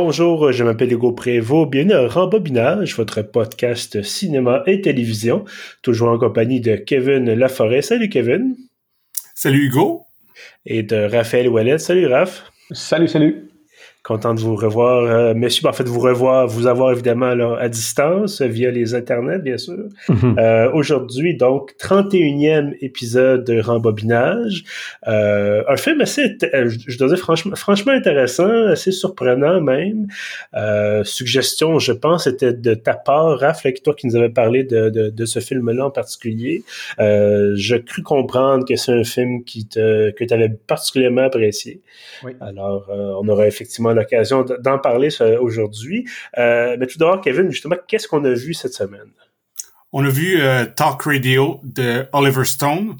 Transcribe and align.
Bonjour, 0.00 0.52
je 0.52 0.62
m'appelle 0.62 0.92
Hugo 0.92 1.10
Prévost. 1.10 1.70
Bienvenue 1.70 1.94
à 1.94 2.06
Rembobinage, 2.06 2.94
votre 2.94 3.20
podcast 3.20 4.00
cinéma 4.04 4.62
et 4.66 4.80
télévision. 4.80 5.44
Toujours 5.82 6.10
en 6.10 6.18
compagnie 6.18 6.60
de 6.60 6.76
Kevin 6.76 7.34
Laforêt. 7.34 7.82
Salut 7.82 8.08
Kevin. 8.08 8.54
Salut 9.34 9.66
Hugo. 9.66 10.04
Et 10.64 10.84
de 10.84 10.94
Raphaël 10.94 11.48
Ouellet. 11.48 11.78
Salut 11.78 12.06
Raph. 12.06 12.44
Salut, 12.70 13.08
salut. 13.08 13.47
Content 14.04 14.32
de 14.32 14.40
vous 14.40 14.54
revoir, 14.56 15.02
euh, 15.04 15.34
messieurs. 15.34 15.62
Ben, 15.64 15.70
en 15.70 15.72
fait, 15.72 15.86
vous 15.86 16.00
revoir, 16.00 16.46
vous 16.46 16.66
avoir 16.66 16.92
évidemment 16.92 17.34
là, 17.34 17.56
à 17.60 17.68
distance 17.68 18.40
via 18.40 18.70
les 18.70 18.94
internets, 18.94 19.38
bien 19.38 19.58
sûr. 19.58 19.84
Mhm. 20.08 20.36
euh, 20.38 20.70
Aujourd'hui, 20.72 21.36
donc, 21.36 21.74
31e 21.78 22.74
épisode 22.80 23.44
de 23.44 23.60
Rembobinage. 23.60 24.64
Euh, 25.08 25.62
un 25.68 25.76
film 25.76 26.00
assez, 26.00 26.38
euh, 26.54 26.70
je 26.86 26.96
dois 26.96 27.08
dire 27.08 27.18
franchement, 27.18 27.54
franchement 27.56 27.92
intéressant, 27.92 28.68
assez 28.68 28.92
surprenant 28.92 29.60
même. 29.60 30.06
Euh, 30.54 31.04
suggestion, 31.04 31.78
je 31.78 31.92
pense, 31.92 32.26
était 32.26 32.52
de 32.52 32.74
ta 32.74 32.94
part, 32.94 33.38
Raph, 33.38 33.64
là, 33.64 33.72
toi 33.84 33.94
qui 33.94 34.06
nous 34.06 34.16
avais 34.16 34.30
parlé 34.30 34.64
de, 34.64 34.88
de, 34.90 35.10
de 35.10 35.24
ce 35.26 35.40
film-là 35.40 35.86
en 35.86 35.90
particulier. 35.90 36.62
Euh, 37.00 37.52
je 37.56 37.76
crus 37.76 38.04
comprendre 38.04 38.64
que 38.64 38.76
c'est 38.76 38.92
un 38.92 39.04
film 39.04 39.44
qui 39.44 39.66
te, 39.66 40.10
que 40.12 40.24
tu 40.24 40.32
avais 40.32 40.48
particulièrement 40.48 41.22
apprécié. 41.24 41.82
Oui. 42.24 42.32
Alors, 42.40 42.88
euh, 42.90 43.12
on 43.20 43.28
aura 43.28 43.46
effectivement 43.46 43.92
l'occasion 43.98 44.44
d'en 44.44 44.78
parler 44.78 45.08
aujourd'hui. 45.40 46.08
Euh, 46.38 46.76
mais 46.78 46.86
tout 46.86 46.98
d'abord, 46.98 47.20
Kevin, 47.20 47.50
justement, 47.50 47.76
qu'est-ce 47.86 48.08
qu'on 48.08 48.24
a 48.24 48.32
vu 48.32 48.54
cette 48.54 48.74
semaine? 48.74 49.10
On 49.92 50.04
a 50.04 50.10
vu 50.10 50.40
euh, 50.40 50.66
Talk 50.66 51.02
Radio 51.02 51.60
de 51.62 52.06
Oliver 52.12 52.44
Stone. 52.44 52.96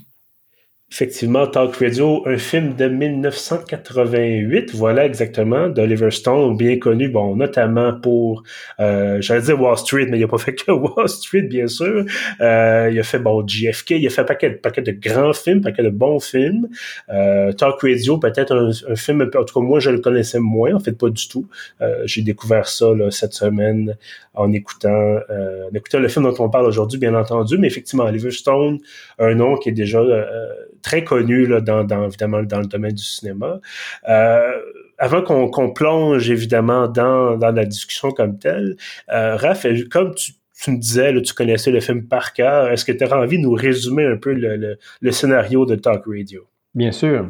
Effectivement, 0.91 1.45
Talk 1.45 1.75
Radio, 1.75 2.23
un 2.25 2.39
film 2.39 2.75
de 2.75 2.87
1988, 2.87 4.73
voilà 4.73 5.05
exactement, 5.05 5.69
d'Oliver 5.69 6.09
Stone, 6.09 6.57
bien 6.57 6.79
connu, 6.79 7.09
bon, 7.09 7.35
notamment 7.35 7.93
pour, 7.93 8.41
euh, 8.79 9.21
j'allais 9.21 9.43
dire 9.43 9.61
Wall 9.61 9.77
Street, 9.77 10.07
mais 10.09 10.17
il 10.17 10.21
n'a 10.21 10.27
pas 10.27 10.39
fait 10.39 10.55
que 10.55 10.71
Wall 10.71 11.07
Street, 11.07 11.43
bien 11.43 11.67
sûr. 11.67 12.05
Euh, 12.41 12.89
il 12.91 12.99
a 12.99 13.03
fait, 13.03 13.19
bon, 13.19 13.47
JFK, 13.47 13.91
il 13.91 14.07
a 14.07 14.09
fait 14.09 14.21
un 14.21 14.25
paquet, 14.25 14.49
paquet 14.49 14.81
de 14.81 14.91
grands 14.91 15.31
films, 15.33 15.59
un 15.59 15.61
paquet 15.61 15.83
de 15.83 15.89
bons 15.89 16.19
films. 16.19 16.67
Euh, 17.09 17.51
Talk 17.51 17.79
Radio, 17.83 18.17
peut-être 18.17 18.51
un, 18.51 18.71
un, 18.91 18.95
film, 18.95 19.21
en 19.21 19.43
tout 19.43 19.59
cas, 19.59 19.65
moi, 19.65 19.79
je 19.79 19.91
le 19.91 19.99
connaissais 19.99 20.39
moins, 20.39 20.73
en 20.73 20.79
fait, 20.79 20.93
pas 20.93 21.09
du 21.11 21.27
tout. 21.27 21.45
Euh, 21.81 22.01
j'ai 22.05 22.23
découvert 22.23 22.67
ça, 22.67 22.95
là, 22.95 23.11
cette 23.11 23.33
semaine, 23.33 23.95
en 24.39 24.51
écoutant, 24.53 25.19
euh, 25.29 25.69
en 25.69 25.75
écoutant 25.75 25.99
le 25.99 26.07
film 26.07 26.25
dont 26.25 26.43
on 26.43 26.49
parle 26.49 26.65
aujourd'hui, 26.65 26.97
bien 26.97 27.13
entendu, 27.13 27.57
mais 27.57 27.67
effectivement, 27.67 28.05
Oliver 28.05 28.31
Stone, 28.31 28.79
un 29.19 29.35
nom 29.35 29.57
qui 29.57 29.69
est 29.69 29.73
déjà 29.73 29.99
euh, 29.99 30.47
très 30.81 31.03
connu 31.03 31.45
là, 31.45 31.61
dans, 31.61 31.85
évidemment 32.05 32.43
dans 32.43 32.59
le 32.59 32.67
domaine 32.67 32.93
du 32.93 33.03
cinéma. 33.03 33.59
Euh, 34.07 34.51
avant 34.99 35.21
qu'on 35.21 35.49
qu 35.49 35.73
plonge 35.73 36.29
évidemment 36.29 36.87
dans, 36.87 37.37
dans 37.37 37.51
la 37.51 37.65
discussion 37.65 38.11
comme 38.11 38.37
telle, 38.37 38.75
euh, 39.11 39.35
Raph, 39.37 39.65
comme 39.89 40.13
tu, 40.13 40.33
me 40.71 40.77
disais, 40.77 41.19
tu 41.21 41.33
connaissais 41.33 41.71
le 41.71 41.79
film 41.79 42.05
par 42.05 42.33
cœur, 42.33 42.69
est-ce 42.69 42.85
que 42.85 42.91
tu 42.91 43.03
aurais 43.05 43.15
envie 43.15 43.37
de 43.37 43.43
nous 43.43 43.53
résumer 43.53 44.05
un 44.05 44.17
peu 44.17 44.33
le, 44.33 44.77
le, 45.01 45.11
scénario 45.11 45.65
de 45.65 45.75
Talk 45.75 46.03
Radio? 46.05 46.45
Bien 46.75 46.91
sûr. 46.91 47.29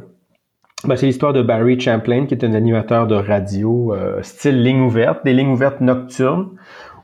Ben, 0.86 0.95
c'est 0.95 1.06
l'histoire 1.06 1.34
de 1.34 1.41
Barry 1.41 1.80
Champlain, 1.80 2.25
qui 2.25 2.34
est 2.34 2.44
un 2.44 2.53
animateur 2.53 3.06
de 3.06 3.16
radio 3.16 3.94
euh, 3.94 4.22
style 4.23 4.63
ligne 4.63 4.81
ouverte, 4.81 5.23
des 5.25 5.34
lignes 5.34 5.50
ouvertes 5.50 5.81
nocturnes, 5.81 6.50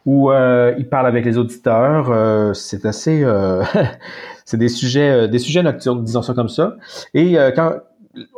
où 0.05 0.31
euh, 0.31 0.73
il 0.77 0.87
parle 0.87 1.07
avec 1.07 1.25
les 1.25 1.37
auditeurs. 1.37 2.55
C'est 2.55 2.85
assez, 2.85 3.23
c'est 4.45 4.57
des 4.57 4.69
sujets, 4.69 5.27
des 5.27 5.39
sujets 5.39 5.63
nocturnes, 5.63 6.03
disons 6.03 6.21
ça 6.21 6.33
comme 6.33 6.49
ça. 6.49 6.75
Et 7.13 7.35
quand 7.55 7.73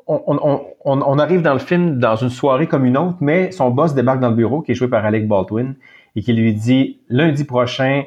on, 0.07 1.19
arrive 1.19 1.41
dans 1.41 1.53
le 1.53 1.59
film 1.59 1.99
dans 1.99 2.15
une 2.15 2.29
soirée 2.29 2.67
comme 2.67 2.85
une 2.85 2.97
autre, 2.97 3.17
mais 3.19 3.51
son 3.51 3.69
boss 3.69 3.93
débarque 3.93 4.19
dans 4.19 4.29
le 4.29 4.35
bureau, 4.35 4.61
qui 4.61 4.71
est 4.71 4.75
joué 4.75 4.87
par 4.87 5.05
Alec 5.05 5.27
Baldwin, 5.27 5.75
et 6.15 6.21
qui 6.21 6.33
lui 6.33 6.53
dit 6.53 6.99
lundi 7.09 7.43
prochain, 7.43 8.03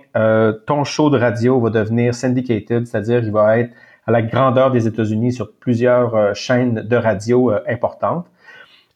ton 0.66 0.84
show 0.84 1.10
de 1.10 1.18
radio 1.18 1.60
va 1.60 1.70
devenir 1.70 2.14
syndicated, 2.14 2.86
c'est-à-dire 2.86 3.22
il 3.22 3.30
va 3.30 3.58
être 3.58 3.72
à 4.06 4.12
la 4.12 4.22
grandeur 4.22 4.70
des 4.70 4.86
États-Unis 4.86 5.32
sur 5.32 5.52
plusieurs 5.52 6.34
chaînes 6.34 6.86
de 6.88 6.96
radio 6.96 7.52
importantes. 7.68 8.26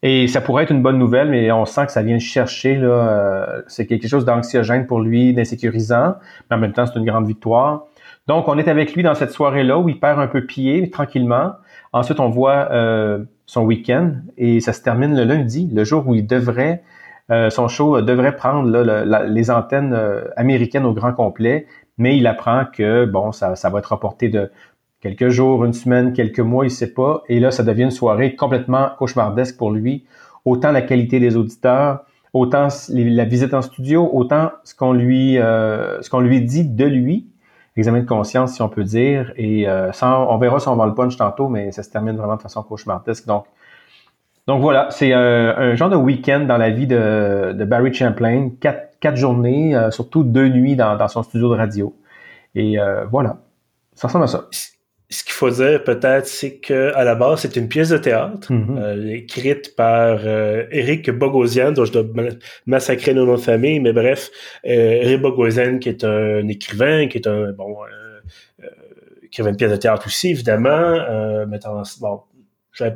Et 0.07 0.27
ça 0.27 0.39
pourrait 0.39 0.65
être 0.65 0.71
une 0.71 0.83
bonne 0.83 0.99
nouvelle, 0.99 1.29
mais 1.29 1.51
on 1.51 1.65
sent 1.65 1.87
que 1.87 1.91
ça 1.91 2.03
vient 2.03 2.19
chercher. 2.19 2.77
Euh, 2.79 3.63
c'est 3.67 3.87
quelque 3.87 4.07
chose 4.07 4.23
d'anxiogène 4.23 4.85
pour 4.85 4.99
lui, 4.99 5.33
d'insécurisant, 5.33 6.17
mais 6.47 6.57
en 6.57 6.59
même 6.59 6.73
temps, 6.73 6.85
c'est 6.85 6.99
une 6.99 7.05
grande 7.05 7.25
victoire. 7.25 7.87
Donc, 8.27 8.47
on 8.47 8.57
est 8.57 8.67
avec 8.67 8.95
lui 8.95 9.03
dans 9.03 9.13
cette 9.13 9.31
soirée-là 9.31 9.77
où 9.77 9.87
il 9.87 9.99
perd 9.99 10.19
un 10.19 10.27
peu 10.27 10.45
pied 10.45 10.89
tranquillement. 10.89 11.53
Ensuite, 11.93 12.19
on 12.19 12.29
voit 12.29 12.71
euh, 12.71 13.23
son 13.45 13.63
week-end 13.63 14.13
et 14.37 14.59
ça 14.59 14.73
se 14.73 14.81
termine 14.81 15.15
le 15.15 15.23
lundi, 15.23 15.69
le 15.71 15.83
jour 15.83 16.07
où 16.07 16.15
il 16.15 16.25
devrait, 16.25 16.83
euh, 17.31 17.49
son 17.49 17.67
show 17.67 18.01
devrait 18.01 18.35
prendre 18.35 18.69
les 19.27 19.51
antennes 19.51 19.95
américaines 20.35 20.85
au 20.85 20.93
grand 20.93 21.13
complet, 21.13 21.67
mais 21.97 22.17
il 22.17 22.27
apprend 22.27 22.65
que 22.65 23.05
bon, 23.05 23.31
ça, 23.31 23.53
va 23.69 23.79
être 23.79 23.91
reporté 23.91 24.29
de 24.29 24.51
quelques 25.01 25.29
jours, 25.29 25.63
une 25.65 25.73
semaine, 25.73 26.13
quelques 26.13 26.39
mois, 26.39 26.65
il 26.65 26.71
sait 26.71 26.93
pas. 26.93 27.23
Et 27.29 27.39
là, 27.39 27.51
ça 27.51 27.63
devient 27.63 27.83
une 27.83 27.91
soirée 27.91 28.35
complètement 28.35 28.89
cauchemardesque 28.97 29.57
pour 29.57 29.71
lui. 29.71 30.05
Autant 30.45 30.71
la 30.71 30.81
qualité 30.81 31.19
des 31.19 31.37
auditeurs, 31.37 32.05
autant 32.33 32.67
la 32.89 33.25
visite 33.25 33.53
en 33.53 33.61
studio, 33.61 34.09
autant 34.11 34.51
ce 34.63 34.75
qu'on 34.75 34.93
lui, 34.93 35.37
euh, 35.37 36.01
ce 36.01 36.09
qu'on 36.09 36.19
lui 36.19 36.41
dit 36.41 36.65
de 36.67 36.85
lui, 36.85 37.27
examen 37.77 38.01
de 38.01 38.05
conscience, 38.05 38.53
si 38.53 38.61
on 38.61 38.69
peut 38.69 38.83
dire. 38.83 39.33
Et 39.35 39.67
euh, 39.67 39.91
sans, 39.91 40.27
on 40.29 40.37
verra 40.37 40.59
si 40.59 40.67
on 40.67 40.75
va 40.75 40.85
le 40.85 40.93
punch 40.93 41.17
tantôt, 41.17 41.49
mais 41.49 41.71
ça 41.71 41.83
se 41.83 41.89
termine 41.89 42.15
vraiment 42.15 42.35
de 42.35 42.41
façon 42.41 42.63
cauchemardesque. 42.63 43.25
Donc, 43.25 43.45
donc 44.47 44.61
voilà, 44.61 44.87
c'est 44.91 45.11
un, 45.11 45.55
un, 45.57 45.75
genre 45.75 45.89
de 45.89 45.95
week-end 45.95 46.41
dans 46.41 46.57
la 46.57 46.69
vie 46.69 46.87
de, 46.87 47.53
de 47.53 47.65
Barry 47.65 47.93
Champlain, 47.93 48.51
quatre, 48.61 48.99
quatre 48.99 49.17
journées, 49.17 49.75
euh, 49.75 49.91
surtout 49.91 50.23
deux 50.23 50.49
nuits 50.49 50.75
dans, 50.75 50.95
dans, 50.95 51.07
son 51.07 51.23
studio 51.23 51.49
de 51.49 51.57
radio. 51.57 51.95
Et 52.53 52.79
euh, 52.79 53.05
voilà, 53.05 53.37
ça 53.95 54.07
ressemble 54.07 54.25
à 54.25 54.27
ça 54.27 54.47
ce 55.09 55.23
qu'il 55.23 55.33
faut 55.33 55.49
dire 55.49 55.83
peut-être, 55.83 56.25
c'est 56.25 56.57
que 56.57 56.93
à 56.95 57.03
la 57.03 57.15
base, 57.15 57.41
c'est 57.41 57.55
une 57.55 57.67
pièce 57.67 57.89
de 57.89 57.97
théâtre 57.97 58.51
mm-hmm. 58.51 58.77
euh, 58.77 59.13
écrite 59.13 59.75
par 59.75 60.19
euh, 60.23 60.65
Eric 60.71 61.11
Bogosian, 61.11 61.71
dont 61.71 61.85
je 61.85 61.91
dois 61.91 62.03
massacrer 62.65 63.13
le 63.13 63.23
nom 63.23 63.35
de 63.35 63.39
famille, 63.39 63.79
mais 63.79 63.93
bref, 63.93 64.31
euh, 64.65 64.69
Eric 64.69 65.21
Bogosian, 65.21 65.77
qui 65.79 65.89
est 65.89 66.03
un 66.03 66.47
écrivain, 66.47 67.07
qui 67.07 67.19
est 67.19 67.27
un 67.27 67.51
bon 67.51 67.75
euh, 67.83 68.67
écrivain 69.23 69.51
de 69.51 69.57
pièce 69.57 69.71
de 69.71 69.77
théâtre 69.77 70.07
aussi, 70.07 70.29
évidemment, 70.29 71.45
mettant 71.47 71.83
bon 72.01 72.21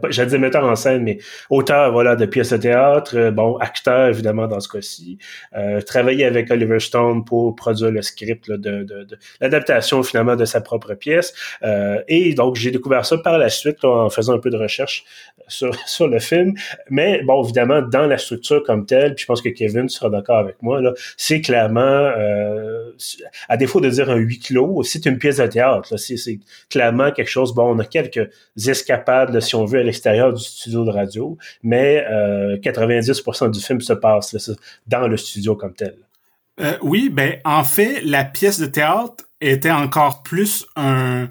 j'allais 0.10 0.30
dire 0.30 0.40
metteur 0.40 0.66
en 0.66 0.76
scène, 0.76 1.04
mais 1.04 1.20
auteur, 1.50 1.92
voilà, 1.92 2.16
de 2.16 2.26
pièces 2.26 2.52
de 2.52 2.58
théâtre, 2.58 3.18
euh, 3.18 3.32
bon, 3.32 3.58
acteur, 3.58 4.10
évidemment, 4.10 4.48
dans 4.48 4.60
ce 4.60 4.68
cas-ci. 4.68 5.18
Euh, 5.56 5.82
travailler 5.82 6.26
avec 6.26 6.52
Oliver 6.52 6.80
Stone 6.80 7.24
pour 7.26 7.56
produire 7.56 7.92
le 7.92 8.02
script 8.02 8.48
là, 8.48 8.58
de, 8.58 8.84
de, 8.84 9.04
de 9.04 9.18
l'adaptation, 9.42 10.04
finalement, 10.04 10.36
de 10.36 10.46
sa 10.46 10.62
propre 10.62 10.94
pièce. 10.94 11.34
Euh, 11.64 12.02
et 12.08 12.34
donc, 12.34 12.56
j'ai 12.56 12.72
découvert 12.72 13.06
ça 13.06 13.18
par 13.18 13.38
la 13.38 13.50
suite, 13.50 13.82
là, 13.84 13.90
en 13.90 14.10
faisant 14.10 14.34
un 14.34 14.40
peu 14.40 14.50
de 14.50 14.58
recherche 14.58 15.06
sur, 15.48 15.74
sur 15.88 16.08
le 16.08 16.20
film. 16.20 16.54
Mais, 16.90 17.22
bon, 17.24 17.44
évidemment, 17.44 17.82
dans 17.82 18.08
la 18.08 18.18
structure 18.18 18.64
comme 18.64 18.86
telle, 18.86 19.16
puis 19.16 19.24
je 19.24 19.26
pense 19.28 19.42
que 19.42 19.50
Kevin 19.50 19.90
sera 19.90 20.10
d'accord 20.10 20.38
avec 20.38 20.62
moi, 20.62 20.82
là, 20.82 20.94
c'est 21.18 21.42
clairement, 21.42 21.80
euh, 21.82 22.92
à 23.48 23.58
défaut 23.58 23.80
de 23.82 23.90
dire 23.90 24.10
un 24.10 24.16
huis 24.16 24.40
clos, 24.40 24.84
c'est 24.84 25.06
une 25.06 25.18
pièce 25.18 25.38
de 25.38 25.48
théâtre. 25.48 25.98
C'est 25.98 26.40
clairement 26.70 27.12
quelque 27.12 27.30
chose, 27.30 27.54
bon, 27.54 27.76
on 27.76 27.80
a 27.80 27.86
quelques 27.86 28.30
escapades, 28.68 29.34
là, 29.34 29.42
si 29.42 29.56
on 29.56 29.66
à 29.78 29.84
l'extérieur 29.84 30.34
du 30.34 30.44
studio 30.44 30.86
de 30.86 30.92
radio, 30.92 31.38
mais 31.64 32.06
euh, 32.10 32.58
90% 32.58 33.52
du 33.52 33.60
film 33.60 33.82
se 33.82 33.94
passe 33.94 34.34
là, 34.34 34.56
dans 34.88 35.08
le 35.08 35.18
studio 35.18 35.56
comme 35.56 35.74
tel. 35.74 35.96
Euh, 36.60 36.78
oui, 36.82 37.10
ben 37.10 37.38
en 37.46 37.64
fait, 37.64 38.02
la 38.04 38.26
pièce 38.26 38.60
de 38.60 38.66
théâtre 38.66 39.24
était 39.40 39.72
encore 39.72 40.24
plus 40.24 40.66
un, 40.76 41.30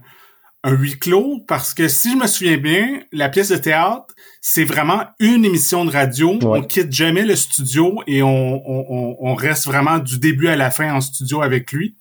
un 0.65 0.73
huis 0.73 0.99
clos 0.99 1.45
parce 1.47 1.75
que 1.75 1.89
si 1.89 2.13
je 2.13 2.17
me 2.17 2.27
souviens 2.27 2.57
bien, 2.57 3.01
la 3.13 3.29
pièce 3.29 3.51
de 3.51 3.57
théâtre, 3.57 4.15
c'est 4.41 4.65
vraiment 4.65 5.05
une 5.21 5.45
émission 5.45 5.85
de 5.85 5.91
radio. 5.91 6.35
Ouais. 6.35 6.61
On 6.61 6.63
quitte 6.63 6.93
jamais 6.93 7.25
le 7.25 7.37
studio 7.37 8.03
et 8.07 8.23
on, 8.23 8.63
on, 8.67 9.17
on, 9.21 9.35
reste 9.35 9.67
vraiment 9.67 9.99
du 9.99 10.19
début 10.19 10.49
à 10.49 10.57
la 10.57 10.71
fin 10.71 10.95
en 10.95 11.01
studio 11.01 11.43
avec 11.43 11.73
lui. 11.73 11.97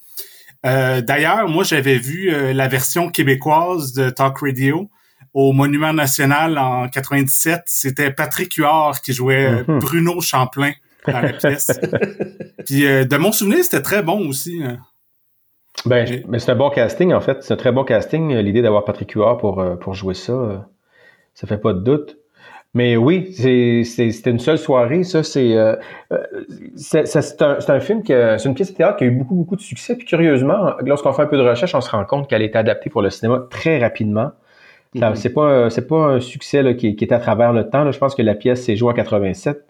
Euh, 0.66 1.02
D'ailleurs, 1.02 1.48
moi, 1.48 1.64
j'avais 1.64 1.98
vu 1.98 2.34
euh, 2.34 2.54
la 2.54 2.68
version 2.68 3.10
québécoise 3.10 3.94
de 3.94 4.10
Talk 4.10 4.38
Radio 4.40 4.90
au 5.38 5.54
Monument 5.54 5.94
National 5.94 6.58
en 6.58 6.88
97, 6.88 7.62
c'était 7.68 8.10
Patrick 8.10 8.56
Huard 8.56 9.00
qui 9.02 9.14
jouait 9.14 9.52
mm 9.52 9.66
-hmm. 9.68 9.80
Bruno 9.80 10.20
Champlain 10.20 10.72
dans 11.06 11.22
la 11.22 11.34
pièce. 11.34 11.80
Puis 12.66 12.88
euh, 12.88 13.06
de 13.06 13.18
mon 13.18 13.32
souvenir, 13.32 13.64
c'était 13.64 13.84
très 13.84 14.02
bon 14.02 14.28
aussi. 14.28 14.64
Hein. 14.64 14.78
Ben, 15.86 16.24
mais 16.28 16.40
c'est 16.40 16.52
un 16.52 16.56
bon 16.56 16.72
casting 16.72 17.14
en 17.14 17.22
fait. 17.22 17.38
C'est 17.44 17.54
un 17.54 17.58
très 17.58 17.72
bon 17.72 17.84
casting. 17.84 18.34
Euh, 18.34 18.42
l'idée 18.42 18.64
d'avoir 18.64 18.84
Patrick 18.84 19.12
Huard 19.12 19.38
pour, 19.38 19.64
pour 19.82 19.94
jouer 19.94 20.16
ça, 20.16 20.68
ça 21.36 21.46
fait 21.46 21.62
pas 21.66 21.74
de 21.74 21.82
doute. 21.90 22.18
Mais 22.74 22.98
oui, 22.98 23.16
c'était 23.34 24.32
une 24.32 24.40
seule 24.40 24.58
soirée. 24.58 25.04
Ça, 25.04 25.22
c'est 25.22 25.52
euh, 25.56 25.76
un, 26.10 27.76
un, 27.78 27.80
film 27.88 28.00
que 28.08 28.38
c'est 28.38 28.50
une 28.50 28.56
pièce 28.56 28.72
de 28.72 28.78
théâtre 28.78 28.98
qui 28.98 29.04
a 29.04 29.08
eu 29.08 29.16
beaucoup 29.20 29.36
beaucoup 29.36 29.56
de 29.56 29.68
succès. 29.72 29.96
Puis 29.96 30.08
curieusement, 30.14 30.62
lorsqu'on 30.92 31.14
fait 31.14 31.26
un 31.28 31.32
peu 31.34 31.38
de 31.38 31.48
recherche, 31.52 31.76
on 31.76 31.82
se 31.82 31.92
rend 31.92 32.06
compte 32.06 32.28
qu'elle 32.28 32.42
a 32.42 32.46
été 32.52 32.58
adaptée 32.58 32.90
pour 32.90 33.04
le 33.04 33.12
cinéma 33.12 33.38
très 33.52 33.78
rapidement. 33.88 34.32
Mm-hmm. 35.00 35.16
C'est 35.16 35.34
pas 35.34 35.70
c'est 35.70 35.88
pas 35.88 36.06
un 36.08 36.20
succès 36.20 36.64
là, 36.64 36.74
qui, 36.74 36.96
qui, 36.96 37.06
est 37.06 37.14
à 37.14 37.20
travers 37.20 37.54
le 37.54 37.70
temps. 37.70 37.84
Là. 37.84 37.92
Je 37.92 38.00
pense 38.00 38.16
que 38.16 38.22
la 38.22 38.36
pièce 38.36 38.64
s'est 38.64 38.76
jouée 38.76 38.92
en 38.92 38.96
87. 38.96 39.66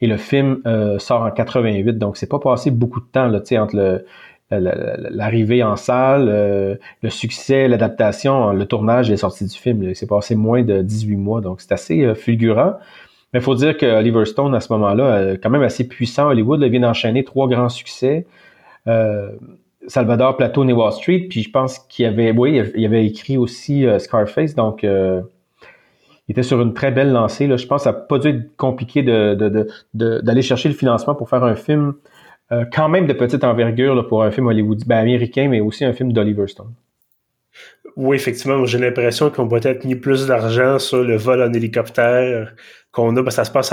Et 0.00 0.06
le 0.06 0.16
film 0.16 0.60
sort 0.98 1.22
en 1.22 1.30
88, 1.30 1.96
donc 1.98 2.16
c'est 2.16 2.28
pas 2.28 2.40
passé 2.40 2.70
beaucoup 2.70 3.00
de 3.00 3.06
temps 3.06 3.28
là, 3.28 3.40
entre 3.62 3.76
le, 3.76 4.04
l'arrivée 4.50 5.62
en 5.62 5.76
salle, 5.76 6.28
euh, 6.28 6.76
le 7.02 7.10
succès, 7.10 7.68
l'adaptation, 7.68 8.52
le 8.52 8.66
tournage 8.66 9.08
et 9.08 9.12
la 9.12 9.16
sortie 9.16 9.44
du 9.44 9.56
film. 9.56 9.94
C'est 9.94 10.08
passé 10.08 10.34
moins 10.34 10.62
de 10.62 10.82
18 10.82 11.16
mois, 11.16 11.40
donc 11.40 11.60
c'est 11.60 11.72
assez 11.72 12.02
euh, 12.02 12.14
fulgurant. 12.14 12.74
Mais 13.32 13.40
il 13.40 13.42
faut 13.42 13.54
dire 13.54 13.76
que 13.76 13.86
Oliver 13.86 14.24
Stone, 14.26 14.54
à 14.54 14.60
ce 14.60 14.72
moment-là, 14.74 15.36
quand 15.42 15.50
même 15.50 15.62
assez 15.62 15.88
puissant. 15.88 16.28
Hollywood 16.28 16.62
vient 16.62 16.80
d'enchaîner 16.80 17.24
trois 17.24 17.48
grands 17.48 17.68
succès. 17.68 18.26
Euh, 18.86 19.30
Salvador, 19.88 20.36
Plateau 20.36 20.64
et 20.68 20.72
Wall 20.72 20.92
Street. 20.92 21.26
Puis 21.28 21.42
je 21.42 21.50
pense 21.50 21.78
qu'il 21.78 22.06
avait, 22.06 23.06
écrit 23.06 23.36
aussi 23.36 23.86
Scarface. 23.98 24.54
Donc, 24.54 24.82
il 24.82 25.22
était 26.28 26.42
sur 26.42 26.60
une 26.60 26.74
très 26.74 26.90
belle 26.90 27.12
lancée. 27.12 27.46
Je 27.46 27.66
pense 27.66 27.82
que 27.82 27.84
ça 27.84 27.92
n'a 27.92 27.98
pas 27.98 28.18
dû 28.18 28.28
être 28.28 28.56
compliqué 28.56 29.02
d'aller 29.02 30.42
chercher 30.42 30.68
le 30.68 30.74
financement 30.74 31.14
pour 31.14 31.28
faire 31.28 31.44
un 31.44 31.54
film 31.54 31.94
euh, 32.52 32.64
quand 32.70 32.88
même 32.88 33.06
de 33.06 33.14
petite 33.14 33.42
envergure 33.42 34.06
pour 34.06 34.22
un 34.22 34.30
film 34.30 34.46
hollywoodien, 34.46 34.98
américain, 34.98 35.48
mais 35.48 35.60
aussi 35.60 35.84
un 35.84 35.92
film 35.92 36.12
d'Oliver 36.12 36.46
Stone. 36.46 36.72
Oui, 37.96 38.16
effectivement, 38.16 38.66
j'ai 38.66 38.78
l'impression 38.78 39.30
qu'on 39.30 39.46
peut 39.46 39.60
être 39.62 39.84
mis 39.84 39.94
plus 39.94 40.26
d'argent 40.26 40.80
sur 40.80 41.04
le 41.04 41.16
vol 41.16 41.42
en 41.42 41.52
hélicoptère 41.52 42.54
qu'on 42.90 43.16
a, 43.16 43.22
parce 43.22 43.36
que 43.36 43.42
ça 43.42 43.44
se 43.44 43.50
passe 43.50 43.72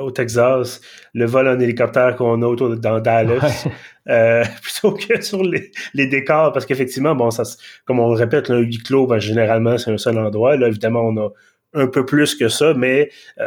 au 0.00 0.10
Texas, 0.10 0.80
le 1.14 1.26
vol 1.26 1.46
en 1.48 1.58
hélicoptère 1.58 2.16
qu'on 2.16 2.42
a 2.42 2.46
autour 2.46 2.76
dans 2.76 2.98
Dallas, 3.00 3.66
euh, 4.08 4.44
plutôt 4.62 4.92
que 4.92 5.20
sur 5.20 5.42
les, 5.44 5.70
décors, 5.94 6.52
parce 6.52 6.66
qu'effectivement, 6.66 7.14
bon, 7.14 7.30
ça, 7.30 7.44
comme 7.84 8.00
on 8.00 8.08
le 8.10 8.16
répète, 8.16 8.50
un 8.50 8.58
huis 8.58 8.78
clos, 8.78 9.06
ben, 9.06 9.18
généralement, 9.18 9.78
c'est 9.78 9.92
un 9.92 9.98
seul 9.98 10.18
endroit. 10.18 10.56
Là, 10.56 10.68
évidemment, 10.68 11.02
on 11.02 11.16
a 11.16 11.28
un 11.72 11.86
peu 11.86 12.04
plus 12.04 12.34
que 12.34 12.48
ça, 12.48 12.74
mais 12.74 13.10
euh, 13.38 13.46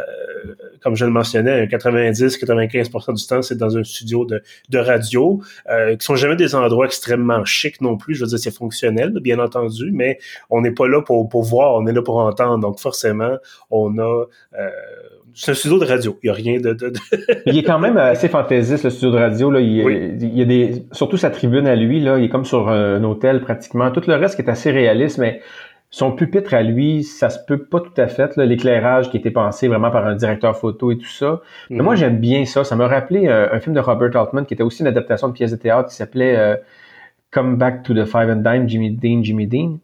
comme 0.82 0.96
je 0.96 1.04
le 1.04 1.10
mentionnais, 1.10 1.66
90-95% 1.66 3.14
du 3.14 3.26
temps, 3.26 3.42
c'est 3.42 3.56
dans 3.56 3.76
un 3.76 3.84
studio 3.84 4.24
de, 4.24 4.42
de 4.70 4.78
radio, 4.78 5.42
euh, 5.70 5.96
qui 5.96 6.04
sont 6.04 6.16
jamais 6.16 6.36
des 6.36 6.54
endroits 6.54 6.86
extrêmement 6.86 7.44
chics 7.44 7.80
non 7.80 7.96
plus. 7.96 8.14
Je 8.14 8.24
veux 8.24 8.28
dire, 8.28 8.38
c'est 8.38 8.54
fonctionnel, 8.54 9.12
bien 9.20 9.38
entendu, 9.38 9.90
mais 9.92 10.18
on 10.50 10.62
n'est 10.62 10.72
pas 10.72 10.88
là 10.88 11.02
pour, 11.02 11.28
pour 11.28 11.42
voir, 11.42 11.74
on 11.74 11.86
est 11.86 11.92
là 11.92 12.02
pour 12.02 12.18
entendre. 12.18 12.58
Donc 12.58 12.80
forcément, 12.80 13.36
on 13.70 13.98
a 13.98 14.26
euh, 14.58 14.70
c'est 15.34 15.50
un 15.50 15.54
studio 15.54 15.78
de 15.78 15.84
radio. 15.84 16.16
Il 16.22 16.26
n'y 16.26 16.30
a 16.30 16.34
rien 16.34 16.60
de, 16.60 16.72
de, 16.72 16.92
il 17.46 17.58
est 17.58 17.64
quand 17.64 17.80
même 17.80 17.96
assez 17.96 18.28
fantaisiste, 18.28 18.84
le 18.84 18.90
studio 18.90 19.10
de 19.10 19.18
radio. 19.18 19.50
Là. 19.50 19.60
Il, 19.60 20.16
il, 20.22 20.38
y 20.38 20.42
a 20.42 20.44
des. 20.44 20.86
Surtout 20.92 21.16
sa 21.16 21.30
tribune 21.30 21.66
à 21.66 21.74
lui, 21.74 22.00
là, 22.00 22.18
il 22.18 22.24
est 22.24 22.28
comme 22.28 22.44
sur 22.44 22.68
un 22.68 23.02
hôtel 23.02 23.40
pratiquement. 23.40 23.90
Tout 23.90 24.02
le 24.06 24.14
reste 24.14 24.36
qui 24.36 24.42
est 24.42 24.50
assez 24.50 24.70
réaliste, 24.70 25.18
mais 25.18 25.42
son 25.94 26.10
pupitre 26.10 26.54
à 26.54 26.62
lui, 26.64 27.04
ça 27.04 27.30
se 27.30 27.38
peut 27.46 27.66
pas 27.66 27.78
tout 27.78 27.92
à 27.98 28.08
fait. 28.08 28.36
L'éclairage 28.36 29.10
qui 29.10 29.16
était 29.16 29.30
pensé 29.30 29.68
vraiment 29.68 29.92
par 29.92 30.04
un 30.04 30.16
directeur 30.16 30.56
photo 30.56 30.90
et 30.90 30.98
tout 30.98 31.06
ça. 31.06 31.40
Mais 31.70 31.84
moi, 31.84 31.92
mhm. 31.92 31.98
j'aime 32.00 32.18
bien 32.18 32.44
ça. 32.46 32.64
Ça 32.64 32.74
m'a 32.74 32.88
rappelé 32.88 33.28
euh, 33.28 33.46
un 33.52 33.60
film 33.60 33.76
de 33.76 33.80
Robert 33.80 34.16
Altman 34.16 34.44
qui 34.44 34.54
était 34.54 34.64
aussi 34.64 34.80
une 34.82 34.88
adaptation 34.88 35.28
de 35.28 35.34
pièce 35.34 35.52
de 35.52 35.56
théâtre 35.56 35.90
qui 35.90 35.94
s'appelait 35.94 36.36
euh, 36.36 36.56
Come 37.30 37.58
Back 37.58 37.84
to 37.84 37.94
the 37.94 38.06
Five 38.06 38.28
and 38.28 38.42
Dime, 38.42 38.68
Jimmy 38.68 38.90
Dean, 38.90 39.22
Jimmy 39.22 39.46
Dean, 39.46 39.78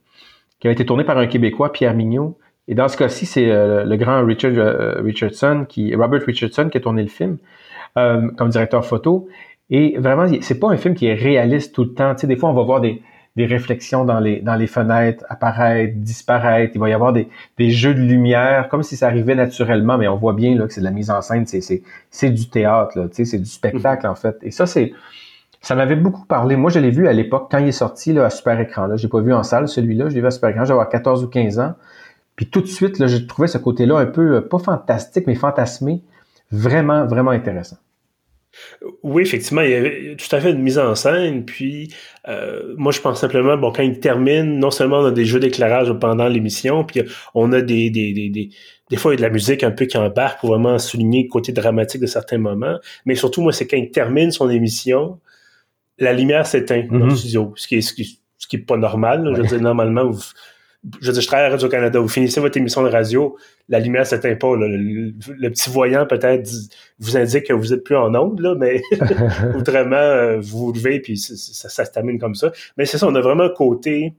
qui 0.59 0.67
avait 0.67 0.75
été 0.75 0.85
tourné 0.85 1.05
par 1.05 1.17
un 1.17 1.29
Québécois, 1.29 1.71
Pierre 1.71 1.95
Mignot. 1.95 2.37
Et 2.67 2.75
dans 2.75 2.89
ce 2.89 2.97
cas-ci, 2.97 3.25
c'est 3.25 3.49
euh, 3.49 3.85
le 3.85 3.97
grand 3.97 4.25
Richard 4.25 5.05
Richardson, 5.05 5.65
qui, 5.69 5.95
Robert 5.95 6.23
Richardson, 6.27 6.71
qui 6.71 6.79
a 6.79 6.81
tourné 6.81 7.03
le 7.03 7.09
film 7.09 7.37
comme 7.95 8.49
directeur 8.49 8.85
photo. 8.85 9.29
Et 9.71 9.97
vraiment, 9.97 10.27
c'est 10.41 10.59
pas 10.59 10.71
un 10.71 10.77
film 10.77 10.97
qui 10.97 11.07
est 11.07 11.15
réaliste 11.15 11.73
tout 11.73 11.85
le 11.85 11.95
temps. 11.95 12.17
Tu 12.17 12.23
sais, 12.23 12.27
des 12.27 12.35
fois, 12.35 12.51
on 12.51 12.55
va 12.55 12.65
voir 12.65 12.81
des, 12.81 13.01
des 13.37 13.47
réflexions 13.47 14.05
dans 14.05 14.21
les, 14.21 14.41
dans 14.41 14.57
les 14.57 14.67
fenêtres 14.67 15.25
apparaître, 15.29 15.95
disparaître. 15.97 16.73
Il 16.75 16.81
va 16.81 16.89
y 16.89 16.93
avoir 16.93 17.13
des, 17.13 17.29
des 17.59 17.71
jeux 17.71 17.95
de 17.95 18.01
lumière, 18.01 18.69
comme 18.69 18.83
si 18.83 18.97
ça 18.97 19.07
arrivait 19.07 19.35
naturellement, 19.35 19.99
mais 19.99 20.09
on 20.09 20.17
voit 20.17 20.33
bien 20.33 20.57
là, 20.57 20.67
que 20.67 20.73
c'est 20.73 20.81
de 20.81 20.87
la 20.87 20.91
mise 20.91 21.11
en 21.11 21.23
scène, 21.23 21.47
c'est, 21.47 21.61
c'est, 21.61 21.83
c'est 22.11 22.31
du 22.31 22.49
théâtre, 22.49 22.99
là, 22.99 23.07
c'est 23.13 23.39
du 23.39 23.47
spectacle 23.47 24.07
en 24.07 24.15
fait. 24.15 24.37
Et 24.43 24.51
ça, 24.51 24.67
c'est 24.67 24.93
ça 25.63 25.75
m'avait 25.75 25.97
beaucoup 25.97 26.25
parlé. 26.25 26.57
Moi, 26.57 26.71
je 26.71 26.79
l'ai 26.79 26.91
vu 26.91 27.07
à 27.07 27.13
l'époque, 27.13 27.49
quand 27.51 27.59
il 27.59 27.69
est 27.69 27.73
sorti 27.73 28.13
là, 28.13 28.25
à 28.25 28.31
super 28.31 28.59
écran. 28.61 28.87
Là. 28.87 28.97
Je 28.97 29.03
l'ai 29.03 29.09
pas 29.09 29.21
vu 29.21 29.33
en 29.35 29.43
salle, 29.43 29.69
celui-là, 29.69 30.09
je 30.09 30.15
l'ai 30.15 30.21
vu 30.21 30.27
à 30.27 30.31
super 30.31 30.51
écran, 30.51 30.65
j'avais 30.65 30.81
14 30.91 31.23
ou 31.23 31.29
15 31.29 31.59
ans. 31.59 31.75
Puis 32.37 32.47
tout 32.47 32.63
de 32.63 32.67
suite, 32.67 32.99
là, 32.99 33.07
j'ai 33.07 33.27
trouvé 33.27 33.49
ce 33.49 33.59
côté-là 33.59 33.99
un 33.99 34.07
peu, 34.07 34.37
euh, 34.37 34.41
pas 34.41 34.59
fantastique, 34.59 35.27
mais 35.27 35.35
fantasmé, 35.35 36.03
vraiment, 36.51 37.05
vraiment 37.07 37.33
intéressant. 37.33 37.77
Oui, 39.03 39.23
effectivement, 39.23 39.63
il 39.63 39.71
y 39.71 39.75
avait 39.75 40.17
tout 40.17 40.35
à 40.35 40.41
fait 40.41 40.51
une 40.51 40.63
mise 40.63 40.79
en 40.79 40.95
scène. 40.95 41.45
Puis, 41.45 41.95
euh, 42.29 42.75
moi, 42.77 42.93
je 42.93 43.01
pense 43.01 43.21
simplement, 43.21 43.57
bon, 43.57 43.73
quand 43.73 43.83
il 43.83 44.01
termine, 44.01 44.59
non 44.59 44.71
seulement 44.71 44.99
on 44.99 45.07
a 45.07 45.11
des 45.11 45.25
jeux 45.25 45.41
d'éclairage 45.41 45.93
pendant 46.01 46.29
l'émission, 46.29 46.85
puis 46.85 47.03
on 47.35 47.53
a 47.53 47.61
des, 47.61 47.91
des, 47.91 48.13
des, 48.13 48.29
des, 48.29 48.51
des 48.91 48.97
fois, 48.97 49.13
il 49.13 49.15
y 49.15 49.19
a 49.19 49.19
de 49.19 49.23
la 49.23 49.33
musique 49.33 49.63
un 49.63 49.71
peu 49.71 49.87
qui 49.87 49.97
embarque 49.97 50.41
pour 50.41 50.51
vraiment 50.51 50.79
souligner 50.79 51.25
le 51.25 51.29
côté 51.29 51.53
dramatique 51.53 52.01
de 52.01 52.07
certains 52.07 52.39
moments. 52.39 52.79
Mais 53.07 53.15
surtout, 53.15 53.43
moi, 53.43 53.53
c'est 53.53 53.67
quand 53.67 53.77
il 53.77 53.91
termine 53.91 54.33
son 54.33 54.51
émission, 54.51 55.21
la 55.99 56.13
lumière 56.13 56.47
s'éteint 56.47 56.85
dans 56.91 56.99
le 56.99 57.13
mm-hmm. 57.13 57.17
studio, 57.17 57.53
ce 57.57 57.69
qui 57.69 57.77
est, 57.77 57.81
ce 57.83 57.93
qui, 57.93 58.21
ce 58.39 58.49
qui 58.49 58.57
est 58.57 58.61
pas 58.61 58.77
normal. 58.77 59.31
Je 59.35 59.43
veux 59.43 59.47
dire, 59.47 59.61
normalement, 59.61 60.11
vous, 60.11 60.23
je 61.01 61.07
veux 61.07 61.13
dire, 61.13 61.23
je 61.23 61.27
travaille 61.27 61.47
à 61.47 61.51
Radio-Canada, 61.51 61.99
vous 61.99 62.09
finissez 62.09 62.41
votre 62.41 62.57
émission 62.57 62.83
de 62.83 62.89
radio, 62.89 63.37
la 63.69 63.81
lumière 63.81 64.07
s'éteint 64.07 64.35
pas. 64.35 64.57
Le, 64.57 65.49
petit 65.51 65.69
voyant 65.69 66.07
peut-être 66.07 66.49
vous 66.99 67.17
indique 67.17 67.49
que 67.49 67.53
vous 67.53 67.75
êtes 67.75 67.85
plus 67.85 67.97
en 67.97 68.15
onde, 68.15 68.41
là, 68.41 68.55
mais 68.55 68.81
autrement, 69.57 69.97
euh, 69.97 70.39
vous 70.41 70.67
vous 70.67 70.73
levez 70.73 71.01
puis 71.01 71.19
ça, 71.19 71.69
ça, 71.69 71.85
se 71.85 71.91
termine 71.91 72.19
comme 72.19 72.35
ça. 72.35 72.51
Mais 72.79 72.87
c'est 72.87 72.97
ça, 72.97 73.07
on 73.07 73.15
a 73.15 73.21
vraiment 73.21 73.45
un 73.45 73.51
côté 73.51 74.15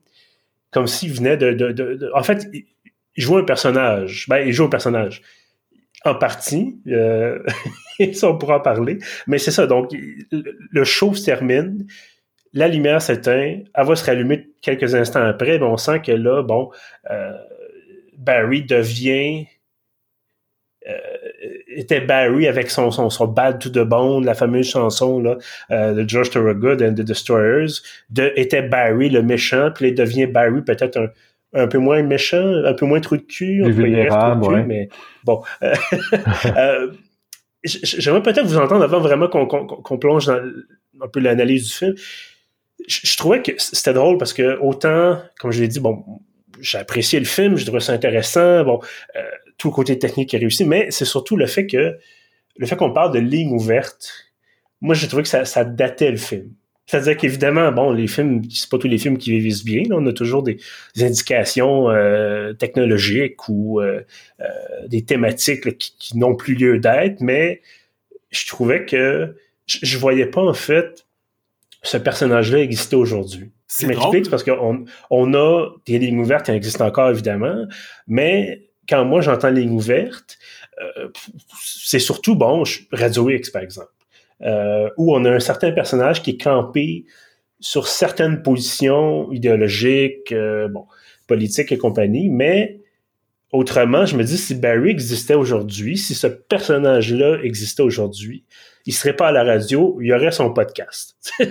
comme 0.72 0.88
s'il 0.88 1.12
venait 1.12 1.36
de, 1.36 1.52
de, 1.52 1.72
de, 1.72 2.12
En 2.14 2.24
fait, 2.24 2.48
il 2.54 3.24
joue 3.24 3.38
un 3.38 3.44
personnage. 3.44 4.26
Ben, 4.30 4.40
il 4.46 4.54
joue 4.54 4.66
un 4.66 4.70
personnage. 4.70 5.22
En 6.06 6.16
partie, 6.16 6.80
euh, 6.88 7.40
ça 8.14 8.30
on 8.30 8.38
pourra 8.38 8.58
en 8.58 8.62
parler. 8.62 9.00
Mais 9.28 9.38
c'est 9.38 9.52
ça, 9.52 9.68
donc 9.68 9.92
le 10.32 10.84
show 10.84 11.14
se 11.14 11.26
termine 11.26 11.86
la 12.54 12.68
lumière 12.68 13.02
s'éteint, 13.02 13.60
elle 13.74 13.86
va 13.86 13.96
se 13.96 14.06
rallumer 14.06 14.50
quelques 14.62 14.94
instants 14.96 15.24
après, 15.24 15.58
mais 15.58 15.66
on 15.66 15.78
sent 15.78 16.02
que 16.02 16.12
là, 16.12 16.44
bon, 16.44 16.70
euh, 17.10 17.32
Barry 18.18 18.64
devient 18.64 19.48
euh, 20.88 20.98
était 21.68 22.02
Barry 22.02 22.48
avec 22.48 22.70
son, 22.70 22.92
son, 22.92 23.10
son 23.10 23.28
Bad 23.28 23.60
to 23.60 23.70
the 23.70 23.86
Bone, 23.88 24.26
la 24.26 24.34
fameuse 24.34 24.70
chanson 24.70 25.20
là, 25.22 25.38
euh, 25.70 25.94
de 25.94 26.08
George 26.08 26.32
Thorogood 26.32 26.82
and 26.82 26.94
the 26.94 27.02
Destroyers, 27.02 27.82
de, 28.10 28.34
était 28.36 28.64
Barry 28.64 29.10
le 29.10 29.22
méchant, 29.22 29.70
puis 29.74 29.90
il 29.90 29.96
devient 29.96 30.26
Barry 30.26 30.62
peut-être 30.62 30.98
un, 30.98 31.08
un 31.54 31.68
peu 31.68 31.78
moins 31.78 32.02
méchant, 32.02 32.64
un 32.66 32.74
peu 32.74 32.86
moins 32.86 33.00
trou 33.00 33.18
de 33.18 33.22
cul, 33.22 33.64
un 33.64 33.72
peu 33.72 33.84
ouais. 33.84 34.64
mais 34.64 34.90
bon. 35.24 35.42
J'aimerais 37.64 38.24
peut-être 38.24 38.48
vous 38.48 38.58
entendre 38.58 38.84
avant 38.84 39.00
vraiment 39.00 39.28
qu'on 39.28 39.98
plonge 40.00 40.26
dans 40.26 40.42
un 41.02 41.08
peu 41.08 41.20
l'analyse 41.20 41.68
du 41.68 41.74
film 41.74 41.94
je, 42.88 43.18
trouvais 43.18 43.42
que 43.42 43.52
c'était 43.58 43.94
drôle 43.94 44.18
parce 44.18 44.34
que 44.34 44.58
autant, 44.60 45.22
comme 45.40 45.52
je 45.52 45.62
l'ai 45.62 45.68
dit, 45.68 45.80
bon, 45.80 46.04
j'ai 46.60 46.78
apprécié 46.78 47.20
le 47.20 47.26
film, 47.26 47.58
je 47.58 47.66
trouvais 47.66 47.80
ça 47.80 47.94
intéressant, 47.94 48.64
bon, 48.64 48.80
euh, 49.16 49.22
tout 49.58 49.70
le 49.70 49.74
côté 49.74 49.98
technique 50.00 50.34
est 50.34 50.38
réussi, 50.38 50.66
mais 50.66 50.88
c'est 50.92 51.06
surtout 51.06 51.38
le 51.38 51.46
fait 51.46 51.68
que 51.68 51.98
le 52.58 52.66
fait 52.66 52.76
qu'on 52.76 52.94
parle 52.94 53.14
de 53.14 53.20
ligne 53.20 53.52
ouverte, 53.52 54.12
moi 54.82 54.96
j'ai 54.96 55.08
trouvé 55.08 55.24
que 55.24 55.30
ça, 55.30 55.46
ça 55.46 55.64
datait 55.64 56.12
le 56.12 56.18
film. 56.18 56.52
C'est-à-dire 56.88 57.16
qu'évidemment, 57.16 57.72
bon, 57.72 57.92
les 57.92 58.08
films, 58.08 58.42
c'est 58.50 58.70
pas 58.70 58.78
tous 58.78 58.88
les 58.88 58.98
films 58.98 59.18
qui 59.18 59.40
vivent 59.40 59.64
bien. 59.64 59.84
on 59.92 60.06
a 60.08 60.14
toujours 60.14 60.44
des, 60.44 60.58
indications 61.00 61.90
euh, 61.90 62.54
technologiques 62.54 63.48
ou 63.48 63.80
euh, 63.80 64.02
des 64.88 65.06
thématiques 65.06 65.78
qui, 65.78 66.18
n'ont 66.18 66.36
plus 66.36 66.54
lieu 66.56 66.80
d'être, 66.80 67.22
mais 67.22 67.62
je 68.32 68.46
trouvais 68.48 68.86
que 68.86 69.36
je, 69.68 69.78
je 69.84 69.98
voyais 69.98 70.26
pas 70.26 70.42
en 70.42 70.54
fait 70.54 71.06
ce 71.84 71.98
personnage-là 71.98 72.60
existait 72.60 72.96
aujourd'hui. 72.96 73.52
Je 73.80 73.88
m'explique 73.88 74.30
parce 74.30 74.44
qu'on 74.44 74.86
on 75.10 75.34
a 75.34 75.70
des 75.86 75.98
lignes 75.98 76.20
ouvertes 76.20 76.46
qui 76.46 76.52
existent 76.52 76.86
encore, 76.86 77.10
évidemment, 77.10 77.66
mais 78.08 78.70
quand 78.88 79.06
moi 79.06 79.22
j'entends 79.22 79.50
ligne 79.50 79.72
ouverte, 79.72 80.38
euh, 80.82 81.08
c'est 81.64 82.00
surtout, 82.00 82.36
bon, 82.36 82.64
Radio 82.92 83.30
X, 83.30 83.50
par 83.50 83.62
exemple, 83.62 83.92
euh, 84.42 84.90
où 84.98 85.16
on 85.16 85.24
a 85.26 85.32
un 85.32 85.40
certain 85.40 85.72
personnage 85.72 86.22
qui 86.22 86.32
est 86.32 86.42
campé 86.42 87.06
sur 87.60 87.88
certaines 87.88 88.42
positions 88.42 89.32
idéologiques, 89.32 90.32
euh, 90.32 90.68
bon, 90.68 90.86
politiques 91.28 91.72
et 91.72 91.78
compagnie, 91.78 92.30
mais 92.30 92.81
autrement, 93.52 94.06
je 94.06 94.16
me 94.16 94.24
dis, 94.24 94.38
si 94.38 94.56
Barry 94.56 94.90
existait 94.90 95.36
aujourd'hui, 95.36 95.98
si 95.98 96.16
ce 96.16 96.28
personnage-là 96.28 97.40
existait 97.44 97.84
aujourd'hui, 97.84 98.44
il 98.86 98.94
serait 98.94 99.16
pas 99.16 99.28
à 99.28 99.32
la 99.32 99.44
radio, 99.44 99.98
il 100.02 100.08
y 100.08 100.14
aurait 100.14 100.32
son 100.32 100.54
podcast. 100.54 101.16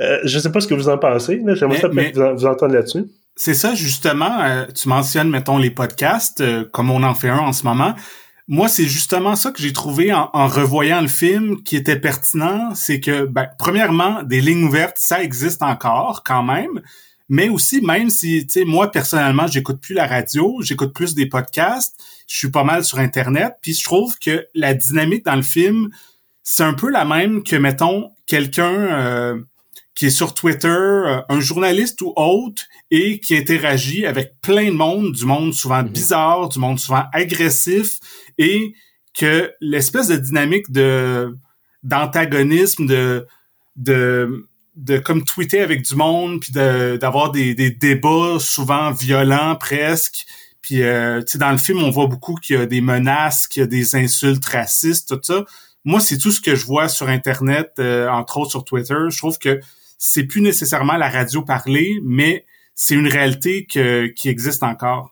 Euh, 0.00 0.18
je 0.24 0.36
ne 0.36 0.42
sais 0.42 0.50
pas 0.50 0.60
ce 0.60 0.66
que 0.66 0.74
vous 0.74 0.88
en 0.88 0.98
pensez, 0.98 1.40
mais 1.44 1.54
j'aimerais 1.54 1.80
vous, 1.80 2.34
vous, 2.36 2.46
entendre 2.46 2.74
là-dessus. 2.74 3.04
C'est 3.36 3.54
ça, 3.54 3.74
justement. 3.74 4.42
Euh, 4.42 4.66
tu 4.74 4.88
mentionnes, 4.88 5.30
mettons, 5.30 5.58
les 5.58 5.70
podcasts, 5.70 6.40
euh, 6.40 6.64
comme 6.72 6.90
on 6.90 7.04
en 7.04 7.14
fait 7.14 7.28
un 7.28 7.38
en 7.38 7.52
ce 7.52 7.64
moment. 7.64 7.94
Moi, 8.48 8.68
c'est 8.68 8.84
justement 8.84 9.36
ça 9.36 9.52
que 9.52 9.62
j'ai 9.62 9.72
trouvé 9.72 10.12
en, 10.12 10.28
revoyant 10.48 11.00
le 11.00 11.08
film 11.08 11.62
qui 11.62 11.76
était 11.76 12.00
pertinent. 12.00 12.74
C'est 12.74 12.98
que, 12.98 13.26
ben, 13.26 13.46
premièrement, 13.58 14.24
des 14.24 14.40
lignes 14.40 14.64
ouvertes, 14.64 14.96
ça 14.98 15.22
existe 15.22 15.62
encore 15.62 16.24
quand 16.24 16.42
même. 16.42 16.82
Mais 17.30 17.48
aussi 17.48 17.80
même 17.80 18.10
si, 18.10 18.44
tu 18.44 18.52
sais, 18.52 18.64
moi 18.64 18.90
personnellement, 18.90 19.46
j'écoute 19.46 19.80
plus 19.80 19.94
la 19.94 20.06
radio, 20.06 20.58
j'écoute 20.62 20.92
plus 20.92 21.14
des 21.14 21.26
podcasts, 21.26 21.96
je 22.26 22.36
suis 22.36 22.50
pas 22.50 22.64
mal 22.64 22.84
sur 22.84 22.98
Internet, 22.98 23.54
puis 23.62 23.72
je 23.72 23.84
trouve 23.84 24.18
que 24.18 24.46
la 24.52 24.74
dynamique 24.74 25.24
dans 25.24 25.36
le 25.36 25.42
film, 25.42 25.90
c'est 26.42 26.64
un 26.64 26.74
peu 26.74 26.90
la 26.90 27.04
même 27.04 27.44
que, 27.44 27.54
mettons, 27.54 28.10
quelqu'un 28.26 28.74
euh, 28.74 29.40
qui 29.94 30.06
est 30.06 30.10
sur 30.10 30.34
Twitter, 30.34 30.66
euh, 30.68 31.20
un 31.28 31.38
journaliste 31.38 32.02
ou 32.02 32.12
autre, 32.16 32.64
et 32.90 33.20
qui 33.20 33.36
interagit 33.36 34.06
avec 34.06 34.40
plein 34.42 34.66
de 34.66 34.76
monde, 34.76 35.12
du 35.12 35.24
monde 35.24 35.54
souvent 35.54 35.84
mm-hmm. 35.84 35.92
bizarre, 35.92 36.48
du 36.48 36.58
monde 36.58 36.80
souvent 36.80 37.04
agressif, 37.12 38.00
et 38.38 38.74
que 39.16 39.52
l'espèce 39.60 40.08
de 40.08 40.16
dynamique 40.16 40.70
de 40.72 41.36
d'antagonisme, 41.84 42.86
de 42.86 43.26
de 43.76 44.49
de 44.80 44.98
comme 44.98 45.24
tweeter 45.24 45.60
avec 45.60 45.82
du 45.82 45.94
monde, 45.94 46.40
puis 46.40 46.52
d'avoir 46.52 47.30
des, 47.30 47.54
des 47.54 47.70
débats 47.70 48.38
souvent 48.38 48.90
violents 48.90 49.56
presque. 49.56 50.26
Puis 50.62 50.82
euh, 50.82 51.20
tu 51.20 51.32
sais 51.32 51.38
dans 51.38 51.50
le 51.50 51.58
film 51.58 51.82
on 51.82 51.90
voit 51.90 52.06
beaucoup 52.06 52.34
qu'il 52.34 52.56
y 52.56 52.58
a 52.58 52.66
des 52.66 52.80
menaces, 52.80 53.48
qu'il 53.48 53.60
y 53.60 53.64
a 53.64 53.66
des 53.66 53.96
insultes 53.96 54.44
racistes, 54.44 55.08
tout 55.08 55.20
ça. 55.22 55.44
Moi 55.84 56.00
c'est 56.00 56.18
tout 56.18 56.30
ce 56.30 56.40
que 56.40 56.54
je 56.54 56.66
vois 56.66 56.88
sur 56.88 57.08
internet, 57.08 57.72
euh, 57.78 58.08
entre 58.08 58.38
autres 58.38 58.50
sur 58.50 58.64
Twitter. 58.64 58.96
Je 59.08 59.18
trouve 59.18 59.38
que 59.38 59.60
c'est 59.98 60.24
plus 60.24 60.40
nécessairement 60.40 60.96
la 60.96 61.08
radio 61.08 61.42
parlée, 61.42 62.00
mais 62.04 62.46
c'est 62.74 62.94
une 62.94 63.08
réalité 63.08 63.66
que, 63.66 64.06
qui 64.06 64.28
existe 64.28 64.62
encore. 64.62 65.10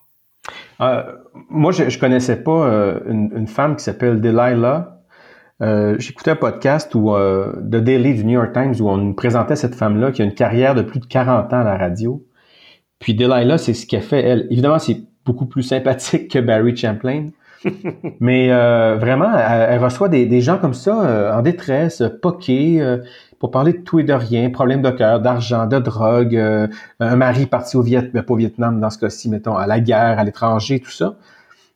Euh, 0.81 1.03
moi, 1.49 1.71
je, 1.71 1.89
je 1.89 1.99
connaissais 1.99 2.37
pas 2.37 2.67
euh, 2.67 2.99
une, 3.07 3.31
une, 3.35 3.47
femme 3.47 3.75
qui 3.75 3.83
s'appelle 3.83 4.21
Delilah. 4.21 4.98
Euh, 5.61 5.95
J'écoutais 5.99 6.31
un 6.31 6.35
podcast 6.35 6.93
où, 6.95 7.13
euh, 7.13 7.53
de 7.59 7.79
Daily 7.79 8.13
du 8.13 8.25
New 8.25 8.33
York 8.33 8.53
Times 8.53 8.75
où 8.79 8.89
on 8.89 8.97
nous 8.97 9.13
présentait 9.13 9.55
cette 9.55 9.75
femme-là 9.75 10.11
qui 10.11 10.21
a 10.21 10.25
une 10.25 10.33
carrière 10.33 10.75
de 10.75 10.81
plus 10.81 10.99
de 10.99 11.05
40 11.05 11.53
ans 11.53 11.59
à 11.59 11.63
la 11.63 11.77
radio. 11.77 12.25
Puis 12.99 13.13
Delilah, 13.13 13.57
c'est 13.57 13.73
ce 13.73 13.85
qu'elle 13.85 14.01
fait, 14.01 14.23
elle. 14.23 14.47
Évidemment, 14.49 14.79
c'est 14.79 15.01
beaucoup 15.25 15.45
plus 15.45 15.63
sympathique 15.63 16.31
que 16.31 16.39
Barry 16.39 16.75
Champlain. 16.75 17.27
mais 18.21 18.51
euh, 18.51 18.95
vraiment, 18.97 19.31
elle, 19.37 19.83
reçoit 19.83 20.07
des, 20.07 20.25
des, 20.25 20.39
gens 20.39 20.57
comme 20.57 20.73
ça 20.73 21.37
en 21.37 21.41
détresse, 21.41 22.01
poqués, 22.21 22.81
pour 23.39 23.51
parler 23.51 23.73
de 23.73 23.79
tout 23.79 23.99
et 23.99 24.03
de 24.03 24.13
rien, 24.13 24.49
problèmes 24.49 24.81
de 24.81 24.91
cœur, 24.91 25.21
d'argent, 25.21 25.65
de 25.65 25.79
drogue, 25.79 26.35
euh, 26.35 26.67
un 26.99 27.15
mari 27.15 27.45
parti 27.45 27.77
au 27.77 27.81
Vietnam, 27.81 28.11
mais 28.13 28.21
pas 28.21 28.33
au 28.33 28.37
Vietnam 28.37 28.79
dans 28.79 28.89
ce 28.89 28.99
cas-ci, 28.99 29.29
mettons, 29.29 29.55
à 29.55 29.65
la 29.65 29.79
guerre, 29.79 30.19
à 30.19 30.23
l'étranger, 30.23 30.79
tout 30.79 30.91
ça. 30.91 31.15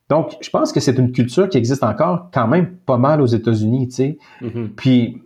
Donc, 0.09 0.35
je 0.41 0.49
pense 0.49 0.71
que 0.71 0.79
c'est 0.79 0.97
une 0.97 1.11
culture 1.11 1.49
qui 1.49 1.57
existe 1.57 1.83
encore 1.83 2.29
quand 2.33 2.47
même 2.47 2.75
pas 2.75 2.97
mal 2.97 3.21
aux 3.21 3.25
États-Unis, 3.25 3.87
tu 3.87 3.95
sais. 3.95 4.17
Mm-hmm. 4.41 4.67
Puis, 4.75 5.23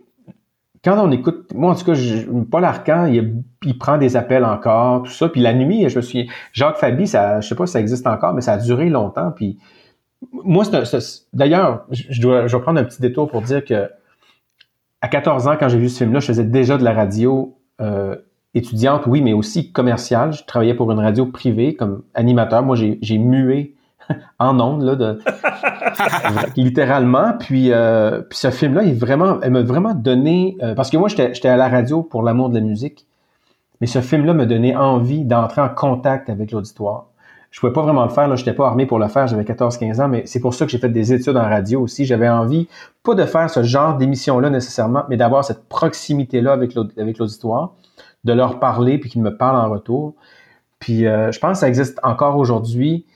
quand 0.84 0.98
on 1.04 1.10
écoute, 1.10 1.52
moi 1.54 1.72
en 1.72 1.74
tout 1.74 1.84
cas, 1.84 1.94
je, 1.94 2.24
Paul 2.50 2.64
Arcan, 2.64 3.06
il, 3.06 3.42
il, 3.64 3.76
prend 3.76 3.98
des 3.98 4.16
appels 4.16 4.44
encore, 4.44 5.02
tout 5.02 5.10
ça. 5.10 5.28
Puis 5.28 5.40
la 5.40 5.52
nuit, 5.52 5.88
je 5.88 5.96
me 5.96 6.00
suis, 6.02 6.30
Jacques 6.52 6.76
Fabi, 6.76 7.06
ça, 7.06 7.40
je 7.40 7.48
sais 7.48 7.54
pas 7.54 7.66
si 7.66 7.72
ça 7.72 7.80
existe 7.80 8.06
encore, 8.06 8.32
mais 8.32 8.40
ça 8.40 8.52
a 8.54 8.58
duré 8.58 8.88
longtemps. 8.88 9.32
Puis 9.32 9.58
moi, 10.32 10.64
c'est 10.64 10.98
d'ailleurs, 11.32 11.86
je 11.90 12.20
dois, 12.20 12.46
je 12.46 12.52
dois 12.52 12.62
prendre 12.62 12.80
un 12.80 12.84
petit 12.84 13.00
détour 13.00 13.28
pour 13.28 13.42
dire 13.42 13.64
que 13.64 13.88
à 15.00 15.08
14 15.08 15.46
ans, 15.46 15.56
quand 15.58 15.68
j'ai 15.68 15.78
vu 15.78 15.88
ce 15.88 15.98
film-là, 15.98 16.20
je 16.20 16.26
faisais 16.26 16.44
déjà 16.44 16.76
de 16.76 16.84
la 16.84 16.92
radio 16.92 17.56
euh, 17.80 18.16
étudiante, 18.54 19.06
oui, 19.06 19.20
mais 19.20 19.32
aussi 19.32 19.70
commerciale. 19.70 20.32
Je 20.32 20.44
travaillais 20.44 20.74
pour 20.74 20.90
une 20.90 20.98
radio 20.98 21.26
privée 21.26 21.74
comme 21.74 22.02
animateur. 22.14 22.62
Moi, 22.62 22.76
j'ai 22.76 23.18
mué 23.18 23.74
en 24.38 24.60
ondes, 24.60 24.82
là, 24.82 24.96
de, 24.96 25.18
littéralement. 26.56 27.34
Puis, 27.38 27.72
euh, 27.72 28.22
puis 28.22 28.38
ce 28.38 28.50
film-là, 28.50 28.82
il 28.82 28.94
vraiment, 28.94 29.38
elle 29.42 29.52
m'a 29.52 29.62
vraiment 29.62 29.94
donné, 29.94 30.56
euh, 30.62 30.74
parce 30.74 30.90
que 30.90 30.96
moi, 30.96 31.08
j'étais 31.08 31.48
à 31.48 31.56
la 31.56 31.68
radio 31.68 32.02
pour 32.02 32.22
l'amour 32.22 32.50
de 32.50 32.54
la 32.54 32.60
musique, 32.60 33.06
mais 33.80 33.86
ce 33.86 34.00
film-là 34.00 34.34
me 34.34 34.46
donnait 34.46 34.76
envie 34.76 35.24
d'entrer 35.24 35.60
en 35.60 35.68
contact 35.68 36.30
avec 36.30 36.52
l'auditoire 36.52 37.08
je 37.50 37.60
pouvais 37.60 37.72
pas 37.72 37.82
vraiment 37.82 38.04
le 38.04 38.10
faire. 38.10 38.28
Là, 38.28 38.36
j'étais 38.36 38.52
pas 38.52 38.66
armé 38.66 38.86
pour 38.86 38.98
le 38.98 39.08
faire. 39.08 39.26
J'avais 39.26 39.44
14-15 39.44 40.00
ans, 40.02 40.08
mais 40.08 40.22
c'est 40.26 40.40
pour 40.40 40.54
ça 40.54 40.66
que 40.66 40.70
j'ai 40.70 40.78
fait 40.78 40.88
des 40.88 41.12
études 41.12 41.36
en 41.36 41.42
radio 41.42 41.80
aussi. 41.80 42.04
J'avais 42.04 42.28
envie, 42.28 42.68
pas 43.02 43.14
de 43.14 43.24
faire 43.24 43.48
ce 43.48 43.62
genre 43.62 43.96
d'émission-là 43.96 44.50
nécessairement, 44.50 45.04
mais 45.08 45.16
d'avoir 45.16 45.44
cette 45.44 45.64
proximité-là 45.68 46.52
avec 46.52 46.74
l'auditoire, 46.74 47.74
de 48.24 48.32
leur 48.32 48.58
parler 48.58 48.98
puis 48.98 49.08
qu'ils 49.08 49.22
me 49.22 49.36
parlent 49.36 49.56
en 49.56 49.70
retour. 49.70 50.14
Puis 50.78 51.06
euh, 51.06 51.32
je 51.32 51.38
pense 51.38 51.52
que 51.52 51.58
ça 51.58 51.68
existe 51.68 51.98
encore 52.02 52.36
aujourd'hui. 52.36 53.06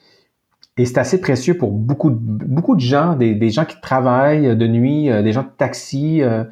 Et 0.78 0.86
c'est 0.86 0.98
assez 0.98 1.20
précieux 1.20 1.58
pour 1.58 1.70
beaucoup 1.70 2.10
de, 2.10 2.16
beaucoup 2.18 2.74
de 2.76 2.80
gens, 2.80 3.14
des, 3.14 3.50
gens 3.50 3.66
qui 3.66 3.78
travaillent 3.80 4.56
de 4.56 4.66
nuit, 4.66 5.10
euh, 5.10 5.22
des 5.22 5.32
gens 5.32 5.42
de 5.42 5.50
taxi, 5.56 6.22
euh, 6.22 6.44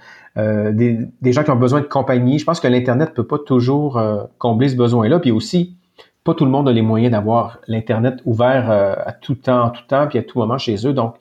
des, 0.73 0.99
des, 1.23 1.33
gens 1.33 1.43
qui 1.43 1.51
ont 1.51 1.57
besoin 1.57 1.81
de 1.81 1.87
compagnie. 1.87 2.39
Je 2.39 2.45
pense 2.45 2.61
que 2.61 2.69
l'Internet 2.69 3.15
peut 3.15 3.27
pas 3.27 3.39
toujours 3.39 4.01
combler 4.39 4.69
ce 4.69 4.77
besoin-là. 4.77 5.21
Puis 5.21 5.31
aussi, 5.31 5.77
pas 6.25 6.35
tout 6.35 6.45
le 6.45 6.51
monde 6.51 6.69
a 6.69 6.73
les 6.73 6.83
moyens 6.83 7.13
d'avoir 7.13 7.61
l'Internet 7.67 8.21
ouvert 8.25 8.71
euh, 8.71 8.95
à 9.05 9.13
tout 9.13 9.35
temps, 9.35 9.65
en 9.65 9.71
tout 9.71 9.83
temps, 9.87 10.07
puis 10.07 10.19
à 10.19 10.23
tout 10.23 10.39
moment 10.39 10.59
chez 10.59 10.87
eux. 10.87 10.93
Donc, 10.93 11.15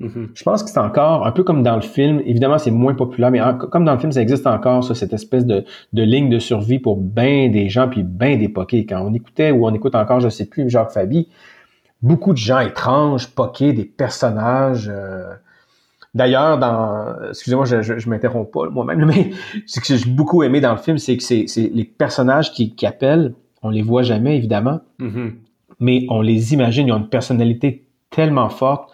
mm-hmm. 0.00 0.28
je 0.34 0.42
pense 0.42 0.62
que 0.62 0.68
c'est 0.68 0.78
encore 0.78 1.26
un 1.26 1.32
peu 1.32 1.44
comme 1.44 1.62
dans 1.62 1.76
le 1.76 1.82
film. 1.82 2.20
Évidemment, 2.26 2.58
c'est 2.58 2.70
moins 2.70 2.94
populaire, 2.94 3.30
mais 3.30 3.40
comme 3.70 3.84
dans 3.84 3.94
le 3.94 3.98
film, 3.98 4.12
ça 4.12 4.20
existe 4.20 4.46
encore, 4.46 4.84
ça, 4.84 4.94
cette 4.94 5.12
espèce 5.12 5.46
de, 5.46 5.64
de 5.92 6.02
ligne 6.02 6.28
de 6.28 6.38
survie 6.38 6.78
pour 6.78 6.96
bien 6.96 7.48
des 7.48 7.68
gens, 7.68 7.88
puis 7.88 8.02
bien 8.02 8.36
des 8.36 8.48
poquets. 8.48 8.84
Quand 8.84 9.00
on 9.00 9.14
écoutait, 9.14 9.50
ou 9.50 9.66
on 9.66 9.74
écoute 9.74 9.94
encore, 9.94 10.20
je 10.20 10.28
sais 10.28 10.46
plus, 10.46 10.68
Jacques 10.68 10.90
Fabi, 10.92 11.28
beaucoup 12.04 12.32
de 12.32 12.38
gens 12.38 12.60
étranges, 12.60 13.28
poqués, 13.28 13.72
des 13.72 13.84
personnages... 13.84 14.90
Euh, 14.92 15.32
D'ailleurs, 16.14 16.58
dans, 16.58 17.12
excusez-moi, 17.30 17.64
je, 17.64 17.82
je, 17.82 18.08
m'interromps 18.08 18.48
pas 18.48 18.70
moi-même, 18.70 19.04
mais 19.12 19.32
ce 19.66 19.80
que 19.80 19.96
j'ai 19.96 20.08
beaucoup 20.08 20.44
aimé 20.44 20.60
dans 20.60 20.70
le 20.70 20.78
film, 20.78 20.96
c'est 20.96 21.16
que 21.16 21.24
c'est 21.24 21.48
les 21.56 21.82
personnages 21.82 22.52
qui, 22.52 22.76
qui 22.76 22.86
appellent 22.86 23.34
on 23.64 23.70
les 23.70 23.82
voit 23.82 24.02
jamais, 24.02 24.36
évidemment, 24.36 24.80
mm-hmm. 25.00 25.32
mais 25.80 26.06
on 26.10 26.20
les 26.20 26.52
imagine. 26.52 26.86
Ils 26.86 26.92
ont 26.92 26.98
une 26.98 27.08
personnalité 27.08 27.86
tellement 28.10 28.50
forte. 28.50 28.90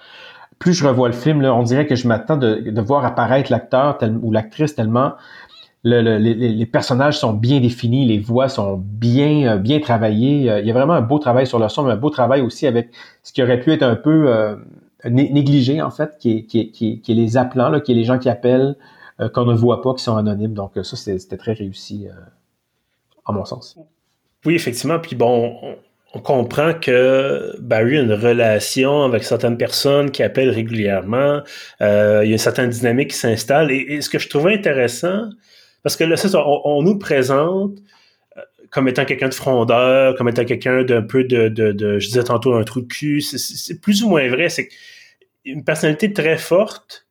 Plus 0.60 0.72
je 0.72 0.86
revois 0.86 1.08
le 1.08 1.14
film, 1.14 1.42
là, 1.42 1.54
on 1.54 1.64
dirait 1.64 1.86
que 1.86 1.96
je 1.96 2.06
m'attends 2.06 2.36
de, 2.36 2.80
voir 2.80 3.04
apparaître 3.04 3.50
l'acteur 3.50 3.98
ou 4.22 4.30
l'actrice 4.30 4.74
tellement 4.74 5.14
les, 5.82 6.66
personnages 6.66 7.18
sont 7.18 7.32
bien 7.32 7.60
définis, 7.60 8.06
les 8.06 8.18
voix 8.18 8.48
sont 8.48 8.76
bien 8.76 9.54
euh, 9.54 9.56
bien 9.56 9.80
travaillées. 9.80 10.50
Euh, 10.50 10.60
il 10.60 10.66
y 10.66 10.70
a 10.70 10.74
vraiment 10.74 10.92
un 10.92 11.00
beau 11.00 11.18
travail 11.18 11.46
sur 11.46 11.58
le 11.58 11.68
son, 11.68 11.84
mais 11.84 11.92
un 11.92 11.96
beau 11.96 12.10
travail 12.10 12.42
aussi 12.42 12.66
avec 12.66 12.90
ce 13.22 13.32
qui 13.32 13.42
aurait 13.42 13.60
pu 13.60 13.72
être 13.72 13.82
un 13.82 13.96
peu 13.96 14.28
euh, 14.28 14.56
négligé 15.08 15.80
en 15.80 15.90
fait, 15.90 16.16
qui 16.18 16.46
est, 16.54 17.08
les 17.08 17.36
appelants, 17.36 17.70
là, 17.70 17.80
qui 17.80 17.92
est 17.92 17.94
les 17.94 18.04
gens 18.04 18.18
qui 18.18 18.28
appellent, 18.28 18.76
qu'on 19.34 19.44
ne 19.44 19.54
voit 19.54 19.82
pas, 19.82 19.94
qui 19.94 20.02
sont 20.02 20.16
anonymes. 20.16 20.54
Donc 20.54 20.72
ça, 20.82 20.96
c'était 20.96 21.36
très 21.36 21.52
réussi 21.52 22.08
à 23.26 23.32
mon 23.32 23.44
sens. 23.44 23.78
Oui, 24.44 24.54
effectivement. 24.54 24.98
Puis 24.98 25.16
bon, 25.16 25.76
on, 26.14 26.20
comprend 26.20 26.74
que 26.74 27.54
Barry 27.60 27.98
a 27.98 28.00
une 28.00 28.12
relation 28.12 29.02
avec 29.04 29.24
certaines 29.24 29.56
personnes 29.56 30.10
qui 30.10 30.22
appellent 30.22 30.50
régulièrement. 30.50 31.40
Euh, 31.80 32.22
il 32.24 32.28
y 32.28 32.32
a 32.32 32.32
une 32.32 32.38
certaine 32.38 32.70
dynamique 32.70 33.10
qui 33.10 33.16
s'installe. 33.16 33.70
Et, 33.70 34.00
ce 34.00 34.08
que 34.08 34.18
je 34.18 34.28
trouvais 34.28 34.54
intéressant, 34.54 35.28
parce 35.82 35.96
que 35.96 36.04
là, 36.04 36.16
ça, 36.16 36.28
on, 36.46 36.82
nous 36.82 36.98
présente 36.98 37.78
euh, 38.36 38.40
comme 38.70 38.88
étant 38.88 39.04
quelqu'un 39.04 39.28
de 39.28 39.34
frondeur, 39.34 40.14
comme 40.16 40.28
étant 40.28 40.44
quelqu'un 40.44 40.82
d'un 40.84 41.02
peu 41.02 41.24
de, 41.24 41.48
de, 41.48 41.72
de, 41.72 41.98
je 41.98 42.06
disais 42.08 42.24
tantôt, 42.24 42.54
un 42.54 42.64
trou 42.64 42.80
de 42.80 42.86
cul. 42.86 43.20
C'est 43.20 43.80
plus 43.80 44.02
ou 44.02 44.08
moins 44.10 44.28
vrai. 44.28 44.48
C'est 44.48 44.68
une 45.44 45.64
personnalité 45.64 46.12
très 46.12 46.38
forte, 46.38 47.06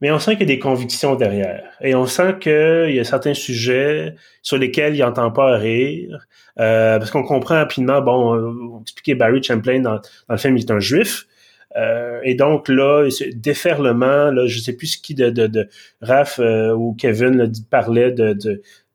mais 0.00 0.10
on 0.10 0.18
sent 0.18 0.32
qu'il 0.32 0.48
y 0.48 0.52
a 0.52 0.54
des 0.54 0.58
convictions 0.58 1.14
derrière. 1.14 1.72
Et 1.80 1.94
on 1.94 2.06
sent 2.06 2.36
qu'il 2.40 2.94
y 2.94 3.00
a 3.00 3.04
certains 3.04 3.34
sujets 3.34 4.14
sur 4.42 4.58
lesquels 4.58 4.94
il 4.94 5.00
n'entend 5.00 5.30
pas 5.30 5.56
rire. 5.56 6.26
Euh, 6.58 6.98
parce 6.98 7.10
qu'on 7.10 7.22
comprend 7.22 7.56
rapidement, 7.56 8.00
bon, 8.00 8.34
on 8.34 8.80
expliquait 8.82 9.14
Barry 9.14 9.42
Champlain 9.42 9.80
dans, 9.80 10.00
le 10.28 10.36
film, 10.36 10.56
il 10.56 10.64
est 10.64 10.70
un 10.70 10.80
juif. 10.80 11.26
Euh, 11.76 12.20
et 12.24 12.34
donc 12.34 12.68
là, 12.68 13.08
ce 13.10 13.24
déferlement, 13.24 14.30
là, 14.30 14.46
je 14.46 14.58
sais 14.58 14.72
plus 14.72 14.86
ce 14.86 14.98
qui 14.98 15.14
de, 15.14 15.30
de, 15.30 15.68
Raph 16.00 16.38
euh, 16.38 16.72
ou 16.72 16.94
Kevin 16.94 17.52
parlait 17.70 18.12
de, 18.12 18.36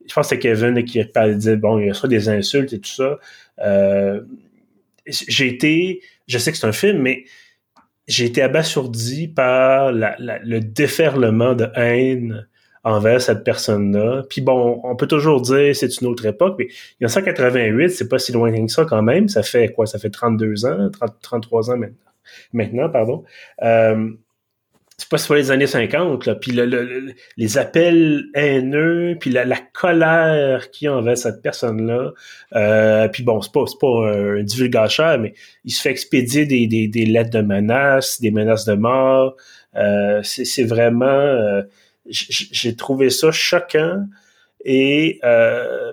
je 0.08 0.14
pense 0.14 0.28
que 0.28 0.36
c'est 0.36 0.40
Kevin 0.40 0.84
qui 0.84 1.04
parlait, 1.06 1.36
disait, 1.36 1.58
bon, 1.58 1.80
il 1.80 1.88
y 1.88 1.92
a 1.92 2.08
des 2.08 2.30
insultes 2.30 2.74
et 2.74 2.80
tout 2.80 2.90
ça. 2.90 3.20
j'ai 5.06 5.48
été, 5.48 6.02
je 6.28 6.38
sais 6.38 6.52
que 6.52 6.58
c'est 6.58 6.68
un 6.68 6.72
film, 6.72 7.00
mais 7.02 7.26
j'ai 8.08 8.26
été 8.26 8.42
abasourdi 8.42 9.28
par 9.28 9.92
le 9.92 10.60
déferlement 10.60 11.54
de 11.54 11.68
haine 11.76 12.48
envers 12.84 13.22
cette 13.22 13.44
personne-là. 13.44 14.24
Puis 14.30 14.42
bon, 14.42 14.82
on 14.84 14.96
peut 14.96 15.08
toujours 15.08 15.42
dire 15.42 15.76
c'est 15.76 16.02
une 16.02 16.08
autre 16.08 16.26
époque, 16.26 16.56
mais 16.58 16.68
il 17.00 17.04
y 17.04 17.06
a 17.06 17.10
188, 17.10 17.90
c'est 17.90 18.08
pas 18.08 18.20
si 18.20 18.32
loin 18.32 18.52
que 18.52 18.72
ça 18.72 18.86
quand 18.86 19.02
même. 19.02 19.30
Ça 19.30 19.44
fait 19.44 19.72
quoi? 19.72 19.86
Ça 19.86 20.00
fait 20.00 20.10
32 20.10 20.66
ans, 20.66 20.90
33 21.22 21.72
ans 21.72 21.78
maintenant. 21.78 22.11
Maintenant, 22.54 22.90
pardon. 22.90 23.24
Euh, 23.64 24.10
c'est 24.98 25.10
pas, 25.10 25.18
pas 25.18 25.36
les 25.36 25.50
années 25.50 25.68
50, 25.68 26.28
là. 26.28 26.36
Puis 26.36 26.52
les 27.38 27.58
appels 27.58 28.26
haineux, 28.36 29.18
puis 29.20 29.32
la, 29.32 29.58
colère 29.74 30.70
qu'il 30.70 30.86
y 30.86 30.88
a 30.90 30.96
envers 30.96 31.18
cette 31.18 31.42
personne-là. 31.42 32.12
Euh, 32.56 33.08
puis 33.08 33.24
bon, 33.24 33.42
c'est 33.42 33.52
pas, 33.52 33.66
pas 33.80 34.12
un 34.12 34.44
divulgateur, 34.44 35.18
mais 35.18 35.34
il 35.66 35.72
se 35.72 35.82
fait 35.82 35.90
expédier 35.90 36.46
des, 36.46 37.06
lettres 37.06 37.32
de 37.32 37.42
menaces, 37.42 38.22
des 38.22 38.30
menaces 38.30 38.66
de 38.66 38.74
mort. 38.74 39.36
Euh, 39.76 40.22
c'est 40.24 40.64
vraiment... 40.66 41.64
J'ai 42.08 42.76
trouvé 42.76 43.10
ça 43.10 43.32
choquant. 43.32 44.06
Et 44.64 45.20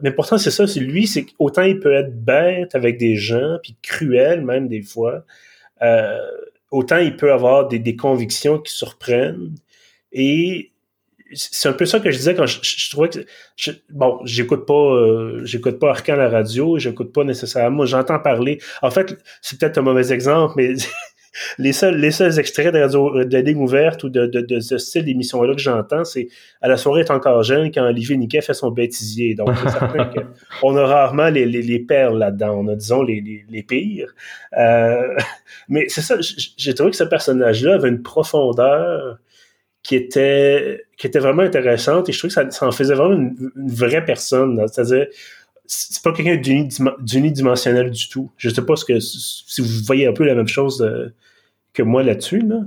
mais 0.03 0.11
pourtant 0.11 0.37
c'est 0.37 0.51
ça, 0.51 0.67
c'est 0.67 0.81
lui, 0.81 1.07
c'est 1.07 1.25
autant 1.39 1.63
il 1.63 1.81
peut 1.81 1.95
être 1.95 2.15
bête 2.15 2.75
avec 2.75 2.99
des 2.99 3.17
gens, 3.17 3.57
puis 3.63 3.75
cruel 3.81 4.45
même 4.45 4.69
des 4.69 4.83
fois, 4.83 5.25
euh, 5.83 6.19
autant 6.71 6.99
il 6.99 7.17
peut 7.17 7.33
avoir 7.33 7.69
des, 7.69 7.79
des 7.79 7.97
convictions 7.97 8.59
qui 8.59 8.73
surprennent. 8.73 9.55
Et 10.13 10.73
c'est 11.35 11.69
un 11.69 11.73
peu 11.73 11.85
ça 11.85 12.01
que 12.01 12.11
je 12.11 12.17
disais 12.17 12.35
quand 12.35 12.47
je, 12.47 12.59
je, 12.63 12.91
trouvais 12.91 13.09
que 13.11 13.19
bon 13.91 14.19
j'écoute 14.25 14.67
pas 14.67 14.73
euh, 14.73 15.45
j'écoute 15.45 15.79
pas 15.79 15.91
Arcan 15.91 16.15
à 16.15 16.17
la 16.17 16.29
radio 16.29 16.79
j'écoute 16.79 17.13
pas 17.13 17.25
nécessairement 17.25 17.85
j'entends 17.85 18.19
parler 18.19 18.61
en 18.81 18.91
fait 18.91 19.15
c'est 19.43 19.59
peut-être 19.59 19.79
un 19.79 19.83
mauvais 19.83 20.11
exemple 20.13 20.55
mais 20.57 20.75
les 21.59 21.73
seuls 21.73 21.97
les 21.97 22.11
seuls 22.11 22.39
extraits 22.39 22.73
de 22.73 22.79
radio 22.79 23.25
de 23.25 23.39
ligne 23.39 23.59
ouverte 23.59 24.05
ou 24.05 24.09
de, 24.09 24.27
de, 24.27 24.41
de 24.41 24.61
ce 24.61 24.79
style 24.79 25.05
d'émission 25.05 25.43
là 25.43 25.55
que 25.55 25.61
j'entends 25.61 26.05
c'est 26.05 26.29
à 26.61 26.69
la 26.69 26.77
soirée 26.77 27.03
est 27.03 27.11
encore 27.11 27.43
jeune 27.43 27.71
quand 27.73 27.85
Olivier 27.85 28.17
Niquet 28.17 28.41
fait 28.41 28.55
son 28.55 28.71
bêtisier. 28.71 29.35
Donc 29.35 29.51
c'est 29.63 29.71
certain 29.71 30.11
qu'on 30.61 30.77
a 30.77 30.87
rarement 30.87 31.29
les, 31.29 31.47
les, 31.47 31.63
les 31.63 31.79
perles 31.79 32.19
là-dedans. 32.19 32.59
On 32.59 32.69
a 32.69 32.75
disons 32.75 33.03
les, 33.03 33.21
les, 33.21 33.45
les 33.49 33.63
pires. 33.63 34.15
Euh, 34.57 35.17
mais 35.69 35.87
c'est 35.89 36.03
ça 36.03 36.17
j'ai 36.21 36.75
trouvé 36.75 36.91
que 36.91 36.97
ce 36.97 37.05
personnage 37.05 37.63
là 37.65 37.75
avait 37.75 37.89
une 37.89 38.03
profondeur 38.03 39.19
qui 39.83 39.97
était 39.97 40.85
qui 40.99 41.07
était 41.07 41.21
vraiment 41.21 41.43
intéressante 41.43 42.09
et 42.09 42.13
je 42.13 42.19
trouve 42.19 42.29
que 42.29 42.35
ça, 42.35 42.51
ça 42.51 42.67
en 42.67 42.73
faisait 42.73 42.95
vraiment 42.95 43.15
une, 43.15 43.51
vraie 43.57 44.05
personne. 44.05 44.61
C'est-à-dire, 44.67 45.07
c'est 45.69 46.03
pas 46.03 46.13
quelqu'un 46.13 46.37
d'unidimensionnel 47.01 47.91
du 47.91 48.09
tout. 48.09 48.31
Je 48.39 48.49
sais 48.49 48.65
pas 48.65 48.75
ce 48.75 48.87
que 48.87 48.99
si 49.01 49.61
vous 49.61 49.69
voyez 49.85 50.07
un 50.07 50.13
peu 50.13 50.25
la 50.25 50.35
même 50.35 50.49
chose 50.49 50.83
euh, 50.83 51.15
que 51.75 51.83
moi 51.83 52.03
là-dessus. 52.03 52.41
Là. 52.41 52.61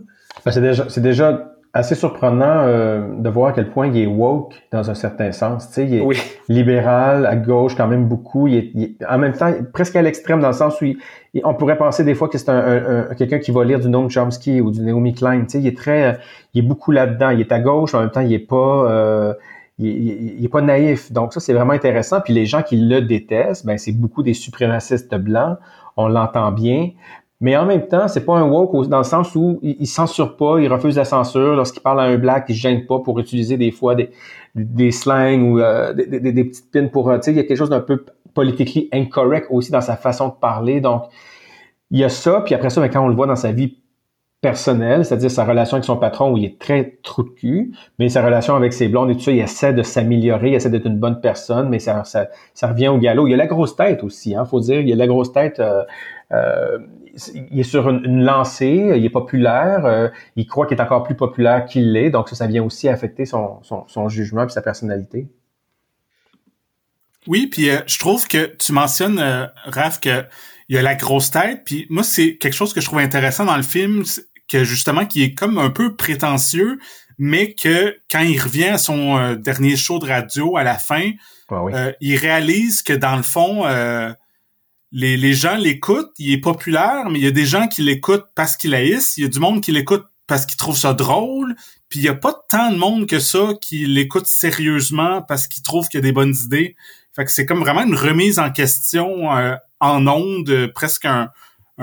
Ben, 0.45 0.51
c'est 0.51 0.61
déjà 0.61 0.85
c'est 0.87 1.01
déjà 1.01 1.47
assez 1.73 1.95
surprenant 1.95 2.65
euh, 2.65 3.07
de 3.17 3.29
voir 3.29 3.49
à 3.49 3.53
quel 3.53 3.69
point 3.69 3.87
il 3.87 3.97
est 3.97 4.05
woke 4.05 4.53
dans 4.71 4.91
un 4.91 4.93
certain 4.93 5.31
sens. 5.31 5.67
Tu 5.69 5.73
sais, 5.73 5.87
il 5.87 5.95
est 5.95 6.03
libéral, 6.49 7.25
à 7.25 7.35
gauche 7.35 7.75
quand 7.75 7.87
même 7.87 8.07
beaucoup. 8.07 8.47
Il 8.47 8.83
est, 8.83 9.05
en 9.09 9.17
même 9.17 9.33
temps 9.33 9.51
presque 9.73 9.95
à 9.95 10.01
l'extrême 10.01 10.41
dans 10.41 10.49
le 10.49 10.53
sens 10.53 10.79
où 10.81 10.85
on 11.43 11.53
pourrait 11.55 11.77
penser 11.77 12.03
des 12.03 12.13
fois 12.13 12.27
que 12.27 12.37
c'est 12.37 12.49
un, 12.49 13.05
quelqu'un 13.17 13.39
qui 13.39 13.51
va 13.51 13.63
lire 13.63 13.79
du 13.79 13.89
Noam 13.89 14.09
Chomsky 14.09 14.61
ou 14.61 14.69
du 14.69 14.81
Naomi 14.81 15.13
Klein. 15.13 15.41
Tu 15.41 15.49
sais, 15.49 15.59
il 15.59 15.67
est 15.67 15.77
très, 15.77 16.19
il 16.53 16.63
est 16.63 16.67
beaucoup 16.67 16.91
là-dedans. 16.91 17.29
Il 17.29 17.39
est 17.39 17.51
à 17.51 17.59
gauche, 17.59 17.93
mais 17.93 17.99
en 17.99 18.01
même 18.01 18.11
temps, 18.11 18.21
il 18.21 18.33
est 18.33 18.39
pas, 18.39 18.91
euh, 18.91 19.33
il, 19.85 20.45
est 20.45 20.49
pas 20.49 20.61
naïf. 20.61 21.11
Donc 21.11 21.33
ça, 21.33 21.39
c'est 21.39 21.53
vraiment 21.53 21.73
intéressant. 21.73 22.21
Puis 22.21 22.33
les 22.33 22.45
gens 22.45 22.61
qui 22.61 22.77
le 22.77 23.01
détestent, 23.01 23.65
ben 23.65 23.77
c'est 23.77 23.91
beaucoup 23.91 24.23
des 24.23 24.33
suprémacistes 24.33 25.15
blancs. 25.15 25.57
On 25.97 26.07
l'entend 26.07 26.51
bien. 26.51 26.91
Mais 27.41 27.57
en 27.57 27.65
même 27.65 27.87
temps, 27.87 28.07
c'est 28.07 28.23
pas 28.23 28.37
un 28.37 28.47
woke 28.47 28.87
dans 28.87 28.99
le 28.99 29.03
sens 29.03 29.35
où 29.35 29.59
il, 29.63 29.75
il 29.79 29.87
censure 29.87 30.37
pas, 30.37 30.59
il 30.59 30.71
refuse 30.71 30.95
la 30.95 31.05
censure. 31.05 31.55
Lorsqu'il 31.55 31.81
parle 31.81 31.99
à 31.99 32.03
un 32.03 32.17
black, 32.17 32.45
il 32.49 32.55
se 32.55 32.61
gêne 32.61 32.85
pas 32.85 32.99
pour 32.99 33.19
utiliser 33.19 33.57
des 33.57 33.71
fois 33.71 33.95
des, 33.95 34.91
slangs 34.91 35.41
ou 35.41 35.59
euh, 35.59 35.93
des, 35.93 36.43
petites 36.43 36.71
pins 36.71 36.87
pour... 36.87 37.09
Euh, 37.09 37.17
tu 37.17 37.31
il 37.31 37.37
y 37.37 37.39
a 37.39 37.43
quelque 37.43 37.57
chose 37.57 37.71
d'un 37.71 37.79
peu 37.79 38.05
politiquement 38.35 38.83
incorrect 38.93 39.47
aussi 39.49 39.71
dans 39.71 39.81
sa 39.81 39.95
façon 39.95 40.27
de 40.27 40.33
parler. 40.33 40.81
Donc, 40.81 41.05
il 41.89 41.99
y 41.99 42.03
a 42.03 42.09
ça. 42.09 42.41
Puis 42.45 42.53
après 42.53 42.69
ça, 42.69 42.79
ben, 42.79 42.89
quand 42.89 43.03
on 43.03 43.07
le 43.07 43.15
voit 43.15 43.27
dans 43.27 43.35
sa 43.35 43.51
vie 43.51 43.80
personnelle, 44.41 45.05
c'est-à-dire 45.05 45.29
sa 45.29 45.45
relation 45.45 45.75
avec 45.75 45.85
son 45.85 45.97
patron 45.97 46.33
où 46.33 46.37
il 46.37 46.45
est 46.45 46.59
très 46.59 46.97
trou 47.03 47.23
de 47.23 47.29
cul, 47.29 47.71
mais 47.99 48.09
sa 48.09 48.23
relation 48.25 48.55
avec 48.55 48.73
ses 48.73 48.87
blondes 48.87 49.11
et 49.11 49.13
tout 49.13 49.21
ça, 49.21 49.31
il 49.31 49.39
essaie 49.39 49.71
de 49.71 49.83
s'améliorer, 49.83 50.49
il 50.49 50.55
essaie 50.55 50.71
d'être 50.71 50.87
une 50.87 50.97
bonne 50.97 51.21
personne, 51.21 51.69
mais 51.69 51.77
ça, 51.77 52.03
ça, 52.03 52.27
ça, 52.55 52.67
revient 52.67 52.87
au 52.87 52.97
galop. 52.97 53.27
Il 53.27 53.33
a 53.35 53.37
la 53.37 53.45
grosse 53.45 53.75
tête 53.75 54.03
aussi, 54.03 54.35
hein, 54.35 54.45
faut 54.45 54.59
dire, 54.59 54.81
il 54.81 54.91
a 54.91 54.95
la 54.95 55.07
grosse 55.07 55.31
tête... 55.31 55.59
Euh, 55.59 55.83
euh, 56.31 56.79
il 57.51 57.59
est 57.59 57.63
sur 57.63 57.89
une, 57.89 58.23
lancée, 58.23 58.93
il 58.95 59.03
est 59.03 59.09
populaire, 59.09 59.85
euh, 59.85 60.07
il 60.35 60.47
croit 60.47 60.65
qu'il 60.65 60.77
est 60.77 60.81
encore 60.81 61.03
plus 61.03 61.15
populaire 61.15 61.65
qu'il 61.65 61.91
l'est, 61.91 62.09
donc 62.09 62.29
ça, 62.29 62.35
ça 62.35 62.47
vient 62.47 62.63
aussi 62.63 62.87
affecter 62.87 63.25
son, 63.25 63.59
son, 63.63 64.07
jugement 64.07 64.45
et 64.45 64.49
sa 64.49 64.61
personnalité. 64.61 65.27
Oui, 67.27 67.47
puis 67.47 67.69
je 67.85 67.99
trouve 67.99 68.27
que 68.27 68.55
tu 68.55 68.71
mentionnes, 68.71 69.19
euh, 69.19 69.45
Raph, 69.65 69.99
qu'il 69.99 70.25
y 70.69 70.77
a 70.77 70.81
la 70.81 70.95
grosse 70.95 71.31
tête, 71.31 71.63
puis 71.65 71.85
moi, 71.89 72.03
c'est 72.03 72.37
quelque 72.37 72.53
chose 72.53 72.73
que 72.73 72.81
je 72.81 72.85
trouve 72.85 72.99
intéressant 72.99 73.45
dans 73.45 73.57
le 73.57 73.63
film, 73.63 74.03
que 74.51 74.63
justement, 74.63 75.05
qui 75.05 75.23
est 75.23 75.33
comme 75.33 75.57
un 75.57 75.69
peu 75.69 75.95
prétentieux, 75.95 76.79
mais 77.17 77.53
que 77.53 77.97
quand 78.09 78.21
il 78.21 78.39
revient 78.41 78.69
à 78.69 78.77
son 78.77 79.35
dernier 79.35 79.77
show 79.77 79.99
de 79.99 80.07
radio 80.07 80.57
à 80.57 80.63
la 80.63 80.77
fin, 80.77 81.11
ah 81.49 81.91
il 82.01 82.15
réalise 82.17 82.81
que 82.81 82.93
dans 82.93 83.15
le 83.15 83.23
fond, 83.23 83.63
les, 84.91 85.17
les 85.17 85.33
gens 85.33 85.55
l'écoutent, 85.55 86.11
il 86.17 86.33
est 86.33 86.39
populaire, 86.39 87.09
mais 87.09 87.19
il 87.19 87.23
y 87.23 87.27
a 87.27 87.31
des 87.31 87.45
gens 87.45 87.67
qui 87.67 87.81
l'écoutent 87.81 88.27
parce 88.35 88.57
qu'il 88.57 88.73
haïssent, 88.75 89.17
il 89.17 89.23
y 89.23 89.25
a 89.25 89.29
du 89.29 89.39
monde 89.39 89.61
qui 89.61 89.71
l'écoute 89.71 90.05
parce 90.27 90.45
qu'il 90.45 90.57
trouve 90.57 90.77
ça 90.77 90.93
drôle, 90.93 91.55
puis 91.89 91.99
il 91.99 92.05
y 92.05 92.09
a 92.09 92.15
pas 92.15 92.33
tant 92.49 92.71
de 92.71 92.77
monde 92.77 93.05
que 93.05 93.19
ça 93.19 93.49
qui 93.59 93.85
l'écoute 93.85 94.27
sérieusement 94.27 95.21
parce 95.21 95.47
qu'il 95.47 95.61
trouve 95.61 95.87
qu'il 95.89 95.97
y 95.97 96.03
a 96.03 96.03
des 96.03 96.13
bonnes 96.13 96.35
idées. 96.45 96.75
Fait 97.13 97.25
que 97.25 97.31
c'est 97.31 97.45
comme 97.45 97.59
vraiment 97.59 97.83
une 97.83 97.95
remise 97.95 98.39
en 98.39 98.49
question 98.49 99.35
euh, 99.35 99.55
en 99.81 100.07
ondes, 100.07 100.71
presque 100.73 101.03
un, 101.03 101.29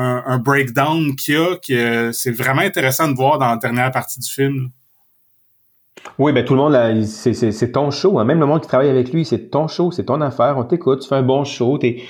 un, 0.01 0.39
breakdown 0.39 1.17
qu'il 1.17 1.35
y 1.35 1.37
a, 1.37 1.57
que 1.57 2.13
c'est 2.13 2.31
vraiment 2.31 2.63
intéressant 2.63 3.09
de 3.09 3.15
voir 3.15 3.39
dans 3.39 3.49
la 3.49 3.57
dernière 3.57 3.91
partie 3.91 4.21
du 4.21 4.29
film. 4.29 4.69
Oui, 6.19 6.33
ben 6.33 6.45
tout 6.45 6.55
le 6.55 6.61
monde, 6.61 7.05
c'est 7.05 7.73
ton 7.73 7.91
show. 7.91 8.19
Hein. 8.19 8.25
Même 8.25 8.41
le 8.41 8.47
monde 8.47 8.61
qui 8.61 8.69
travaille 8.69 8.89
avec 8.89 9.13
lui, 9.13 9.25
c'est 9.25 9.51
ton 9.51 9.67
show, 9.67 9.91
c'est 9.91 10.05
ton 10.05 10.21
affaire. 10.21 10.57
On 10.57 10.65
t'écoute, 10.65 11.01
tu 11.01 11.09
fais 11.09 11.17
un 11.17 11.23
bon 11.23 11.45
show, 11.45 11.79
t'es 11.79 12.03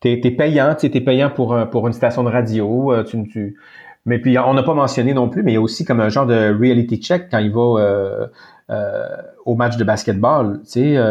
t'es 0.00 0.20
es 0.22 0.30
payant, 0.30 0.74
tu 0.78 0.86
es 0.86 1.00
payant 1.00 1.30
pour, 1.30 1.56
pour 1.70 1.86
une 1.86 1.92
station 1.92 2.22
de 2.24 2.30
radio. 2.30 2.92
Euh, 2.92 3.04
tu. 3.04 3.56
Mais 4.04 4.20
puis, 4.20 4.38
on 4.38 4.54
n'a 4.54 4.62
pas 4.62 4.74
mentionné 4.74 5.14
non 5.14 5.28
plus, 5.28 5.42
mais 5.42 5.52
il 5.52 5.54
y 5.54 5.58
a 5.58 5.60
aussi 5.60 5.84
comme 5.84 6.00
un 6.00 6.08
genre 6.08 6.26
de 6.26 6.56
reality 6.56 6.98
check 6.98 7.28
quand 7.28 7.38
il 7.38 7.50
va 7.50 7.60
euh, 7.60 8.26
euh, 8.70 9.06
au 9.44 9.56
match 9.56 9.76
de 9.76 9.82
basketball, 9.82 10.60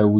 où 0.05 0.19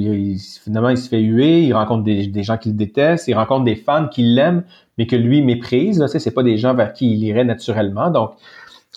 finalement, 0.63 0.89
il 0.89 0.97
se 0.97 1.07
fait 1.07 1.21
huer, 1.21 1.61
il 1.61 1.73
rencontre 1.73 2.03
des, 2.03 2.43
gens 2.43 2.57
qui 2.57 2.69
le 2.69 2.75
détestent, 2.75 3.29
il 3.29 3.33
rencontre 3.33 3.63
des 3.63 3.77
fans 3.77 4.09
qui 4.09 4.23
l'aiment, 4.23 4.63
mais 4.97 5.07
que 5.07 5.15
lui 5.15 5.41
méprise. 5.41 6.05
Sais, 6.07 6.19
c'est 6.19 6.31
pas 6.31 6.43
des 6.43 6.57
gens 6.57 6.73
vers 6.73 6.93
qui 6.93 7.11
il 7.11 7.23
irait 7.23 7.43
naturellement. 7.43 8.09
Donc, 8.09 8.31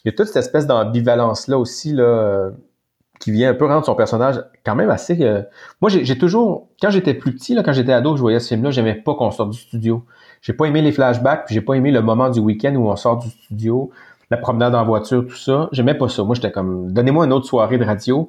il 0.04 0.08
y 0.08 0.14
a 0.14 0.16
toute 0.16 0.26
cette 0.26 0.36
espèce 0.36 0.66
d'ambivalence-là 0.66 1.58
aussi, 1.58 1.92
là, 1.92 2.50
qui 3.18 3.32
vient 3.32 3.50
un 3.50 3.54
peu 3.54 3.66
rendre 3.66 3.84
son 3.84 3.94
personnage 3.94 4.42
quand 4.64 4.74
même 4.74 4.90
assez. 4.90 5.18
Euh, 5.22 5.42
moi, 5.80 5.90
j'ai 5.90 6.18
toujours, 6.18 6.68
quand 6.80 6.90
j'étais 6.90 7.14
plus 7.14 7.34
petit, 7.34 7.54
là, 7.54 7.62
quand 7.62 7.72
j'étais 7.72 7.92
ado, 7.92 8.16
je 8.16 8.20
voyais 8.20 8.40
ce 8.40 8.48
film-là, 8.48 8.70
j'aimais 8.70 8.94
pas 8.94 9.14
qu'on 9.14 9.30
sorte 9.30 9.50
du 9.50 9.58
studio. 9.58 10.04
J'ai 10.40 10.52
pas 10.52 10.66
aimé 10.66 10.82
les 10.82 10.92
flashbacks, 10.92 11.46
puis 11.46 11.54
j'ai 11.54 11.60
pas 11.60 11.74
aimé 11.74 11.90
le 11.90 12.00
moment 12.00 12.30
du 12.30 12.40
week-end 12.40 12.74
où 12.76 12.88
on 12.88 12.96
sort 12.96 13.18
du 13.18 13.28
studio, 13.28 13.90
la 14.30 14.36
promenade 14.36 14.74
en 14.74 14.84
voiture, 14.84 15.26
tout 15.26 15.36
ça. 15.36 15.68
J'aimais 15.72 15.94
pas 15.94 16.08
ça. 16.08 16.22
Moi, 16.22 16.34
j'étais 16.36 16.52
comme, 16.52 16.92
donnez-moi 16.92 17.24
une 17.26 17.32
autre 17.32 17.46
soirée 17.46 17.78
de 17.78 17.84
radio. 17.84 18.28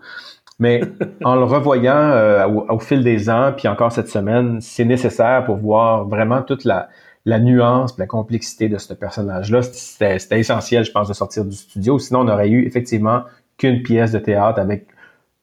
Mais 0.57 0.81
en 1.23 1.35
le 1.35 1.43
revoyant 1.43 1.95
euh, 1.95 2.47
au, 2.47 2.79
fil 2.79 3.03
des 3.03 3.29
ans, 3.29 3.53
puis 3.55 3.67
encore 3.67 3.91
cette 3.91 4.09
semaine, 4.09 4.59
c'est 4.59 4.85
nécessaire 4.85 5.45
pour 5.45 5.57
voir 5.57 6.07
vraiment 6.07 6.41
toute 6.41 6.65
la, 6.65 6.89
la 7.29 7.39
nuance, 7.39 7.97
la 7.97 8.07
complexité 8.07 8.67
de 8.67 8.77
ce 8.77 8.93
personnage-là. 8.93 9.61
C'était 9.61 10.39
essentiel, 10.39 10.83
je 10.83 10.91
pense, 10.91 11.07
de 11.07 11.13
sortir 11.13 11.45
du 11.45 11.55
studio. 11.55 11.99
Sinon, 11.99 12.21
on 12.21 12.27
aurait 12.27 12.49
eu 12.49 12.65
effectivement 12.65 13.23
qu'une 13.57 13.83
pièce 13.83 14.11
de 14.11 14.19
théâtre 14.19 14.59
avec 14.59 14.87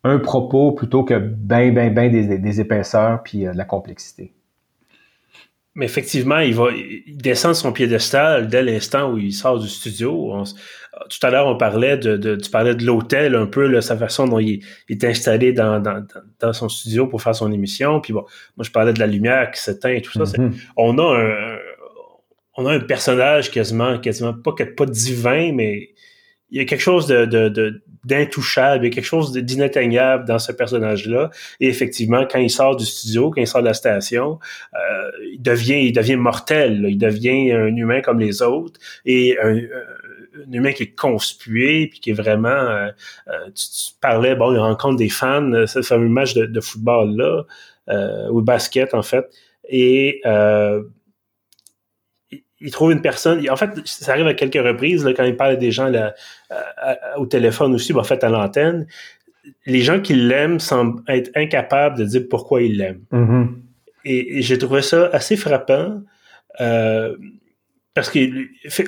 un 0.05 0.19
propos 0.19 0.73
plutôt 0.73 1.05
que 1.05 1.15
ben, 1.15 1.73
ben, 1.73 1.93
ben 1.95 2.11
des, 2.11 2.61
épaisseurs 2.61 3.23
puis 3.23 3.47
euh, 3.47 3.53
de 3.53 3.59
la 3.59 3.65
complexité. 3.65 4.33
Mais 5.75 5.85
effectivement, 5.85 6.39
il 6.39 6.55
va 6.55 6.69
il 6.73 7.19
descend 7.19 7.55
son 7.55 7.71
piédestal 7.71 8.49
dès 8.49 8.63
l'instant 8.63 9.13
où 9.13 9.19
il 9.19 9.33
sort 9.33 9.59
du 9.59 9.69
studio. 9.69 10.33
tout 11.11 11.27
à 11.27 11.31
l'heure, 11.31 11.47
on 11.47 11.59
parlait 11.59 11.99
de, 11.99 12.37
tu 12.37 12.51
parlais 12.51 12.75
de 12.75 12.83
l'hôtel 12.83 13.35
un 13.35 13.45
peu, 13.45 13.67
là, 13.67 13.83
sa 13.83 13.95
façon 13.95 14.27
dont 14.27 14.39
il, 14.39 14.65
est 14.89 15.05
installé 15.05 15.53
dans, 15.53 15.83
dans, 16.41 16.53
son 16.55 16.71
studio 16.71 17.07
pour 17.07 17.21
faire 17.21 17.35
son 17.35 17.53
émission. 17.53 18.01
Puis 18.01 18.15
bon, 18.15 18.25
moi 18.57 18.65
je 18.65 18.71
parlais 18.71 18.95
de 18.95 19.01
la 19.01 19.07
lumière 19.07 19.51
qui 19.51 19.61
s'éteint 19.61 19.91
et 19.91 20.01
tout 20.01 20.13
ça. 20.13 20.23
Mm-hmm. 20.23 20.53
On 20.79 20.97
a 20.99 21.19
un 21.19 21.59
on 22.57 22.67
a 22.67 22.73
un 22.73 22.81
personnage 22.81 23.51
quasiment, 23.51 23.99
quasiment 23.99 24.35
pas, 24.35 24.53
pas 24.77 24.87
divin, 24.87 25.53
mais 25.53 25.91
il 26.51 26.59
y 26.59 26.61
a 26.61 26.65
quelque 26.65 26.81
chose 26.81 27.07
de, 27.07 27.25
de, 27.25 27.83
d'intouchable, 28.05 28.85
il 28.85 28.89
y 28.89 28.93
a 28.93 28.95
quelque 28.95 29.05
chose 29.05 29.33
d'inatteignable 29.33 30.25
dans 30.27 30.39
ce 30.39 30.53
personnage-là. 30.53 31.31
Et 31.61 31.69
effectivement, 31.69 32.25
quand 32.31 32.39
il 32.39 32.51
sort 32.51 32.77
du 32.77 32.87
studio, 32.87 33.31
quand 33.31 33.41
il 33.41 33.49
sort 33.49 33.63
de 33.63 33.67
la 33.67 33.75
station, 33.75 34.39
euh, 34.75 35.11
il 35.33 35.43
devient, 35.43 35.85
il 35.85 35.93
devient 35.93 36.15
mortel. 36.15 36.87
Il 36.89 36.99
devient 36.99 37.53
un 37.53 37.75
humain 37.75 38.01
comme 38.01 38.21
les 38.21 38.43
autres 38.43 38.79
et 39.05 39.37
un, 39.43 39.61
humain 40.53 40.73
qui 40.73 40.85
est 40.85 40.95
conspué 40.95 41.89
puis 41.89 41.99
qui 41.99 42.11
est 42.11 42.15
vraiment. 42.15 42.49
Euh, 42.49 42.91
euh, 43.29 43.51
tu, 43.53 43.95
parlais, 44.01 44.37
bon, 44.37 44.53
il 44.53 44.59
rencontre 44.59 44.97
des 44.97 45.09
fans, 45.09 45.67
ce 45.67 45.83
fameux 45.83 46.09
match 46.09 46.35
de, 46.35 46.47
de 46.47 46.61
football 46.61 47.17
là 47.17 47.45
ou 48.31 48.41
de 48.41 48.47
basket 48.47 48.95
en 48.95 49.03
fait. 49.03 49.27
Et 49.69 50.23
il 52.67 52.73
trouve 52.73 52.91
une 52.91 53.01
personne. 53.01 53.49
En 53.49 53.55
fait, 53.57 53.71
ça 53.85 54.13
arrive 54.13 54.27
à 54.27 54.35
quelques 54.35 54.63
reprises 54.63 55.05
là, 55.05 55.13
quand 55.15 55.23
il 55.23 55.37
parle 55.37 55.57
des 55.57 55.71
gens 55.71 55.89
là, 55.89 56.15
au 57.17 57.25
téléphone 57.25 57.73
aussi, 57.75 57.93
en 57.93 58.03
fait 58.03 58.25
à 58.25 58.29
l'antenne. 58.29 58.89
Les 59.67 59.83
gens 59.83 60.01
qui 60.01 60.15
l'aiment 60.15 60.59
semblent 60.59 61.01
être 61.07 61.31
incapables 61.37 61.97
de 61.97 62.05
dire 62.05 62.23
pourquoi 62.29 62.63
ils 62.63 62.77
l'aiment. 62.77 63.05
Mm-hmm. 63.13 63.49
Et, 64.05 64.43
j'ai 64.43 64.59
trouvé 64.59 64.83
ça 64.83 65.09
assez 65.13 65.37
frappant. 65.37 66.03
Euh, 66.61 67.15
parce 67.95 68.11
que 68.11 68.19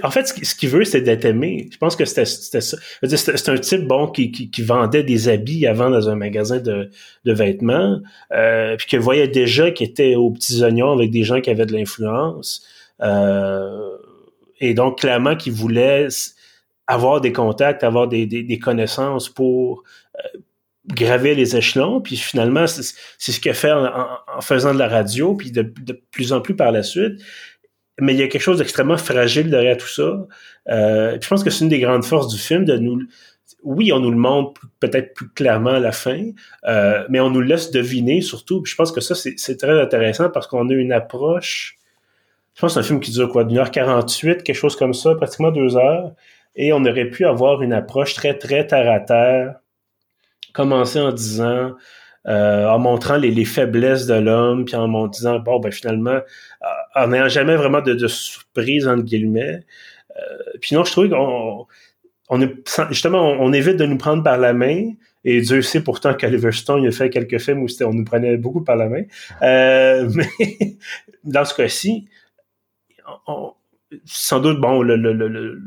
en 0.03 0.11
fait 0.11 0.27
ce 0.27 0.55
qu'il 0.55 0.69
veut 0.69 0.85
c'est 0.85 1.01
d'être 1.01 1.25
aimé 1.25 1.69
je 1.73 1.79
pense 1.79 1.97
que 1.97 2.05
c'était 2.05 2.27
ça 2.27 2.77
c'est 3.03 3.49
un 3.49 3.57
type 3.57 3.87
bon 3.87 4.07
qui, 4.07 4.31
qui, 4.31 4.63
vendait 4.63 5.03
des 5.03 5.29
habits 5.29 5.67
avant 5.67 5.89
dans 5.89 6.11
un 6.11 6.15
magasin 6.15 6.59
de, 6.59 6.91
de 7.25 7.33
vêtements 7.33 8.01
euh, 8.33 8.77
puis 8.77 8.87
que 8.87 8.97
voyait 8.99 9.29
déjà 9.29 9.71
qu'il 9.71 9.89
était 9.89 10.15
aux 10.15 10.31
petits 10.31 10.63
oignons 10.63 10.93
avec 10.93 11.11
des 11.11 11.25
gens 11.25 11.41
qui 11.41 11.49
avaient 11.49 11.67
de 11.67 11.73
l'influence 11.73 12.67
et 13.01 14.75
donc 14.75 14.99
clairement 15.01 15.37
qu'il 15.37 15.53
voulait 15.53 16.09
avoir 16.87 17.21
des 17.21 17.33
contacts 17.33 17.85
avoir 17.85 18.09
des, 18.09 18.27
des, 18.27 18.59
connaissances 18.59 19.29
pour 19.29 19.85
euh, 20.17 20.39
graver 20.87 21.35
les 21.35 21.57
échelons 21.57 22.01
puis 22.01 22.17
finalement 22.17 22.67
c'est 22.67 22.83
ce 23.19 23.41
qu'il 23.41 23.51
a 23.51 23.55
fait 23.55 23.71
en, 23.71 23.87
en, 23.87 24.41
faisant 24.41 24.75
de 24.75 24.79
la 24.79 24.89
radio 24.89 25.35
puis 25.35 25.53
de, 25.53 25.63
de 25.63 26.03
plus 26.11 26.33
en 26.33 26.41
plus 26.41 26.57
par 26.57 26.73
la 26.73 26.83
suite 26.83 27.21
mais 28.01 28.15
il 28.15 28.21
y 28.21 28.23
a 28.23 28.29
quelque 28.29 28.43
chose 28.43 28.59
d'extrêmement 28.59 28.97
fragile 28.97 29.51
derrière 29.51 29.77
tout 29.77 29.89
ça. 29.89 30.27
Euh, 30.69 31.19
je 31.21 31.29
pense 31.29 31.43
que 31.43 31.51
c'est 31.51 31.65
une 31.65 31.71
des 31.71 31.81
grandes 31.81 32.05
forces 32.05 32.29
du 32.29 32.39
film 32.39 32.65
de 32.65 32.77
nous. 32.77 33.03
Oui, 33.65 33.93
on 33.93 33.99
nous 33.99 34.11
le 34.11 34.17
montre 34.17 34.61
peut-être 34.79 35.15
plus 35.15 35.29
clairement 35.31 35.71
à 35.71 35.81
la 35.81 35.93
fin, 35.93 36.31
euh, 36.69 37.05
mais 37.09 37.19
on 37.19 37.31
nous 37.31 37.41
laisse 37.41 37.71
deviner 37.71 38.21
surtout. 38.21 38.63
je 38.65 38.75
pense 38.77 38.93
que 38.93 39.01
ça, 39.01 39.15
c'est 39.15 39.57
très 39.57 39.81
intéressant 39.81 40.31
parce 40.31 40.47
qu'on 40.47 40.69
a 40.69 40.75
une 40.75 40.93
approche. 40.93 41.78
Je 42.59 42.63
pense 42.63 42.75
que 42.75 42.81
c'est 42.81 42.87
un 42.87 42.89
film 42.89 42.99
qui 42.99 43.13
dure 43.13 43.29
quoi, 43.29 43.45
d'une 43.45 43.59
heure 43.59 43.71
48, 43.71 44.43
quelque 44.43 44.57
chose 44.57 44.75
comme 44.75 44.93
ça, 44.93 45.15
pratiquement 45.15 45.53
deux 45.53 45.77
heures. 45.77 46.11
Et 46.57 46.73
on 46.73 46.85
aurait 46.85 47.05
pu 47.05 47.25
avoir 47.25 47.63
une 47.63 47.73
approche 47.73 48.15
très, 48.15 48.37
très 48.37 48.67
terre 48.67 48.91
à 48.91 48.99
terre. 48.99 49.61
Commencer 50.55 50.99
en 50.99 51.13
disant 51.13 51.77
euh, 52.27 52.67
en 52.67 52.81
montrant 52.81 53.17
les, 53.17 53.45
faiblesses 53.45 54.07
de 54.07 54.15
l'homme, 54.15 54.65
puis 54.65 54.75
en 54.75 55.07
disant, 55.07 55.39
bon, 55.39 55.61
ben 55.61 55.71
finalement, 55.71 56.11
euh, 56.11 56.67
en 56.97 57.07
n'ayant 57.07 57.29
jamais 57.29 57.55
vraiment 57.55 57.81
de, 57.81 58.09
surprise, 58.09 58.89
entre 58.89 59.05
guillemets. 59.05 59.61
Euh, 60.17 60.59
puis 60.61 60.75
non, 60.75 60.83
je 60.83 60.91
trouve 60.91 61.11
qu'on 61.11 61.69
on 62.29 62.43
est, 62.43 62.53
justement, 62.89 63.23
on, 63.23 63.53
évite 63.53 63.77
de 63.77 63.87
nous 63.87 63.99
prendre 63.99 64.25
par 64.25 64.37
la 64.37 64.53
main, 64.53 64.95
et 65.25 65.41
Dieu 65.43 65.63
sait 65.63 65.85
pourtant 65.85 66.13
qu'Oliver 66.13 66.51
Stone 66.51 66.85
a 66.85 66.91
fait 66.91 67.09
quelques 67.09 67.39
films 67.39 67.63
où 67.63 67.69
on 67.85 67.93
nous 67.93 68.05
prenait 68.05 68.37
beaucoup 68.37 68.65
par 68.65 68.75
la 68.75 68.89
main. 68.89 69.03
mais 69.41 70.77
dans 71.23 71.45
ce 71.45 71.55
cas-ci, 71.55 72.09
sans 74.05 74.41
doute, 74.41 74.61
bon, 74.61 74.83
le, 74.83 75.63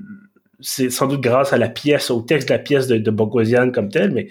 c'est 0.60 0.90
sans 0.90 1.08
doute 1.08 1.22
grâce 1.22 1.54
à 1.54 1.58
la 1.58 1.70
pièce, 1.70 2.12
au 2.12 2.22
texte 2.22 2.50
de 2.50 2.54
la 2.54 2.60
pièce 2.60 2.88
de, 2.88 2.98
de 2.98 3.12
Bogosian 3.12 3.72
comme 3.72 3.90
tel, 3.90 4.12
mais 4.12 4.30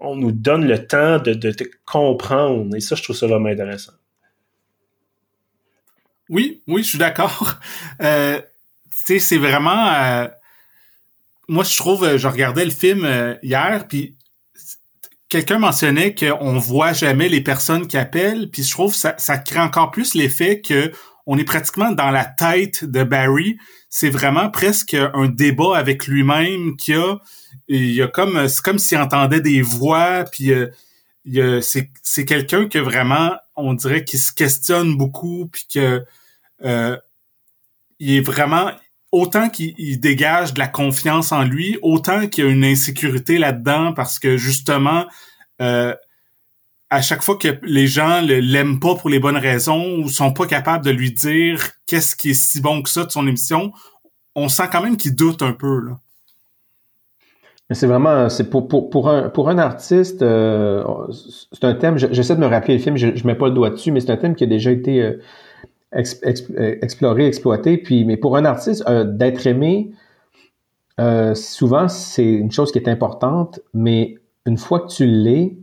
on 0.00 0.16
nous 0.16 0.32
donne 0.32 0.66
le 0.66 0.86
temps 0.86 1.18
de, 1.18 1.32
de, 1.32 1.54
comprendre. 1.84 2.74
Et 2.76 2.80
ça, 2.80 2.96
je 2.96 3.02
trouve 3.02 3.16
ça 3.16 3.26
vraiment 3.26 3.48
intéressant. 3.48 3.92
Oui, 6.28 6.62
oui, 6.66 6.82
je 6.82 6.88
suis 6.90 6.98
d'accord. 6.98 7.54
Euh, 8.02 8.38
tu 8.90 9.14
sais, 9.14 9.18
c'est 9.18 9.38
vraiment... 9.38 9.90
Euh, 9.94 10.28
moi, 11.48 11.64
je 11.64 11.74
trouve, 11.76 12.04
euh, 12.04 12.18
je 12.18 12.28
regardais 12.28 12.64
le 12.64 12.70
film 12.70 13.08
hier, 13.42 13.86
puis 13.88 14.18
quelqu'un 15.30 15.58
mentionnait 15.58 16.14
qu'on 16.14 16.58
voit 16.58 16.92
jamais 16.92 17.30
les 17.30 17.40
personnes 17.40 17.86
qui 17.86 17.96
appellent, 17.96 18.50
puis 18.50 18.62
je 18.62 18.70
trouve 18.70 18.92
que 18.92 18.98
ça 19.16 19.38
crée 19.38 19.60
encore 19.60 19.90
plus 19.92 20.14
l'effet 20.14 20.60
que 20.60 20.92
on 21.26 21.36
est 21.38 21.44
pratiquement 21.44 21.90
dans 21.90 22.10
la 22.10 22.24
tête 22.24 22.84
de 22.84 23.02
Barry. 23.02 23.58
C'est 23.90 24.10
vraiment 24.10 24.48
presque 24.50 24.94
un 24.94 25.28
débat 25.28 25.76
avec 25.76 26.06
lui-même 26.06 26.76
qui 26.76 26.94
a 26.94 27.18
il 27.68 27.92
y 27.92 28.02
a 28.02 28.06
comme 28.06 28.48
c'est 28.48 28.62
comme 28.62 28.78
s'il 28.78 28.98
entendait 28.98 29.40
des 29.40 29.62
voix 29.62 30.24
puis 30.30 30.52
euh, 30.52 31.60
c'est 31.60 31.90
c'est 32.02 32.24
quelqu'un 32.24 32.68
que 32.68 32.78
vraiment 32.78 33.32
on 33.56 33.74
dirait 33.74 34.04
qu'il 34.04 34.20
se 34.20 34.32
questionne 34.32 34.96
beaucoup 34.96 35.48
puis 35.50 35.66
que 35.72 36.04
euh, 36.64 36.96
il 37.98 38.12
est 38.12 38.20
vraiment 38.20 38.70
autant 39.10 39.48
qu'il 39.48 39.98
dégage 39.98 40.54
de 40.54 40.58
la 40.58 40.68
confiance 40.68 41.32
en 41.32 41.42
lui 41.42 41.78
autant 41.82 42.28
qu'il 42.28 42.44
y 42.44 42.46
a 42.46 42.50
une 42.50 42.64
insécurité 42.64 43.38
là-dedans 43.38 43.92
parce 43.92 44.18
que 44.18 44.36
justement 44.36 45.06
euh, 45.60 45.94
à 46.90 47.02
chaque 47.02 47.22
fois 47.22 47.36
que 47.36 47.58
les 47.62 47.86
gens 47.86 48.20
l'aiment 48.22 48.78
pas 48.78 48.94
pour 48.94 49.10
les 49.10 49.18
bonnes 49.18 49.36
raisons 49.36 49.98
ou 49.98 50.08
sont 50.08 50.32
pas 50.32 50.46
capables 50.46 50.84
de 50.84 50.90
lui 50.90 51.12
dire 51.12 51.60
qu'est-ce 51.86 52.14
qui 52.14 52.30
est 52.30 52.34
si 52.34 52.60
bon 52.60 52.82
que 52.82 52.88
ça 52.88 53.04
de 53.04 53.10
son 53.10 53.26
émission, 53.26 53.72
on 54.34 54.48
sent 54.48 54.64
quand 54.70 54.82
même 54.82 54.96
qu'il 54.96 55.16
doute 55.16 55.42
un 55.42 55.52
peu 55.52 55.80
là. 55.80 55.98
C'est 57.72 57.88
vraiment, 57.88 58.28
c'est 58.28 58.48
pour, 58.48 58.68
pour, 58.68 58.90
pour, 58.90 59.08
un, 59.08 59.58
artiste, 59.58 60.22
euh, 60.22 60.84
c'est 61.50 61.64
un 61.64 61.74
thème, 61.74 61.98
j'essaie 61.98 62.36
de 62.36 62.40
me 62.40 62.46
rappeler 62.46 62.74
le 62.74 62.80
film, 62.80 62.96
je, 62.96 63.16
je 63.16 63.26
mets 63.26 63.34
pas 63.34 63.48
le 63.48 63.54
doigt 63.54 63.70
dessus, 63.70 63.90
mais 63.90 63.98
c'est 63.98 64.12
un 64.12 64.16
thème 64.16 64.36
qui 64.36 64.44
a 64.44 64.46
déjà 64.46 64.70
été 64.70 65.02
euh, 65.02 65.20
euh, 65.92 66.76
exploré, 66.80 67.26
exploité. 67.26 67.82
Mais 68.06 68.16
pour 68.16 68.36
un 68.36 68.44
artiste, 68.44 68.88
d'être 68.88 69.48
aimé, 69.48 69.90
souvent, 71.34 71.88
c'est 71.88 72.24
une 72.24 72.52
chose 72.52 72.70
qui 72.70 72.78
est 72.78 72.88
importante, 72.88 73.58
mais 73.74 74.14
une 74.46 74.58
fois 74.58 74.78
que 74.78 74.92
tu 74.92 75.04
l'es, 75.04 75.56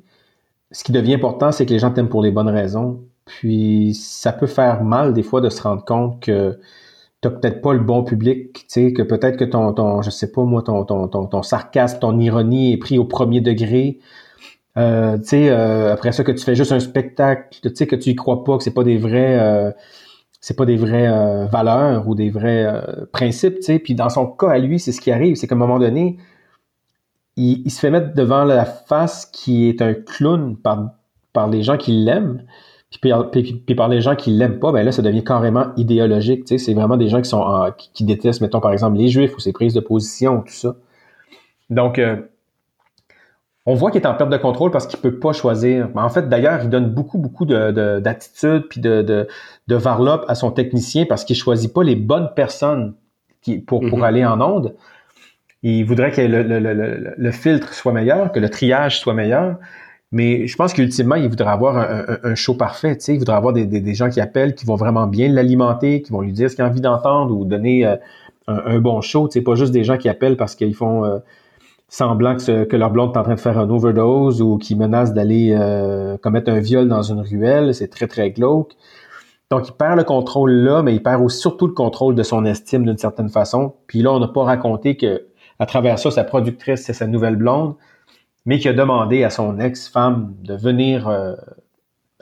ce 0.74 0.84
qui 0.84 0.92
devient 0.92 1.14
important, 1.14 1.52
c'est 1.52 1.66
que 1.66 1.72
les 1.72 1.80
gens 1.80 1.92
t'aiment 1.92 2.10
pour 2.10 2.24
les 2.24 2.32
bonnes 2.32 2.50
raisons. 2.50 3.02
Puis, 3.26 3.94
ça 3.94 4.34
peut 4.34 4.48
faire 4.48 4.84
mal 4.84 5.14
des 5.14 5.24
fois 5.24 5.40
de 5.40 5.50
se 5.50 5.62
rendre 5.62 5.86
compte 5.86 6.20
que 6.20 6.60
t'as 7.22 7.30
peut-être 7.30 7.62
pas 7.62 7.74
le 7.74 7.80
bon 7.80 8.04
public, 8.04 8.68
tu 8.68 8.92
que 8.92 9.02
peut-être 9.02 9.38
que 9.38 9.46
ton, 9.46 9.72
ton, 9.74 10.02
je 10.02 10.10
sais 10.10 10.32
pas 10.32 10.44
moi, 10.44 10.62
ton, 10.62 10.84
ton, 10.84 11.08
ton, 11.08 11.26
ton 11.28 11.42
sarcasme, 11.42 12.00
ton 12.00 12.20
ironie 12.20 12.74
est 12.74 12.78
pris 12.78 13.00
au 13.00 13.06
premier 13.06 13.40
degré. 13.40 14.00
Euh, 14.78 15.18
tu 15.20 15.28
sais, 15.28 15.50
euh, 15.50 15.94
après 15.94 16.12
ça, 16.12 16.24
que 16.26 16.34
tu 16.34 16.44
fais 16.44 16.56
juste 16.56 16.74
un 16.74 16.82
spectacle, 16.82 17.60
tu 17.62 17.74
sais, 17.74 17.88
que 17.88 17.96
tu 17.96 18.10
y 18.10 18.16
crois 18.16 18.44
pas, 18.44 18.58
que 18.58 18.64
c'est 18.64 18.74
pas 18.74 18.84
des 18.84 18.98
vrais, 18.98 19.40
euh, 19.40 19.72
c'est 20.42 20.58
pas 20.58 20.66
des 20.66 20.76
vraies 20.76 21.08
euh, 21.08 21.46
valeurs 21.46 22.10
ou 22.10 22.16
des 22.16 22.30
vrais 22.30 22.68
principes, 23.14 23.58
tu 23.58 23.64
sais. 23.64 23.80
Puis 23.80 23.96
dans 23.96 24.10
son 24.10 24.28
cas 24.28 24.50
à 24.50 24.58
lui, 24.58 24.80
c'est 24.80 24.92
ce 24.92 25.00
qui 25.00 25.12
arrive, 25.12 25.36
c'est 25.36 25.48
qu'à 25.48 25.56
un 25.56 25.58
moment 25.58 25.80
donné, 25.80 26.18
il, 27.38 27.62
il, 27.66 27.72
se 27.72 27.80
fait 27.80 27.90
mettre 27.90 28.14
devant 28.14 28.44
la 28.44 28.66
face 28.66 29.26
qui 29.26 29.68
est 29.68 29.82
un 29.82 29.94
clown 29.94 30.56
par, 30.58 30.92
par 31.34 31.48
les 31.48 31.64
gens 31.64 31.78
qui 31.78 31.92
l'aiment. 31.92 32.44
Puis, 33.02 33.76
par 33.76 33.88
les 33.88 34.02
gens 34.02 34.16
qui 34.16 34.30
l'aiment 34.30 34.60
pas, 34.60 34.72
ben 34.72 34.84
là, 34.84 34.92
ça 34.92 35.02
devient 35.02 35.24
carrément 35.24 35.68
idéologique. 35.78 36.44
C'est 36.46 36.74
vraiment 36.74 36.98
des 36.98 37.10
gens 37.10 37.22
qui 37.22 37.30
sont 37.30 37.72
qui, 37.94 38.04
détestent, 38.04 38.42
mettons 38.42 38.60
par 38.60 38.72
exemple 38.72 38.98
les 38.98 39.08
Juifs 39.08 39.36
ou 39.36 39.40
ses 39.40 39.52
prises 39.52 39.74
de 39.74 39.80
position, 39.80 40.42
tout 40.42 40.54
ça. 40.54 40.76
Donc, 41.72 41.98
euh, 41.98 42.18
on 43.66 43.74
voit 43.74 43.90
qu'il 43.92 44.02
est 44.02 44.06
en 44.08 44.14
perte 44.14 44.30
de 44.30 44.38
contrôle 44.38 44.72
parce 44.72 44.86
qu'il 44.86 45.00
peut 45.00 45.18
pas 45.18 45.34
choisir. 45.34 45.90
En 45.96 46.10
fait, 46.10 46.30
d'ailleurs, 46.30 46.60
il 46.64 46.70
donne 46.70 46.90
beaucoup, 46.90 47.18
beaucoup 47.18 47.46
de, 47.46 48.00
d'attitude 48.00 48.68
puis 48.70 48.82
de, 48.82 49.02
de, 49.02 49.28
de 49.68 49.76
varlope 49.76 50.26
à 50.28 50.36
son 50.36 50.52
technicien 50.52 51.06
parce 51.06 51.24
qu'il 51.24 51.36
choisit 51.36 51.74
pas 51.74 51.84
les 51.84 51.96
bonnes 51.96 52.30
personnes 52.36 52.94
qui, 53.42 53.58
pour, 53.58 53.80
pour 53.82 54.00
mm-hmm. 54.00 54.06
aller 54.06 54.26
en 54.26 54.42
onde. 54.42 54.76
Il 55.64 55.86
voudrait 55.86 56.12
que 56.12 56.22
le, 56.22 56.44
le, 56.44 56.60
le, 56.60 57.14
le, 57.18 57.32
filtre 57.32 57.74
soit 57.74 57.94
meilleur, 57.94 58.32
que 58.34 58.40
le 58.40 58.50
triage 58.50 59.00
soit 59.00 59.14
meilleur. 59.14 59.58
Mais 60.14 60.46
je 60.46 60.56
pense 60.56 60.74
qu'ultimement, 60.74 61.16
il 61.16 61.28
voudrait 61.28 61.50
avoir 61.50 61.76
un, 62.24 62.36
show 62.36 62.54
parfait. 62.54 62.96
Tu 62.96 63.04
sais, 63.04 63.14
il 63.16 63.18
voudrait 63.18 63.36
avoir 63.36 63.52
des, 63.52 63.94
gens 63.96 64.12
qui 64.12 64.22
appellent, 64.22 64.54
qui 64.54 64.64
vont 64.64 64.76
vraiment 64.76 65.08
bien 65.08 65.28
l'alimenter, 65.28 66.04
qui 66.04 66.12
vont 66.12 66.22
lui 66.22 66.32
dire 66.32 66.52
ce 66.52 66.56
qu'il 66.56 66.64
a 66.64 66.68
envie 66.68 66.82
d'entendre 66.82 67.36
ou 67.36 67.46
donner 67.46 67.84
euh, 67.84 67.96
un, 68.48 68.80
bon 68.80 69.02
show. 69.02 69.28
Sais, 69.32 69.42
pas 69.42 69.56
juste 69.56 69.72
des 69.72 69.84
gens 69.84 69.98
qui 69.98 70.08
appellent 70.10 70.38
parce 70.38 70.54
qu'ils 70.54 70.76
font 70.76 71.04
euh, 71.04 71.18
semblant 71.88 72.36
que, 72.36 72.76
leur 72.76 72.92
blonde 72.92 73.16
est 73.16 73.18
en 73.18 73.24
train 73.24 73.34
de 73.34 73.40
faire 73.40 73.58
un 73.58 73.68
overdose 73.72 74.40
ou 74.40 74.60
qui 74.60 74.76
menacent 74.76 75.16
d'aller 75.16 75.56
euh, 75.58 76.16
commettre 76.18 76.52
un 76.52 76.60
viol 76.60 76.88
dans 76.88 77.02
une 77.02 77.22
ruelle. 77.22 77.74
C'est 77.74 77.88
très, 77.88 78.06
très 78.06 78.30
glauque. 78.30 78.74
Donc, 79.50 79.68
il 79.68 79.74
perd 79.74 79.98
le 79.98 80.04
contrôle 80.04 80.52
là, 80.52 80.84
mais 80.84 80.94
il 80.94 81.02
perd 81.02 81.24
aussi 81.24 81.40
surtout 81.40 81.66
le 81.66 81.74
contrôle 81.74 82.14
de 82.14 82.22
son 82.22 82.46
estime 82.46 82.86
d'une 82.86 83.00
certaine 83.00 83.30
façon. 83.30 83.74
Puis 83.88 84.04
là, 84.04 84.12
on 84.12 84.20
n'a 84.20 84.28
pas 84.28 84.44
raconté 84.44 84.96
que 84.96 85.26
à 85.64 85.66
travers 85.66 85.98
ça, 85.98 86.12
sa 86.12 86.24
productrice, 86.24 86.84
c'est 86.84 86.94
sa 86.94 87.08
nouvelle 87.08 87.38
blonde 87.38 87.76
mais 88.46 88.60
qui 88.60 88.68
a 88.68 88.74
demandé 88.74 89.24
à 89.24 89.30
son 89.30 89.60
ex-femme 89.60 90.36
de 90.42 90.56
venir 90.56 91.08
euh, 91.08 91.36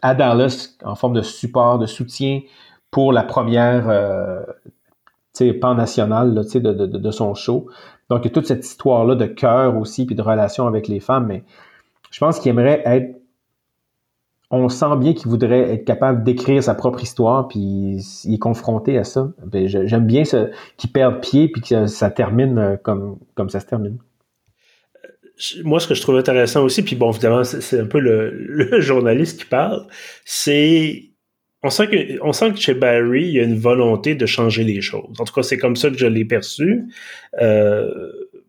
à 0.01 0.13
Dallas 0.13 0.75
en 0.83 0.95
forme 0.95 1.13
de 1.13 1.21
support, 1.21 1.79
de 1.79 1.85
soutien 1.85 2.41
pour 2.91 3.13
la 3.13 3.23
première 3.23 3.89
euh, 3.89 4.43
pan 5.59 5.75
national 5.75 6.35
de, 6.35 6.59
de, 6.59 6.85
de, 6.85 7.11
son 7.11 7.33
show. 7.33 7.67
Donc, 8.09 8.21
il 8.23 8.27
y 8.27 8.31
a 8.31 8.33
toute 8.33 8.45
cette 8.45 8.65
histoire-là 8.65 9.15
de 9.15 9.25
cœur 9.25 9.77
aussi, 9.77 10.05
puis 10.05 10.15
de 10.15 10.21
relation 10.21 10.67
avec 10.67 10.87
les 10.87 10.99
femmes, 10.99 11.25
mais 11.27 11.43
je 12.11 12.19
pense 12.19 12.39
qu'il 12.39 12.49
aimerait 12.49 12.83
être 12.85 13.20
on 14.51 14.67
sent 14.67 14.97
bien 14.99 15.13
qu'il 15.13 15.29
voudrait 15.29 15.73
être 15.73 15.85
capable 15.85 16.23
d'écrire 16.23 16.61
sa 16.61 16.75
propre 16.75 17.01
histoire, 17.01 17.47
puis 17.47 18.03
il 18.25 18.33
est 18.33 18.39
confronté 18.39 18.97
à 18.97 19.03
ça. 19.03 19.31
Ben, 19.45 19.67
j'aime 19.67 20.05
bien 20.05 20.23
qu'il 20.23 20.91
perde 20.91 21.21
pied, 21.21 21.47
puis 21.47 21.61
que 21.61 21.87
ça, 21.87 22.09
termine 22.09 22.57
euh, 22.57 22.75
comme, 22.77 23.49
ça 23.49 23.59
se 23.59 23.65
termine 23.65 23.97
moi, 25.63 25.79
ce 25.79 25.87
que 25.87 25.95
je 25.95 26.01
trouve 26.01 26.17
intéressant 26.17 26.63
aussi, 26.63 26.83
puis 26.83 26.95
bon, 26.95 27.09
évidemment, 27.09 27.43
c'est 27.43 27.79
un 27.79 27.87
peu 27.87 27.99
le, 27.99 28.79
journaliste 28.79 29.39
qui 29.39 29.45
parle, 29.45 29.87
c'est 30.23 31.05
on 31.63 31.71
sent 31.71 31.87
que 31.87 32.21
on 32.21 32.31
sent 32.31 32.55
chez 32.57 32.75
Barry, 32.75 33.23
il 33.23 33.33
y 33.33 33.39
a 33.39 33.43
une 33.43 33.57
volonté 33.57 34.13
de 34.13 34.25
changer 34.27 34.63
les 34.63 34.81
choses. 34.81 35.19
En 35.19 35.25
tout 35.25 35.33
cas, 35.33 35.41
c'est 35.41 35.57
comme 35.57 35.75
ça 35.75 35.89
que 35.89 35.97
je 35.97 36.05
l'ai 36.05 36.25
perçu. 36.25 36.83
Euh, 37.41 37.89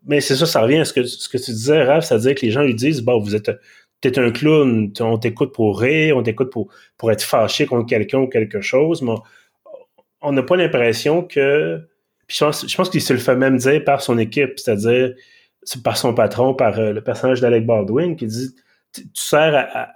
mais 0.07 0.21
c'est 0.21 0.35
ça, 0.35 0.45
ça 0.45 0.61
revient 0.61 0.79
à 0.79 0.85
ce 0.85 0.93
que 0.93 1.05
ce 1.05 1.29
que 1.29 1.38
tu 1.38 1.51
disais, 1.51 1.83
Raph, 1.83 2.05
c'est-à-dire 2.05 2.35
que 2.35 2.45
les 2.45 2.51
gens 2.51 2.62
lui 2.62 2.75
disent 2.75 3.03
bon, 3.03 3.21
vous 3.21 3.35
êtes 3.35 3.51
t'es 4.03 4.19
un 4.19 4.31
clown, 4.31 4.93
on 5.01 5.19
t'écoute 5.19 5.55
pour 5.55 5.81
rire, 5.81 6.17
on 6.17 6.23
t'écoute 6.23 6.51
pour 6.51 6.69
pour 6.99 7.11
être 7.11 7.23
fâché 7.23 7.67
contre 7.67 7.88
quelqu'un 7.88 8.19
ou 8.19 8.27
quelque 8.27 8.61
chose, 8.61 9.01
mais 9.01 9.15
on 10.21 10.33
n'a 10.33 10.43
pas 10.43 10.57
l'impression 10.57 11.23
que. 11.23 11.81
Puis 12.27 12.37
je 12.38 12.45
pense, 12.45 12.69
je 12.69 12.77
pense 12.77 12.91
qu'il 12.91 13.01
se 13.01 13.12
le 13.12 13.19
fait 13.19 13.37
même 13.37 13.57
dire 13.57 13.83
par 13.85 14.03
son 14.03 14.19
équipe, 14.19 14.59
c'est-à-dire 14.59 15.15
par 15.85 15.97
son 15.97 16.15
patron, 16.15 16.55
par 16.55 16.79
euh, 16.79 16.93
le 16.93 17.01
personnage 17.03 17.41
d'Alec 17.41 17.65
Baldwin, 17.65 18.17
qui 18.17 18.27
dit 18.27 18.55
Tu 18.93 19.03
sers 19.15 19.55
à, 19.55 19.93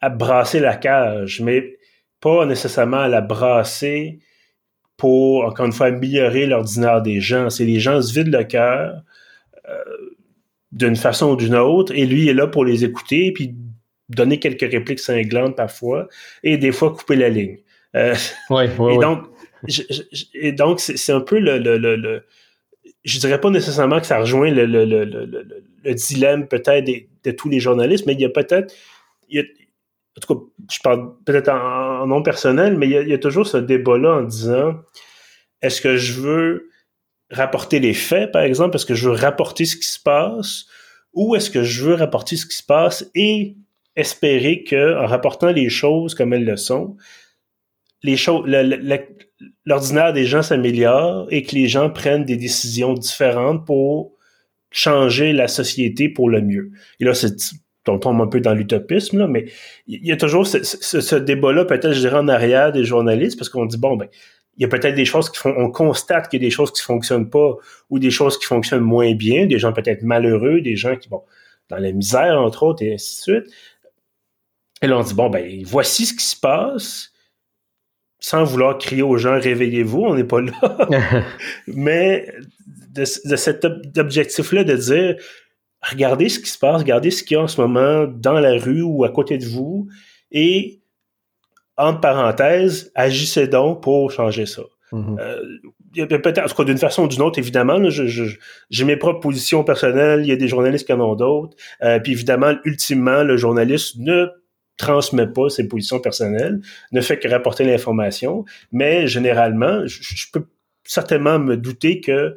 à, 0.00 0.08
brasser 0.08 0.60
la 0.60 0.76
cage, 0.76 1.40
mais 1.40 1.76
pas 2.20 2.46
nécessairement 2.46 3.00
à 3.00 3.08
la 3.08 3.20
brasser 3.20 4.20
pour, 4.96 5.44
encore 5.44 5.66
une 5.66 5.72
fois, 5.72 5.86
améliorer 5.86 6.46
l'ordinaire 6.46 7.02
des 7.02 7.20
gens. 7.20 7.50
C'est 7.50 7.64
les 7.64 7.80
gens 7.80 8.00
se 8.00 8.12
vident 8.12 8.36
le 8.36 8.44
cœur 8.44 9.02
euh, 9.68 9.84
d'une 10.72 10.96
façon 10.96 11.32
ou 11.32 11.36
d'une 11.36 11.56
autre, 11.56 11.92
et 11.94 12.06
lui 12.06 12.28
est 12.28 12.34
là 12.34 12.46
pour 12.46 12.64
les 12.64 12.84
écouter, 12.84 13.32
puis 13.32 13.54
donner 14.08 14.38
quelques 14.38 14.70
répliques 14.70 15.00
cinglantes 15.00 15.56
parfois, 15.56 16.08
et 16.42 16.56
des 16.58 16.72
fois 16.72 16.92
couper 16.92 17.16
la 17.16 17.28
ligne. 17.28 17.58
Euh, 17.96 18.14
ouais, 18.50 18.66
et, 18.66 18.98
Donc, 18.98 19.26
et 20.34 20.52
donc, 20.52 20.80
c'est 20.80 21.12
un 21.12 21.20
peu 21.20 21.38
le, 21.38 21.58
le, 21.58 21.76
le, 21.76 22.24
Je 23.04 23.18
dirais 23.18 23.40
pas 23.40 23.50
nécessairement 23.50 24.00
que 24.00 24.06
ça 24.06 24.18
rejoint 24.20 24.50
le, 24.50 24.64
le 24.64 25.94
dilemme 25.94 26.46
peut-être 26.46 26.86
de, 27.24 27.30
tous 27.32 27.48
les 27.48 27.60
journalistes, 27.60 28.06
mais 28.06 28.14
il 28.14 28.20
y 28.20 28.24
a 28.24 28.30
peut-être. 28.30 28.74
En 29.36 30.20
tout 30.20 30.34
cas, 30.34 30.40
je 30.72 30.78
parle 30.82 31.14
peut-être 31.24 31.48
en, 31.48 32.06
nom 32.06 32.22
personnel, 32.22 32.76
mais 32.76 32.86
il 32.86 32.92
y, 32.92 32.96
a, 32.96 33.02
il 33.02 33.08
y 33.08 33.12
a 33.12 33.18
toujours 33.18 33.46
ce 33.46 33.56
débat-là 33.56 34.16
en 34.16 34.22
disant 34.22 34.74
est-ce 35.62 35.80
que 35.80 35.96
je 35.96 36.20
veux 36.20 36.69
rapporter 37.30 37.78
les 37.78 37.94
faits, 37.94 38.32
par 38.32 38.42
exemple, 38.42 38.76
est-ce 38.76 38.86
que 38.86 38.94
je 38.94 39.08
veux 39.08 39.14
rapporter 39.14 39.64
ce 39.64 39.76
qui 39.76 39.86
se 39.86 40.00
passe, 40.00 40.66
ou 41.12 41.34
est-ce 41.34 41.50
que 41.50 41.62
je 41.62 41.84
veux 41.84 41.94
rapporter 41.94 42.36
ce 42.36 42.46
qui 42.46 42.56
se 42.56 42.62
passe 42.62 43.10
et 43.14 43.56
espérer 43.96 44.64
que, 44.64 44.96
en 44.96 45.06
rapportant 45.06 45.50
les 45.50 45.68
choses 45.68 46.14
comme 46.14 46.32
elles 46.32 46.44
le 46.44 46.56
sont, 46.56 46.96
les 48.02 48.16
l'ordinaire 49.64 50.12
des 50.12 50.24
gens 50.24 50.42
s'améliore 50.42 51.26
et 51.30 51.42
que 51.42 51.54
les 51.54 51.68
gens 51.68 51.90
prennent 51.90 52.24
des 52.24 52.36
décisions 52.36 52.94
différentes 52.94 53.66
pour 53.66 54.12
changer 54.70 55.32
la 55.32 55.48
société 55.48 56.08
pour 56.08 56.30
le 56.30 56.40
mieux? 56.40 56.70
Et 56.98 57.04
là, 57.04 57.14
c'est 57.14 57.36
on 57.88 57.98
tombe 57.98 58.20
un 58.20 58.26
peu 58.26 58.40
dans 58.40 58.54
l'utopisme, 58.54 59.18
là, 59.18 59.26
mais 59.26 59.46
il 59.86 60.06
y 60.06 60.12
a 60.12 60.16
toujours 60.16 60.46
ce, 60.46 60.62
ce, 60.62 61.16
débat-là, 61.16 61.64
peut-être, 61.64 61.92
je 61.92 62.00
dirais, 62.00 62.18
en 62.18 62.28
arrière 62.28 62.72
des 62.72 62.84
journalistes, 62.84 63.38
parce 63.38 63.48
qu'on 63.48 63.66
dit, 63.66 63.78
bon, 63.78 63.96
ben, 63.96 64.08
il 64.56 64.62
y 64.62 64.64
a 64.64 64.68
peut-être 64.68 64.94
des 64.94 65.04
choses 65.04 65.30
qui 65.30 65.38
font, 65.38 65.54
on 65.56 65.70
constate 65.70 66.28
qu'il 66.28 66.42
y 66.42 66.44
a 66.44 66.46
des 66.46 66.50
choses 66.50 66.72
qui 66.72 66.82
fonctionnent 66.82 67.30
pas 67.30 67.54
ou 67.88 67.98
des 67.98 68.10
choses 68.10 68.38
qui 68.38 68.46
fonctionnent 68.46 68.82
moins 68.82 69.14
bien, 69.14 69.46
des 69.46 69.58
gens 69.58 69.72
peut-être 69.72 70.02
malheureux, 70.02 70.60
des 70.60 70.76
gens 70.76 70.96
qui 70.96 71.08
vont 71.08 71.22
dans 71.68 71.78
la 71.78 71.92
misère, 71.92 72.38
entre 72.40 72.64
autres, 72.64 72.82
et 72.82 72.94
ainsi 72.94 73.16
de 73.16 73.22
suite. 73.22 73.54
Et 74.82 74.86
là, 74.86 74.98
on 74.98 75.02
dit, 75.02 75.14
bon, 75.14 75.30
ben, 75.30 75.62
voici 75.64 76.06
ce 76.06 76.14
qui 76.14 76.24
se 76.24 76.36
passe, 76.36 77.12
sans 78.18 78.44
vouloir 78.44 78.76
crier 78.78 79.02
aux 79.02 79.16
gens, 79.16 79.38
réveillez-vous, 79.38 80.00
on 80.00 80.14
n'est 80.14 80.24
pas 80.24 80.40
là. 80.40 80.88
Mais 81.68 82.26
de, 82.90 83.04
cet 83.04 83.64
objectif-là 83.96 84.64
de 84.64 84.76
dire, 84.76 85.16
regardez 85.80 86.28
ce 86.28 86.40
qui 86.40 86.50
se 86.50 86.58
passe, 86.58 86.82
regardez 86.82 87.10
ce 87.10 87.22
qu'il 87.22 87.36
y 87.36 87.40
a 87.40 87.42
en 87.42 87.48
ce 87.48 87.60
moment 87.60 88.06
dans 88.06 88.40
la 88.40 88.58
rue 88.58 88.82
ou 88.82 89.04
à 89.04 89.10
côté 89.10 89.38
de 89.38 89.46
vous, 89.46 89.88
et, 90.32 90.79
entre 91.80 92.00
parenthèses, 92.00 92.92
agissez 92.94 93.48
donc 93.48 93.82
pour 93.82 94.10
changer 94.10 94.46
ça. 94.46 94.62
Mm-hmm. 94.92 95.20
Euh, 95.20 96.06
peut-être, 96.06 96.38
en 96.38 96.46
tout 96.46 96.54
cas, 96.54 96.64
d'une 96.64 96.78
façon 96.78 97.04
ou 97.04 97.08
d'une 97.08 97.22
autre, 97.22 97.38
évidemment, 97.38 97.80
j'ai 97.88 98.84
mes 98.84 98.96
propres 98.96 99.20
positions 99.20 99.64
personnelles, 99.64 100.20
il 100.20 100.26
y 100.26 100.32
a 100.32 100.36
des 100.36 100.48
journalistes 100.48 100.86
qui 100.86 100.92
en 100.92 101.00
ont 101.00 101.14
d'autres, 101.14 101.56
euh, 101.82 101.98
puis 102.00 102.12
évidemment, 102.12 102.54
ultimement, 102.64 103.22
le 103.22 103.36
journaliste 103.36 103.96
ne 103.98 104.28
transmet 104.76 105.26
pas 105.26 105.50
ses 105.50 105.68
positions 105.68 106.00
personnelles, 106.00 106.60
ne 106.92 107.00
fait 107.00 107.18
que 107.18 107.28
rapporter 107.28 107.64
l'information, 107.64 108.44
mais 108.72 109.06
généralement, 109.06 109.86
je, 109.86 110.26
peux 110.32 110.46
certainement 110.84 111.38
me 111.38 111.56
douter 111.56 112.00
que 112.00 112.34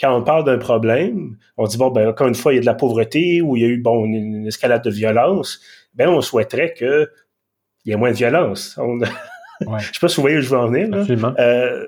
quand 0.00 0.16
on 0.16 0.24
parle 0.24 0.44
d'un 0.44 0.58
problème, 0.58 1.36
on 1.56 1.66
dit 1.66 1.78
bon 1.78 1.90
ben 1.90 2.08
encore 2.08 2.26
une 2.26 2.34
fois 2.34 2.52
il 2.52 2.56
y 2.56 2.58
a 2.58 2.62
de 2.62 2.66
la 2.66 2.74
pauvreté 2.74 3.40
ou 3.40 3.56
il 3.56 3.62
y 3.62 3.64
a 3.64 3.68
eu 3.68 3.78
bon 3.78 4.04
une, 4.04 4.44
escalade 4.46 4.82
de 4.82 4.90
violence, 4.90 5.60
ben 5.94 6.08
on 6.08 6.20
souhaiterait 6.20 6.74
que 6.74 7.08
il 7.84 7.90
y 7.90 7.92
ait 7.92 7.96
moins 7.96 8.10
de 8.10 8.16
violence. 8.16 8.78
On... 8.78 8.98
Je 9.78 9.86
sais 9.86 10.00
pas 10.00 10.08
si 10.08 10.16
vous 10.16 10.22
voyez 10.22 10.38
où 10.38 10.40
je 10.40 10.48
veux 10.48 10.58
en 10.58 10.68
venir. 10.68 10.88
Euh, 11.38 11.86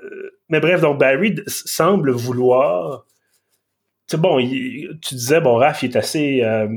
mais 0.49 0.59
bref, 0.59 0.81
donc 0.81 0.99
Barry 0.99 1.35
semble 1.47 2.11
vouloir. 2.11 3.05
C'est 4.07 4.19
bon, 4.19 4.39
tu 4.39 5.15
disais 5.15 5.41
bon 5.41 5.55
Raph 5.55 5.83
il 5.83 5.91
est 5.91 5.97
assez 5.97 6.41
euh, 6.41 6.69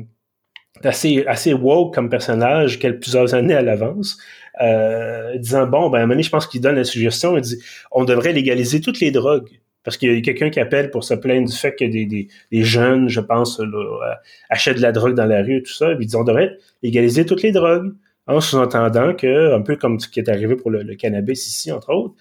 assez, 0.82 1.24
assez 1.26 1.52
woke 1.52 1.94
comme 1.94 2.08
personnage 2.08 2.78
quelques 2.80 3.02
plusieurs 3.02 3.34
années 3.34 3.54
à 3.54 3.62
l'avance, 3.62 4.18
euh, 4.60 5.36
disant 5.38 5.66
bon, 5.66 5.90
ben, 5.90 5.98
à 5.98 6.00
un 6.00 6.02
moment 6.02 6.14
donné, 6.14 6.22
je 6.24 6.30
pense 6.30 6.46
qu'il 6.46 6.60
donne 6.60 6.74
la 6.74 6.84
suggestion, 6.84 7.36
il 7.36 7.42
dit 7.42 7.58
on 7.92 8.04
devrait 8.04 8.32
légaliser 8.32 8.80
toutes 8.80 9.00
les 9.00 9.10
drogues. 9.10 9.48
Parce 9.82 9.96
qu'il 9.96 10.12
y 10.12 10.18
a 10.18 10.20
quelqu'un 10.20 10.50
qui 10.50 10.60
appelle 10.60 10.90
pour 10.90 11.04
se 11.04 11.14
plaindre 11.14 11.48
du 11.48 11.56
fait 11.56 11.74
que 11.74 11.86
des, 11.86 12.04
des, 12.04 12.28
des 12.52 12.64
jeunes, 12.64 13.08
je 13.08 13.20
pense, 13.20 13.58
là, 13.60 14.20
achètent 14.50 14.76
de 14.76 14.82
la 14.82 14.92
drogue 14.92 15.14
dans 15.14 15.24
la 15.24 15.42
rue 15.42 15.56
et 15.56 15.62
tout 15.62 15.72
ça. 15.72 15.92
Il 15.98 16.06
dit 16.06 16.16
on 16.16 16.24
devrait 16.24 16.58
légaliser 16.82 17.24
toutes 17.24 17.40
les 17.40 17.50
drogues. 17.50 17.94
En 18.30 18.40
sous-entendant 18.40 19.12
que, 19.12 19.52
un 19.52 19.60
peu 19.60 19.74
comme 19.74 19.98
ce 19.98 20.08
qui 20.08 20.20
est 20.20 20.28
arrivé 20.28 20.54
pour 20.54 20.70
le, 20.70 20.94
cannabis 20.94 21.48
ici, 21.48 21.72
entre 21.72 21.92
autres, 21.92 22.14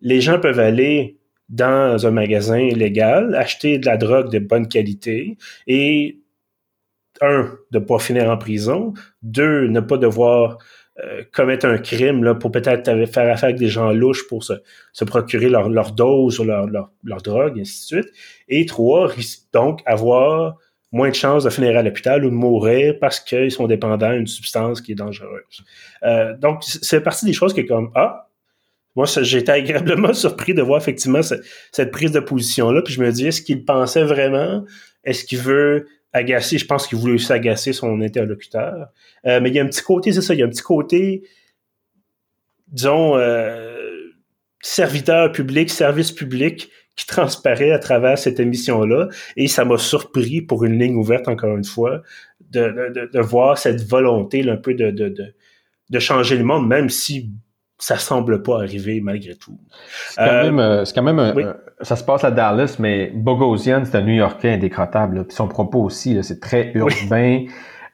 les 0.00 0.20
gens 0.20 0.38
peuvent 0.38 0.60
aller 0.60 1.18
dans 1.48 2.06
un 2.06 2.12
magasin 2.12 2.68
légal, 2.68 3.34
acheter 3.34 3.78
de 3.78 3.86
la 3.86 3.96
drogue 3.96 4.30
de 4.30 4.38
bonne 4.38 4.68
qualité 4.68 5.36
et 5.66 6.20
un, 7.20 7.52
ne 7.72 7.80
pas 7.80 7.98
finir 7.98 8.30
en 8.30 8.38
prison, 8.38 8.94
deux, 9.22 9.66
ne 9.66 9.80
pas 9.80 9.98
devoir 9.98 10.58
euh, 11.02 11.24
commettre 11.32 11.66
un 11.66 11.78
crime 11.78 12.22
là, 12.22 12.36
pour 12.36 12.52
peut-être 12.52 12.84
faire 13.06 13.32
affaire 13.32 13.44
avec 13.44 13.56
des 13.56 13.68
gens 13.68 13.92
louches 13.92 14.28
pour 14.28 14.44
se, 14.44 14.54
procurer 15.04 15.48
leur, 15.48 15.68
leur 15.68 15.90
dose 15.90 16.38
ou 16.38 16.44
leur, 16.44 16.68
leur, 16.68 16.92
leur, 17.02 17.20
drogue, 17.20 17.58
et 17.58 17.62
ainsi 17.62 17.80
de 17.80 18.02
suite. 18.02 18.14
Et 18.46 18.64
trois, 18.64 19.12
donc 19.52 19.80
avoir 19.86 20.56
moins 20.92 21.08
de 21.08 21.14
chances 21.14 21.44
de 21.44 21.50
finir 21.50 21.76
à 21.76 21.82
l'hôpital 21.82 22.24
ou 22.24 22.30
de 22.30 22.34
mourir 22.34 22.94
parce 23.00 23.18
qu'ils 23.18 23.50
sont 23.50 23.66
dépendants 23.66 24.12
d'une 24.12 24.26
substance 24.26 24.80
qui 24.80 24.92
est 24.92 24.94
dangereuse. 24.94 25.64
Euh, 26.02 26.36
donc, 26.36 26.62
c'est 26.62 27.00
partie 27.00 27.24
des 27.24 27.32
choses 27.32 27.54
qui 27.54 27.60
est 27.60 27.66
comme, 27.66 27.90
ah, 27.94 28.28
moi, 28.94 29.06
été 29.16 29.50
agréablement 29.50 30.12
surpris 30.12 30.54
de 30.54 30.62
voir 30.62 30.80
effectivement 30.80 31.20
cette, 31.22 31.90
prise 31.90 32.12
de 32.12 32.20
position-là, 32.20 32.82
puis 32.82 32.92
je 32.92 33.00
me 33.00 33.10
dis, 33.10 33.26
est-ce 33.26 33.42
qu'il 33.42 33.64
pensait 33.64 34.04
vraiment? 34.04 34.64
Est-ce 35.02 35.24
qu'il 35.24 35.38
veut 35.38 35.86
agacé. 36.12 36.58
Je 36.58 36.66
pense 36.66 36.86
qu'il 36.86 36.98
voulait 36.98 37.14
aussi 37.14 37.32
agacer 37.32 37.72
son 37.72 38.00
interlocuteur. 38.00 38.88
Euh, 39.26 39.40
mais 39.40 39.48
il 39.48 39.54
y 39.54 39.58
a 39.58 39.62
un 39.62 39.66
petit 39.66 39.82
côté, 39.82 40.12
c'est 40.12 40.22
ça, 40.22 40.34
il 40.34 40.40
y 40.40 40.42
a 40.42 40.46
un 40.46 40.50
petit 40.50 40.62
côté, 40.62 41.22
disons, 42.68 43.16
euh, 43.16 43.78
serviteur 44.60 45.32
public, 45.32 45.70
service 45.70 46.12
public 46.12 46.70
qui 46.96 47.06
transparaît 47.06 47.72
à 47.72 47.78
travers 47.78 48.18
cette 48.18 48.38
émission-là. 48.40 49.08
Et 49.36 49.48
ça 49.48 49.64
m'a 49.64 49.78
surpris 49.78 50.42
pour 50.42 50.64
une 50.64 50.78
ligne 50.78 50.96
ouverte, 50.96 51.28
encore 51.28 51.56
une 51.56 51.64
fois, 51.64 52.02
de, 52.50 52.90
de, 52.94 53.10
de 53.12 53.20
voir 53.20 53.56
cette 53.58 53.82
volonté 53.82 54.42
là, 54.42 54.54
un 54.54 54.56
peu 54.56 54.74
de, 54.74 54.90
de, 54.90 55.14
de 55.90 55.98
changer 55.98 56.36
le 56.36 56.44
monde, 56.44 56.66
même 56.66 56.90
si 56.90 57.30
ça 57.82 57.96
semble 57.96 58.42
pas 58.42 58.62
arriver 58.62 59.00
malgré 59.00 59.34
tout. 59.34 59.58
C'est 60.10 60.24
quand, 60.24 60.32
euh, 60.32 60.42
même, 60.44 60.58
euh, 60.60 60.84
quand 60.94 61.02
même, 61.02 61.54
ça 61.80 61.96
se 61.96 62.04
passe 62.04 62.22
à 62.22 62.30
Dallas, 62.30 62.76
mais 62.78 63.10
Bogosian, 63.12 63.82
c'est 63.84 63.96
un 63.96 64.02
New-Yorkais 64.02 64.52
indécrottable. 64.52 65.24
Puis 65.26 65.34
son 65.34 65.48
propos 65.48 65.82
aussi, 65.82 66.16
c'est 66.22 66.38
très 66.38 66.70
urbain, 66.74 67.44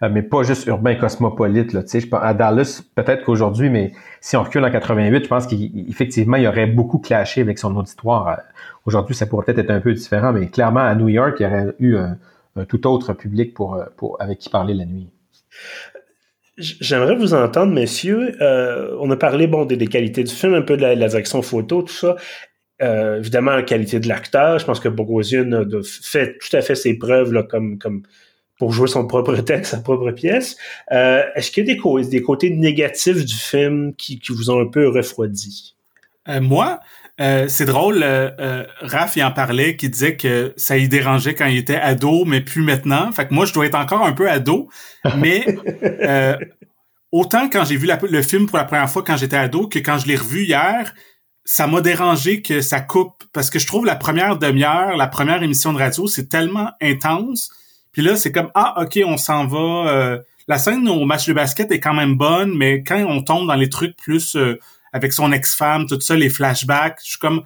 euh, 0.03 0.11
mais 0.13 0.23
pas 0.23 0.43
juste 0.43 0.67
urbain 0.67 0.95
cosmopolite. 0.95 1.73
Là, 1.73 1.81
je, 1.91 2.07
à 2.15 2.35
Dallas, 2.35 2.83
peut-être 2.95 3.25
qu'aujourd'hui, 3.25 3.71
mais 3.71 3.93
si 4.21 4.37
on 4.37 4.43
recule 4.43 4.63
en 4.63 4.71
88, 4.71 5.25
je 5.25 5.29
pense 5.29 5.47
qu'effectivement, 5.47 6.37
il 6.37 6.43
y 6.43 6.49
aurait 6.49 6.67
beaucoup 6.67 6.99
clashé 6.99 7.41
avec 7.41 7.59
son 7.59 7.75
auditoire. 7.75 8.41
Aujourd'hui, 8.89 9.15
ça 9.15 9.27
pourrait 9.27 9.45
peut-être 9.45 9.59
être 9.59 9.71
un 9.71 9.81
peu 9.81 9.93
différent, 9.93 10.33
mais 10.33 10.49
clairement, 10.49 10.81
à 10.81 10.95
New 10.95 11.11
York, 11.11 11.37
il 11.41 11.43
y 11.43 11.47
aurait 11.47 11.75
eu 11.79 11.97
un, 11.99 12.17
un 12.57 12.65
tout 12.65 12.87
autre 12.87 13.13
public 13.13 13.53
pour, 13.53 13.79
pour, 13.99 14.17
avec 14.19 14.39
qui 14.39 14.49
parler 14.49 14.73
la 14.73 14.87
nuit. 14.87 15.11
J'aimerais 16.57 17.15
vous 17.15 17.35
entendre, 17.35 17.71
messieurs. 17.71 18.35
Euh, 18.41 18.97
on 18.99 19.11
a 19.11 19.17
parlé 19.17 19.47
bon 19.47 19.67
des, 19.67 19.87
qualités 19.89 20.25
du 20.25 20.35
film, 20.35 20.55
un 20.55 20.63
peu 20.63 20.79
de 20.79 20.83
la, 20.83 20.97
direction 20.97 21.43
photo, 21.43 21.83
tout 21.83 21.93
ça. 21.93 22.17
Euh, 22.81 23.19
évidemment, 23.19 23.51
la 23.57 23.63
qualité 23.63 24.01
de 24.01 24.09
l'acteur. 24.09 24.59
Je 24.59 24.65
pense 24.65 24.81
que 24.81 24.89
Bogosian 24.89 25.53
a 25.53 25.65
fait 25.85 26.39
tout 26.39 26.57
à 26.57 26.63
fait 26.63 26.75
ses 26.75 26.95
preuves 26.99 27.31
là, 27.31 27.43
comme, 27.43 27.79
comme 27.79 28.05
pour 28.59 28.73
jouer 28.73 28.89
son 28.89 29.07
propre 29.07 29.37
texte, 29.43 29.73
sa 29.73 29.81
propre 29.81 30.13
pièce. 30.13 30.57
Euh, 30.93 31.25
est-ce 31.35 31.51
qu'il 31.51 31.69
y 31.69 31.71
a 31.71 31.75
des, 31.75 32.09
des 32.09 32.23
côtés 32.23 32.49
négatifs 32.49 33.23
du 33.23 33.35
film 33.35 33.95
qui, 33.97 34.19
qui 34.19 34.33
vous 34.33 34.51
ont 34.51 34.61
un 34.61 34.67
peu 34.67 34.89
refroidi? 34.89 35.75
moi, 36.41 36.81
euh, 37.21 37.49
c'est 37.49 37.65
drôle, 37.65 38.03
euh, 38.03 38.31
euh, 38.39 38.65
Raph 38.81 39.17
il 39.17 39.25
en 39.25 39.33
parlait, 39.33 39.77
qui 39.77 39.89
disait 39.89 40.17
que 40.17 40.53
ça 40.57 40.77
y 40.77 40.89
dérangeait 40.89 41.35
quand 41.35 41.47
il 41.47 41.59
était 41.59 41.77
ado, 41.77 42.25
mais 42.25 42.41
plus 42.41 42.63
maintenant. 42.63 43.11
Fait 43.13 43.27
que 43.27 43.35
moi, 43.35 43.45
je 43.45 43.53
dois 43.53 43.67
être 43.67 43.75
encore 43.75 44.07
un 44.07 44.13
peu 44.13 44.31
ado, 44.31 44.69
mais 45.17 45.45
euh, 46.03 46.37
autant 47.11 47.49
quand 47.49 47.65
j'ai 47.65 47.77
vu 47.77 47.89
le 48.09 48.23
film 48.23 48.47
pour 48.47 48.59
la 48.59 48.65
première 48.65 48.89
fois 48.89 49.03
quand 49.03 49.17
j'étais 49.17 49.37
ado 49.37 49.67
que 49.67 49.81
quand 49.81 49.99
je 49.99 50.07
l'ai 50.07 50.17
revu 50.17 50.45
hier, 50.45 50.95
ça 51.45 51.67
m'a 51.67 51.81
dérangé 51.81 52.41
que 52.41 52.61
ça 52.61 52.81
coupe 52.81 53.25
parce 53.33 53.51
que 53.51 53.59
je 53.59 53.67
trouve 53.67 53.85
la 53.85 53.97
première 53.97 54.39
demi-heure, 54.39 54.97
la 54.97 55.09
première 55.09 55.43
émission 55.43 55.73
de 55.73 55.79
radio, 55.79 56.07
c'est 56.07 56.29
tellement 56.29 56.71
intense. 56.81 57.51
Puis 57.91 58.03
là, 58.03 58.17
c'est 58.17 58.31
comme 58.31 58.51
ah 58.55 58.83
ok, 58.83 59.01
on 59.05 59.17
s'en 59.17 59.47
va. 59.47 60.21
la 60.47 60.59
scène 60.59 60.89
au 60.89 61.05
match 61.05 61.27
de 61.27 61.33
basket 61.33 61.73
est 61.73 61.81
quand 61.81 61.95
même 61.95 62.15
bonne, 62.15 62.57
mais 62.57 62.85
quand 62.85 63.03
on 63.09 63.23
tombe 63.23 63.49
dans 63.49 63.55
les 63.55 63.71
trucs 63.71 63.97
plus 63.97 64.37
avec 64.93 65.13
son 65.13 65.33
ex-femme, 65.33 65.87
tout 65.87 66.01
ça, 66.01 66.17
les 66.17 66.31
flashbacks. 66.31 66.99
Je 67.03 67.11
suis 67.11 67.19
comme, 67.19 67.43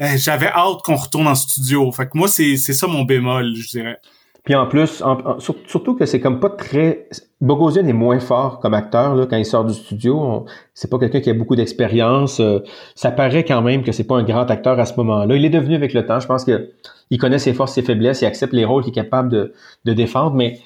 euh, 0.00 0.06
j'avais 0.16 0.48
hâte 0.48 0.82
qu'on 0.84 0.96
retourne 0.96 1.28
en 1.28 1.34
studio. 1.34 1.90
Fait 1.92 2.06
que 2.06 2.16
moi, 2.16 2.28
c'est 2.28 2.56
ça 2.56 2.86
mon 2.86 3.04
bémol, 3.04 3.54
je 3.54 3.68
dirais. 3.68 3.98
Puis 4.44 4.56
en 4.56 4.66
plus, 4.66 5.04
surtout 5.38 5.94
que 5.94 6.04
c'est 6.04 6.18
comme 6.18 6.40
pas 6.40 6.50
très. 6.50 7.08
Bogosian 7.40 7.86
est 7.86 7.92
moins 7.92 8.18
fort 8.18 8.58
comme 8.58 8.74
acteur 8.74 9.14
là, 9.14 9.26
quand 9.26 9.36
il 9.36 9.46
sort 9.46 9.64
du 9.64 9.72
studio. 9.72 10.46
C'est 10.74 10.90
pas 10.90 10.98
quelqu'un 10.98 11.20
qui 11.20 11.30
a 11.30 11.34
beaucoup 11.34 11.54
d'expérience. 11.54 12.40
Euh, 12.40 12.58
ça 12.96 13.12
paraît 13.12 13.44
quand 13.44 13.62
même 13.62 13.84
que 13.84 13.92
c'est 13.92 14.06
pas 14.06 14.16
un 14.16 14.24
grand 14.24 14.50
acteur 14.50 14.80
à 14.80 14.84
ce 14.84 14.94
moment-là. 14.96 15.36
Il 15.36 15.44
est 15.44 15.50
devenu 15.50 15.76
avec 15.76 15.94
le 15.94 16.04
temps. 16.04 16.18
Je 16.18 16.26
pense 16.26 16.44
que 16.44 16.72
il 17.10 17.18
connaît 17.18 17.38
ses 17.38 17.54
forces, 17.54 17.74
ses 17.74 17.82
faiblesses, 17.82 18.22
il 18.22 18.26
accepte 18.26 18.52
les 18.52 18.64
rôles 18.64 18.82
qu'il 18.82 18.90
est 18.90 18.94
capable 18.94 19.28
de, 19.28 19.52
de 19.84 19.92
défendre. 19.92 20.34
Mais 20.34 20.58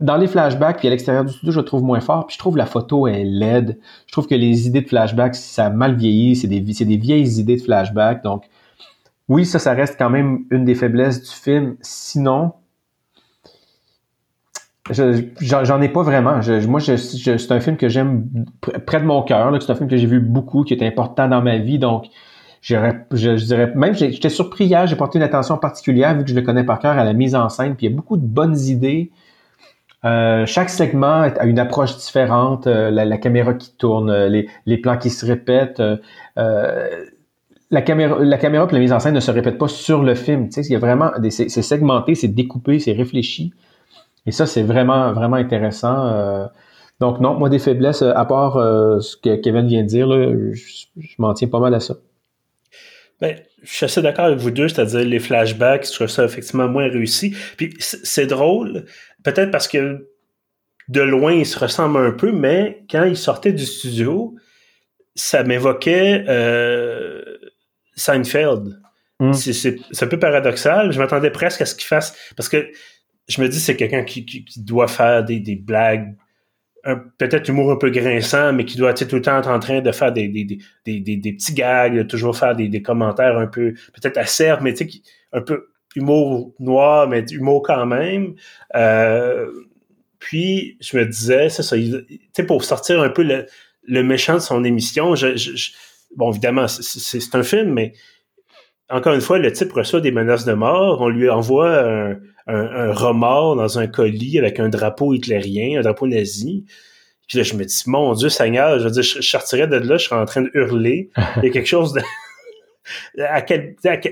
dans 0.00 0.16
les 0.16 0.26
flashbacks 0.26 0.78
puis 0.78 0.88
à 0.88 0.90
l'extérieur 0.90 1.24
du 1.24 1.32
studio, 1.32 1.52
je 1.52 1.60
trouve 1.60 1.82
moins 1.82 2.00
fort. 2.00 2.26
Puis 2.26 2.34
je 2.34 2.38
trouve 2.38 2.56
la 2.56 2.66
photo 2.66 3.06
est 3.06 3.24
laide. 3.24 3.78
Je 4.06 4.12
trouve 4.12 4.26
que 4.26 4.34
les 4.34 4.66
idées 4.66 4.80
de 4.80 4.88
flashbacks, 4.88 5.34
ça 5.34 5.70
mal 5.70 5.94
vieilli. 5.94 6.36
C'est 6.36 6.48
des, 6.48 6.60
vieilles 6.60 7.40
idées 7.40 7.56
de 7.56 7.62
flashbacks. 7.62 8.22
Donc 8.22 8.44
oui, 9.28 9.44
ça, 9.44 9.58
ça 9.58 9.72
reste 9.72 9.96
quand 9.98 10.10
même 10.10 10.44
une 10.50 10.64
des 10.64 10.74
faiblesses 10.74 11.22
du 11.22 11.30
film. 11.30 11.76
Sinon, 11.82 12.52
J'en 14.90 15.80
ai 15.80 15.88
pas 15.88 16.02
vraiment. 16.02 16.40
moi, 16.66 16.80
c'est 16.80 17.52
un 17.52 17.60
film 17.60 17.76
que 17.76 17.88
j'aime 17.88 18.28
près 18.86 19.00
de 19.00 19.04
mon 19.04 19.22
cœur. 19.22 19.56
C'est 19.60 19.70
un 19.70 19.74
film 19.76 19.88
que 19.88 19.96
j'ai 19.96 20.06
vu 20.06 20.18
beaucoup, 20.20 20.64
qui 20.64 20.74
est 20.74 20.84
important 20.84 21.28
dans 21.28 21.42
ma 21.42 21.58
vie. 21.58 21.78
Donc, 21.78 22.06
je, 22.60 22.74
dirais 23.44 23.72
même, 23.76 23.94
j'étais 23.94 24.30
surpris 24.30 24.66
hier, 24.66 24.86
j'ai 24.86 24.96
porté 24.96 25.18
une 25.18 25.22
attention 25.22 25.56
particulière 25.58 26.16
vu 26.16 26.24
que 26.24 26.30
je 26.30 26.34
le 26.34 26.42
connais 26.42 26.64
par 26.64 26.78
cœur 26.78 26.98
à 26.98 27.04
la 27.04 27.12
mise 27.12 27.34
en 27.34 27.48
scène. 27.48 27.76
Puis 27.76 27.86
il 27.86 27.90
y 27.90 27.92
a 27.92 27.96
beaucoup 27.96 28.16
de 28.16 28.26
bonnes 28.26 28.58
idées. 28.58 29.12
Euh, 30.04 30.46
chaque 30.46 30.70
segment 30.70 31.22
a 31.22 31.44
une 31.44 31.58
approche 31.58 31.96
différente. 31.96 32.66
Euh, 32.66 32.90
la, 32.90 33.18
caméra 33.18 33.54
qui 33.54 33.74
tourne, 33.76 34.26
les, 34.26 34.48
les, 34.66 34.78
plans 34.78 34.96
qui 34.96 35.10
se 35.10 35.26
répètent. 35.26 35.82
Euh, 36.38 37.06
la 37.70 37.82
caméra, 37.82 38.18
la 38.18 38.38
caméra 38.38 38.66
et 38.68 38.72
la 38.72 38.78
mise 38.78 38.92
en 38.92 39.00
scène 39.00 39.14
ne 39.14 39.20
se 39.20 39.30
répètent 39.30 39.58
pas 39.58 39.68
sur 39.68 40.02
le 40.02 40.14
film. 40.14 40.48
Tu 40.48 40.54
sais, 40.54 40.68
il 40.68 40.72
y 40.72 40.76
a 40.76 40.78
vraiment, 40.78 41.10
c'est 41.30 41.48
segmenté, 41.48 42.14
c'est 42.14 42.28
découpé, 42.28 42.80
c'est 42.80 42.92
réfléchi. 42.92 43.52
Et 44.26 44.32
ça, 44.32 44.46
c'est 44.46 44.62
vraiment, 44.62 45.12
vraiment 45.12 45.36
intéressant. 45.36 46.06
Euh. 46.06 46.46
donc, 47.00 47.20
non, 47.20 47.34
moi, 47.34 47.48
des 47.48 47.58
faiblesses, 47.58 48.02
à 48.02 48.24
part 48.24 48.56
euh, 48.56 49.00
ce 49.00 49.16
que 49.16 49.36
Kevin 49.36 49.66
vient 49.66 49.82
de 49.82 49.88
dire, 49.88 50.08
je, 50.10 51.14
m'en 51.18 51.32
tiens 51.34 51.48
pas 51.48 51.60
mal 51.60 51.74
à 51.74 51.80
ça. 51.80 51.94
Ben, 53.20 53.36
je 53.62 53.70
suis 53.72 53.84
assez 53.84 54.00
d'accord 54.00 54.24
avec 54.26 54.38
vous 54.38 54.50
deux, 54.50 54.68
c'est-à-dire 54.68 55.00
les 55.00 55.18
flashbacks, 55.18 55.86
je 55.86 55.92
trouve 55.92 56.06
ça 56.06 56.24
effectivement 56.24 56.68
moins 56.68 56.88
réussi. 56.88 57.34
Puis 57.58 57.74
c'est 57.78 58.26
drôle, 58.26 58.86
peut-être 59.22 59.50
parce 59.50 59.68
que 59.68 60.08
de 60.88 61.00
loin, 61.00 61.32
ils 61.32 61.46
se 61.46 61.58
ressemblent 61.58 61.98
un 61.98 62.12
peu, 62.12 62.32
mais 62.32 62.84
quand 62.90 63.04
ils 63.04 63.16
sortaient 63.16 63.52
du 63.52 63.64
studio, 63.64 64.34
ça 65.14 65.44
m'évoquait 65.44 66.24
euh, 66.28 67.22
Seinfeld. 67.94 68.80
Hmm. 69.20 69.32
C'est 69.32 70.02
un 70.02 70.06
peu 70.06 70.18
paradoxal. 70.18 70.92
Je 70.92 70.98
m'attendais 70.98 71.30
presque 71.30 71.60
à 71.60 71.66
ce 71.66 71.74
qu'il 71.74 71.86
fasse. 71.86 72.16
Parce 72.36 72.48
que 72.48 72.70
je 73.28 73.40
me 73.40 73.48
dis 73.48 73.60
c'est 73.60 73.76
quelqu'un 73.76 74.02
qui, 74.02 74.44
doit 74.56 74.88
faire 74.88 75.24
des, 75.24 75.56
blagues 75.56 76.16
peut-être 77.18 77.48
humour 77.48 77.70
un 77.70 77.76
peu 77.76 77.90
grinçant, 77.90 78.52
mais 78.52 78.64
qui 78.64 78.78
doit 78.78 78.90
être 78.90 79.06
tout 79.06 79.16
le 79.16 79.22
temps 79.22 79.38
être 79.38 79.50
en 79.50 79.58
train 79.58 79.80
de 79.80 79.92
faire 79.92 80.12
des, 80.12 80.28
des, 80.28 80.56
petits 80.86 81.54
gags, 81.54 82.06
toujours 82.06 82.36
faire 82.36 82.56
des, 82.56 82.82
commentaires 82.82 83.36
un 83.36 83.46
peu, 83.46 83.74
peut-être 83.94 84.16
acerbe, 84.16 84.62
mais 84.62 84.72
tu 84.72 84.90
sais, 84.90 85.00
un 85.32 85.42
peu 85.42 85.69
humour 85.96 86.52
noir, 86.58 87.08
mais 87.08 87.24
humour 87.30 87.62
quand 87.62 87.86
même. 87.86 88.34
Euh, 88.74 89.46
puis, 90.18 90.76
je 90.80 90.96
me 90.96 91.04
disais, 91.04 91.48
c'est 91.48 91.62
ça, 91.62 91.76
tu 91.76 92.46
pour 92.46 92.62
sortir 92.64 93.00
un 93.00 93.08
peu 93.08 93.22
le, 93.22 94.02
méchant 94.02 94.34
de 94.34 94.40
son 94.40 94.64
émission, 94.64 95.14
bon, 96.16 96.30
évidemment, 96.30 96.68
c'est 96.68 97.34
un 97.34 97.42
film, 97.42 97.72
mais 97.72 97.92
encore 98.90 99.14
une 99.14 99.20
fois, 99.20 99.38
le 99.38 99.52
type 99.52 99.72
reçoit 99.72 100.00
des 100.00 100.10
menaces 100.10 100.44
de 100.44 100.52
mort, 100.52 101.00
on 101.00 101.08
lui 101.08 101.30
envoie 101.30 101.80
un, 101.80 102.16
un, 102.46 102.92
remords 102.92 103.56
dans 103.56 103.78
un 103.78 103.86
colis 103.86 104.38
avec 104.38 104.60
un 104.60 104.68
drapeau 104.68 105.14
hitlérien, 105.14 105.78
un 105.78 105.82
drapeau 105.82 106.06
nazi. 106.06 106.64
Puis 107.28 107.38
là, 107.38 107.44
je 107.44 107.54
me 107.54 107.64
dis, 107.64 107.82
mon 107.86 108.12
Dieu 108.14 108.28
Seigneur, 108.28 108.78
je 108.78 108.84
veux 108.84 108.90
dire, 108.90 109.02
je, 109.02 109.20
sortirais 109.20 109.68
de 109.68 109.76
là, 109.76 109.96
je 109.96 110.06
serais 110.06 110.20
en 110.20 110.24
train 110.24 110.42
de 110.42 110.50
hurler. 110.54 111.10
Il 111.36 111.44
y 111.44 111.46
a 111.46 111.50
quelque 111.50 111.68
chose 111.68 111.92
de... 111.92 112.00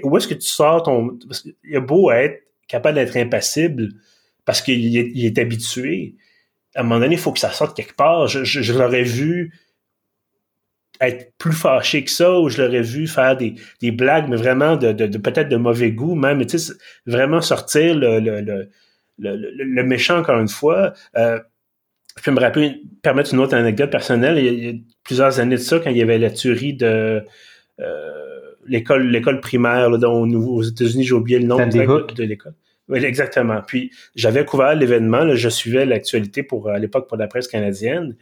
où 0.02 0.16
est-ce 0.16 0.28
que 0.28 0.34
tu 0.34 0.46
sors 0.46 0.82
ton... 0.82 1.18
Qu'il 1.18 1.76
a 1.76 1.80
beau 1.80 2.10
être 2.10 2.42
capable 2.66 2.96
d'être 2.96 3.16
impassible 3.16 3.88
parce 4.44 4.62
qu'il 4.62 4.96
est, 4.96 5.38
habitué. 5.38 6.14
À 6.74 6.80
un 6.80 6.82
moment 6.84 7.00
donné, 7.00 7.14
il 7.14 7.20
faut 7.20 7.32
que 7.32 7.40
ça 7.40 7.50
sorte 7.50 7.76
quelque 7.76 7.96
part. 7.96 8.26
je 8.28 8.72
l'aurais 8.72 9.02
vu 9.02 9.52
être 11.00 11.32
plus 11.38 11.52
fâché 11.52 12.04
que 12.04 12.10
ça, 12.10 12.38
ou 12.38 12.48
je 12.48 12.62
l'aurais 12.62 12.82
vu 12.82 13.06
faire 13.06 13.36
des, 13.36 13.54
blagues, 13.90 14.28
mais 14.28 14.36
vraiment 14.36 14.76
de, 14.76 14.92
peut-être 15.18 15.48
de 15.48 15.56
mauvais 15.56 15.92
goût 15.92 16.14
même, 16.14 16.42
vraiment 17.06 17.40
sortir 17.40 17.94
le, 17.96 19.82
méchant 19.82 20.18
encore 20.18 20.40
une 20.40 20.48
fois. 20.48 20.92
Euh, 21.16 21.38
je 22.16 22.22
peux 22.22 22.32
me 22.32 22.40
rappeler, 22.40 22.82
permettre 23.02 23.32
une 23.32 23.40
autre 23.40 23.54
anecdote 23.54 23.90
personnelle. 23.90 24.38
Il 24.38 24.64
y, 24.64 24.68
a, 24.68 24.72
plusieurs 25.04 25.38
années 25.38 25.56
de 25.56 25.60
ça, 25.60 25.78
quand 25.78 25.90
il 25.90 25.96
y 25.96 26.02
avait 26.02 26.18
la 26.18 26.30
tuerie 26.30 26.74
de 26.74 27.24
euh, 27.80 28.47
l'école 28.68 29.08
l'école 29.08 29.40
primaire 29.40 29.90
là, 29.90 29.98
dont, 29.98 30.28
aux 30.30 30.62
États-Unis, 30.62 31.04
j'ai 31.04 31.14
oublié 31.14 31.38
le 31.38 31.46
nom 31.46 31.56
de, 31.56 32.14
de 32.14 32.22
l'école. 32.24 32.54
Oui, 32.88 33.04
exactement. 33.04 33.60
Puis 33.66 33.90
j'avais 34.14 34.44
couvert 34.44 34.74
l'événement, 34.74 35.34
je 35.34 35.48
suivais 35.48 35.84
l'actualité 35.84 36.42
pour 36.42 36.70
à 36.70 36.78
l'époque 36.78 37.06
pour 37.08 37.18
la 37.18 37.26
presse 37.26 37.48
canadienne. 37.48 38.16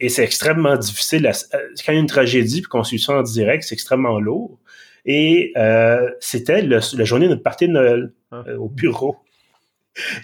Et 0.00 0.08
c'est 0.08 0.24
extrêmement 0.24 0.76
difficile. 0.76 1.26
Euh, 1.26 1.58
quand 1.84 1.92
il 1.92 1.94
y 1.94 1.98
a 1.98 2.00
une 2.00 2.06
tragédie 2.06 2.62
puis 2.62 2.68
qu'on 2.68 2.84
suit 2.84 2.98
ça 2.98 3.14
en 3.14 3.22
direct, 3.22 3.64
c'est 3.64 3.74
extrêmement 3.74 4.18
lourd. 4.18 4.58
Et 5.04 5.52
euh, 5.56 6.10
c'était 6.20 6.62
la 6.62 6.80
journée 6.80 7.26
de 7.26 7.30
notre 7.30 7.42
partie 7.42 7.68
de 7.68 7.72
Noël 7.72 8.12
ah. 8.30 8.44
euh, 8.48 8.56
au 8.56 8.68
bureau. 8.68 9.16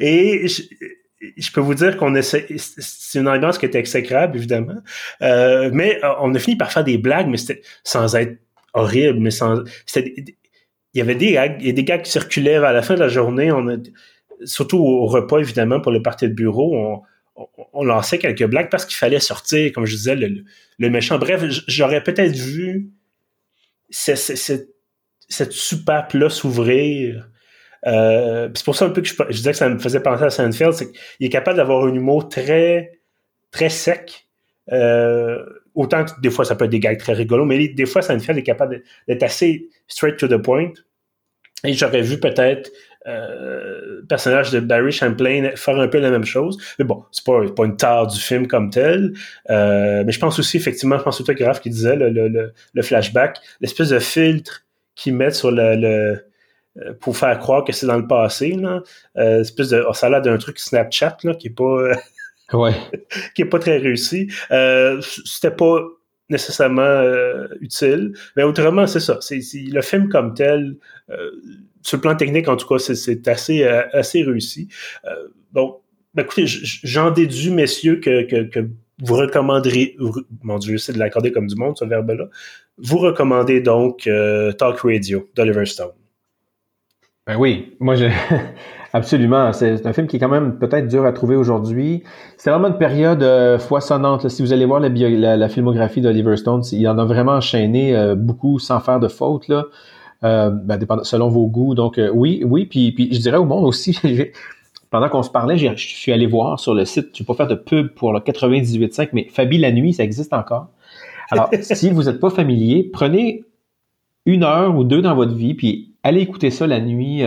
Et 0.00 0.46
je, 0.48 1.52
peux 1.52 1.60
vous 1.60 1.74
dire 1.74 1.96
qu'on 1.96 2.14
essaie. 2.14 2.46
C'est 2.56 3.18
une 3.18 3.28
ambiance 3.28 3.58
qui 3.58 3.66
était 3.66 3.78
exécrable, 3.78 4.36
évidemment. 4.36 4.80
mais 5.20 6.00
on 6.20 6.34
a 6.34 6.38
fini 6.38 6.56
par 6.56 6.72
faire 6.72 6.84
des 6.84 6.98
blagues, 6.98 7.28
mais 7.28 7.36
c'était 7.36 7.62
sans 7.84 8.14
être 8.16 8.38
horrible, 8.76 9.18
mais 9.18 9.30
sans. 9.30 9.64
il 9.96 10.34
y 10.94 11.00
avait 11.00 11.14
des 11.14 11.32
gags, 11.32 11.56
il 11.60 11.66
y 11.66 11.70
a 11.70 11.72
des 11.72 11.84
gars 11.84 11.98
qui 11.98 12.10
circulaient 12.10 12.56
à 12.56 12.72
la 12.72 12.82
fin 12.82 12.94
de 12.94 13.00
la 13.00 13.08
journée. 13.08 13.50
Surtout 14.44 14.78
au 14.78 15.06
repas, 15.06 15.38
évidemment, 15.38 15.80
pour 15.80 15.92
le 15.92 16.02
parti 16.02 16.28
de 16.28 16.34
bureau, 16.34 17.02
on, 17.72 17.84
lançait 17.84 18.18
quelques 18.18 18.46
blagues 18.46 18.70
parce 18.70 18.86
qu'il 18.86 18.96
fallait 18.96 19.20
sortir, 19.20 19.72
comme 19.72 19.86
je 19.86 19.94
disais, 19.94 20.14
le, 20.14 20.90
méchant. 20.90 21.18
Bref, 21.18 21.42
j'aurais 21.66 22.02
peut-être 22.02 22.34
vu 22.34 22.90
cette, 23.90 25.52
soupape-là 25.52 26.30
s'ouvrir. 26.30 27.28
Euh, 27.86 28.48
c'est 28.54 28.64
pour 28.64 28.74
ça 28.74 28.86
un 28.86 28.90
peu 28.90 29.00
que 29.02 29.08
je, 29.08 29.14
disais 29.30 29.52
que 29.52 29.56
ça 29.56 29.68
me 29.68 29.78
faisait 29.78 30.00
penser 30.00 30.24
à 30.24 30.30
Seinfeld, 30.30 30.72
c'est 30.72 30.90
qu'il 30.90 31.26
est 31.26 31.30
capable 31.30 31.58
d'avoir 31.58 31.84
un 31.84 31.94
humour 31.94 32.28
très, 32.28 33.00
très 33.50 33.68
sec. 33.68 34.26
Euh, 34.72 35.44
autant 35.76 36.04
que 36.04 36.20
des 36.20 36.30
fois, 36.30 36.44
ça 36.44 36.56
peut 36.56 36.64
être 36.64 36.70
des 36.70 36.80
gags 36.80 36.98
très 36.98 37.12
rigolos, 37.12 37.44
mais 37.44 37.68
des 37.68 37.86
fois, 37.86 38.02
Seinfeld 38.02 38.38
est 38.38 38.42
capable 38.42 38.82
d'être 39.06 39.22
assez 39.22 39.68
straight 39.86 40.16
to 40.16 40.26
the 40.26 40.38
point. 40.38 40.72
Et 41.64 41.72
j'aurais 41.72 42.02
vu 42.02 42.18
peut-être 42.18 42.70
euh, 43.06 44.02
personnage 44.08 44.50
de 44.50 44.60
Barry 44.60 44.90
Champlain 44.90 45.50
faire 45.54 45.78
un 45.78 45.88
peu 45.88 45.98
la 45.98 46.10
même 46.10 46.24
chose. 46.24 46.58
Mais 46.78 46.84
bon, 46.84 47.04
c'est 47.12 47.24
pas, 47.24 47.40
pas 47.54 47.64
une 47.64 47.76
tare 47.76 48.08
du 48.08 48.18
film 48.18 48.46
comme 48.46 48.70
tel. 48.70 49.12
Euh, 49.50 50.02
mais 50.04 50.12
je 50.12 50.18
pense 50.18 50.38
aussi, 50.38 50.56
effectivement, 50.56 50.98
je 50.98 51.04
pense 51.04 51.20
au 51.20 51.24
graphe 51.24 51.60
qui 51.60 51.70
disait 51.70 51.96
le, 51.96 52.10
le, 52.10 52.52
le 52.72 52.82
flashback, 52.82 53.38
l'espèce 53.60 53.90
de 53.90 53.98
filtre 53.98 54.64
qu'ils 54.94 55.14
mettent 55.14 55.34
sur 55.36 55.50
le, 55.50 55.76
le 55.76 56.24
euh, 56.78 56.92
pour 57.00 57.16
faire 57.16 57.38
croire 57.38 57.64
que 57.64 57.72
c'est 57.72 57.86
dans 57.86 57.96
le 57.96 58.06
passé, 58.06 58.50
là. 58.50 58.82
Euh, 59.16 59.40
espèce 59.40 59.70
de, 59.70 59.84
oh, 59.88 59.94
ça 59.94 60.08
a 60.08 60.20
d'un 60.20 60.36
truc 60.36 60.58
Snapchat, 60.58 61.18
là, 61.22 61.34
qui 61.34 61.48
est 61.48 61.50
pas, 61.50 61.92
ouais. 62.52 62.74
qui 63.34 63.42
est 63.42 63.46
pas 63.46 63.58
très 63.58 63.78
réussi. 63.78 64.28
Euh, 64.50 65.00
c'était 65.24 65.50
pas 65.50 65.80
nécessairement 66.28 66.82
euh, 66.82 67.46
utile. 67.60 68.12
Mais 68.36 68.42
autrement, 68.42 68.86
c'est 68.86 69.00
ça. 69.00 69.18
C'est, 69.20 69.40
le 69.54 69.82
film 69.82 70.08
comme 70.08 70.34
tel, 70.34 70.76
euh, 71.10 71.30
sur 71.82 71.98
le 71.98 72.02
plan 72.02 72.16
technique, 72.16 72.48
en 72.48 72.56
tout 72.56 72.66
cas, 72.66 72.78
c'est, 72.78 73.28
assez, 73.28 73.64
euh, 73.64 73.82
assez 73.92 74.22
réussi. 74.22 74.68
donc, 75.52 75.80
ben, 76.14 76.22
écoutez, 76.22 76.44
j'en 76.46 77.10
déduis, 77.10 77.50
messieurs, 77.50 77.96
que, 78.00 78.22
que, 78.22 78.68
vous 79.02 79.14
recommanderez, 79.14 79.94
mon 80.42 80.58
Dieu, 80.58 80.78
c'est 80.78 80.94
de 80.94 80.98
l'accorder 80.98 81.30
comme 81.30 81.46
du 81.48 81.54
monde, 81.54 81.76
ce 81.76 81.84
verbe-là. 81.84 82.28
Vous 82.78 82.96
recommandez 82.96 83.60
donc 83.60 84.08
Talk 84.58 84.80
Radio 84.80 85.28
d'Oliver 85.34 85.66
Stone. 85.66 85.90
Ben 87.26 87.36
oui, 87.36 87.76
moi 87.78 87.96
je 87.96 88.06
absolument. 88.92 89.52
C'est 89.52 89.86
un 89.86 89.92
film 89.92 90.06
qui 90.06 90.16
est 90.16 90.18
quand 90.18 90.28
même 90.28 90.58
peut-être 90.58 90.88
dur 90.88 91.04
à 91.04 91.12
trouver 91.12 91.36
aujourd'hui. 91.36 92.02
C'est 92.36 92.50
vraiment 92.50 92.68
une 92.68 92.78
période 92.78 93.22
euh, 93.22 93.58
foisonnante. 93.58 94.28
Si 94.28 94.42
vous 94.42 94.52
allez 94.52 94.64
voir 94.64 94.80
la, 94.80 95.36
la, 95.36 95.48
filmographie 95.48 96.00
d'Oliver 96.00 96.36
Stone, 96.36 96.62
il 96.72 96.86
en 96.88 96.98
a 96.98 97.04
vraiment 97.04 97.32
enchaîné 97.32 97.96
euh, 97.96 98.14
beaucoup 98.14 98.58
sans 98.58 98.80
faire 98.80 99.00
de 99.00 99.08
faute 99.08 99.48
là, 99.48 99.64
euh, 100.24 100.50
ben, 100.50 100.78
selon 101.02 101.28
vos 101.28 101.46
goûts. 101.46 101.74
Donc 101.74 102.00
oui, 102.12 102.42
oui. 102.44 102.66
Puis, 102.66 102.92
puis 102.92 103.12
je 103.12 103.20
dirais 103.20 103.38
au 103.38 103.44
monde 103.44 103.64
aussi. 103.64 103.98
pendant 104.90 105.08
qu'on 105.08 105.22
se 105.22 105.30
parlait, 105.30 105.58
je 105.58 105.74
suis 105.76 106.12
allé 106.12 106.26
voir 106.26 106.58
sur 106.60 106.74
le 106.74 106.84
site. 106.84 107.08
Je 107.14 107.22
vais 107.22 107.26
pas 107.26 107.34
faire 107.34 107.48
de 107.48 107.54
pub 107.54 107.88
pour 107.88 108.12
le 108.12 108.20
98.5, 108.20 109.10
mais 109.12 109.26
Fabi 109.30 109.58
la 109.58 109.72
nuit, 109.72 109.94
ça 109.94 110.04
existe 110.04 110.32
encore. 110.32 110.68
Alors, 111.30 111.50
si 111.60 111.90
vous 111.90 112.04
n'êtes 112.04 112.20
pas 112.20 112.30
familier, 112.30 112.88
prenez 112.92 113.44
une 114.26 114.44
heure 114.44 114.76
ou 114.76 114.84
deux 114.84 115.02
dans 115.02 115.14
votre 115.14 115.34
vie, 115.34 115.54
puis 115.54 115.92
allez 116.02 116.20
écouter 116.20 116.50
ça 116.50 116.66
la 116.66 116.80
nuit. 116.80 117.22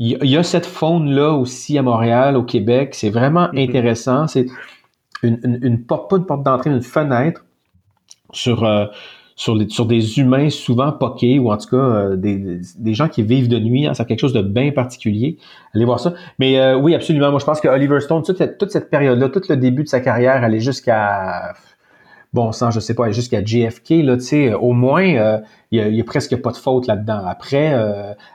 Il 0.00 0.30
y, 0.30 0.36
a 0.36 0.44
cette 0.44 0.66
faune-là 0.66 1.32
aussi 1.32 1.76
à 1.76 1.82
Montréal, 1.82 2.36
au 2.36 2.44
Québec. 2.44 2.94
C'est 2.94 3.10
vraiment 3.10 3.48
mm-hmm. 3.48 3.68
intéressant. 3.68 4.28
C'est 4.28 4.46
une, 5.24 5.58
une, 5.62 5.84
porte, 5.84 6.08
pas 6.08 6.16
une 6.16 6.24
porte 6.24 6.44
d'entrée, 6.44 6.70
une 6.70 6.82
fenêtre 6.82 7.44
sur, 8.32 8.62
euh, 8.62 8.86
sur, 9.34 9.56
les, 9.56 9.68
sur 9.68 9.86
des 9.86 10.20
humains 10.20 10.50
souvent 10.50 10.92
poqués 10.92 11.40
ou 11.40 11.50
en 11.50 11.56
tout 11.56 11.70
cas 11.70 11.76
euh, 11.76 12.16
des, 12.16 12.60
des, 12.78 12.94
gens 12.94 13.08
qui 13.08 13.24
vivent 13.24 13.48
de 13.48 13.58
nuit. 13.58 13.88
Hein, 13.88 13.94
c'est 13.94 14.06
quelque 14.06 14.20
chose 14.20 14.32
de 14.32 14.42
bien 14.42 14.70
particulier. 14.70 15.36
Allez 15.74 15.84
voir 15.84 15.98
ça. 15.98 16.14
Mais 16.38 16.60
euh, 16.60 16.76
oui, 16.76 16.94
absolument. 16.94 17.30
Moi, 17.30 17.40
je 17.40 17.44
pense 17.44 17.60
que 17.60 17.66
Oliver 17.66 17.98
Stone, 17.98 18.22
toute 18.22 18.38
cette, 18.38 18.56
toute 18.56 18.70
cette 18.70 18.90
période-là, 18.90 19.28
tout 19.30 19.42
le 19.48 19.56
début 19.56 19.82
de 19.82 19.88
sa 19.88 19.98
carrière, 19.98 20.44
aller 20.44 20.60
jusqu'à 20.60 21.54
bon 22.32 22.52
sang, 22.52 22.70
je 22.70 22.80
sais 22.80 22.94
pas, 22.94 23.10
jusqu'à 23.10 23.44
JFK, 23.44 23.90
là, 24.02 24.16
tu 24.16 24.24
sais, 24.24 24.54
au 24.54 24.72
moins, 24.72 25.04
il 25.70 25.78
y, 25.78 26.00
a, 26.00 26.04
presque 26.04 26.36
pas 26.36 26.50
de 26.50 26.56
faute 26.56 26.86
là-dedans. 26.86 27.22
Après, 27.26 27.72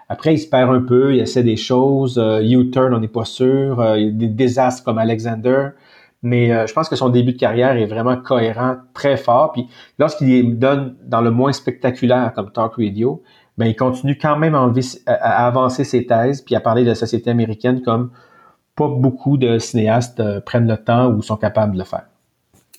après, 0.10 0.34
il 0.34 0.40
se 0.40 0.48
perd 0.48 0.74
un 0.74 0.82
peu, 0.82 1.14
il 1.14 1.20
essaie 1.20 1.44
des 1.44 1.58
choses, 1.58 2.18
U-turn, 2.18 2.94
on 2.94 3.00
n'est 3.00 3.08
pas 3.08 3.26
sûr, 3.26 3.84
il 3.96 4.06
y 4.06 4.08
a 4.08 4.12
des 4.12 4.28
désastres 4.28 4.84
comme 4.84 4.98
Alexander. 4.98 5.70
Mais 6.24 6.54
euh, 6.54 6.66
je 6.66 6.74
pense 6.74 6.88
que 6.88 6.96
son 6.96 7.10
début 7.10 7.34
de 7.34 7.38
carrière 7.38 7.76
est 7.76 7.86
vraiment 7.86 8.16
cohérent, 8.16 8.78
très 8.94 9.18
fort. 9.18 9.52
Puis 9.52 9.68
lorsqu'il 10.00 10.58
donne 10.58 10.96
dans 11.04 11.22
le 11.22 11.32
moins 11.32 11.52
spectaculaire 11.52 12.32
comme 12.34 12.52
Talk 12.52 12.76
Radio, 12.78 13.22
ben 13.58 13.66
il 13.66 13.76
continue 13.76 14.18
quand 14.18 14.38
même 14.38 14.56
à, 14.56 14.72
à, 15.06 15.46
avancer 15.46 15.84
ses 15.84 16.08
thèses 16.08 16.42
puis 16.42 16.56
à 16.56 16.62
parler 16.62 16.84
de 16.84 16.88
la 16.88 16.96
société 16.96 17.30
américaine 17.30 17.82
comme 17.82 18.10
pas 18.76 18.88
beaucoup 18.88 19.38
de 19.38 19.60
cinéastes 19.60 20.22
euh, 20.22 20.40
prennent 20.40 20.68
le 20.68 20.78
temps 20.78 21.12
ou 21.12 21.22
sont 21.22 21.38
capables 21.38 21.74
de 21.74 21.80
le 21.80 21.84
faire. 21.84 22.06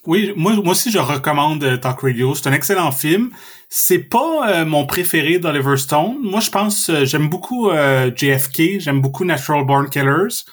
Oui, 0.07 0.33
moi, 0.37 0.55
moi 0.55 0.73
aussi 0.73 0.91
je 0.91 0.99
recommande 0.99 1.65
euh, 1.65 1.77
Talk 1.77 2.01
Radio. 2.01 2.35
C'est 2.35 2.49
un 2.49 2.53
excellent 2.53 2.93
film. 2.93 3.31
C'est 3.69 3.99
pas 3.99 4.65
mon 4.65 4.87
préféré 4.87 5.39
d'Oliver 5.41 5.77
Stone. 5.77 6.19
Moi, 6.23 6.39
je 6.39 6.51
pense 6.51 6.93
j'aime 7.03 7.29
beaucoup 7.29 7.71
JFK, 7.73 8.79
j'aime 8.79 9.01
beaucoup 9.01 9.25
Natural 9.25 9.65
Born 9.65 9.89
Killers. 9.89 10.45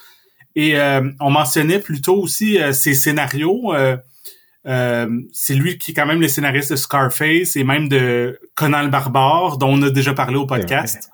Et 0.54 0.78
euh, 0.78 1.10
on 1.20 1.30
mentionnait 1.30 1.78
plutôt 1.78 2.16
aussi 2.16 2.60
euh, 2.60 2.72
ses 2.72 2.94
scénarios. 2.94 3.74
Euh, 3.74 5.08
c'est 5.32 5.54
lui 5.54 5.78
qui 5.78 5.90
est 5.90 5.94
quand 5.94 6.06
même 6.06 6.20
le 6.20 6.28
scénariste 6.28 6.70
de 6.70 6.76
Scarface 6.76 7.56
et 7.56 7.64
même 7.64 7.88
de 7.88 8.38
Conan 8.54 8.82
le 8.82 8.88
Barbare, 8.88 9.56
dont 9.58 9.68
on 9.68 9.82
a 9.82 9.90
déjà 9.90 10.14
parlé 10.14 10.36
au 10.36 10.46
podcast. 10.46 11.10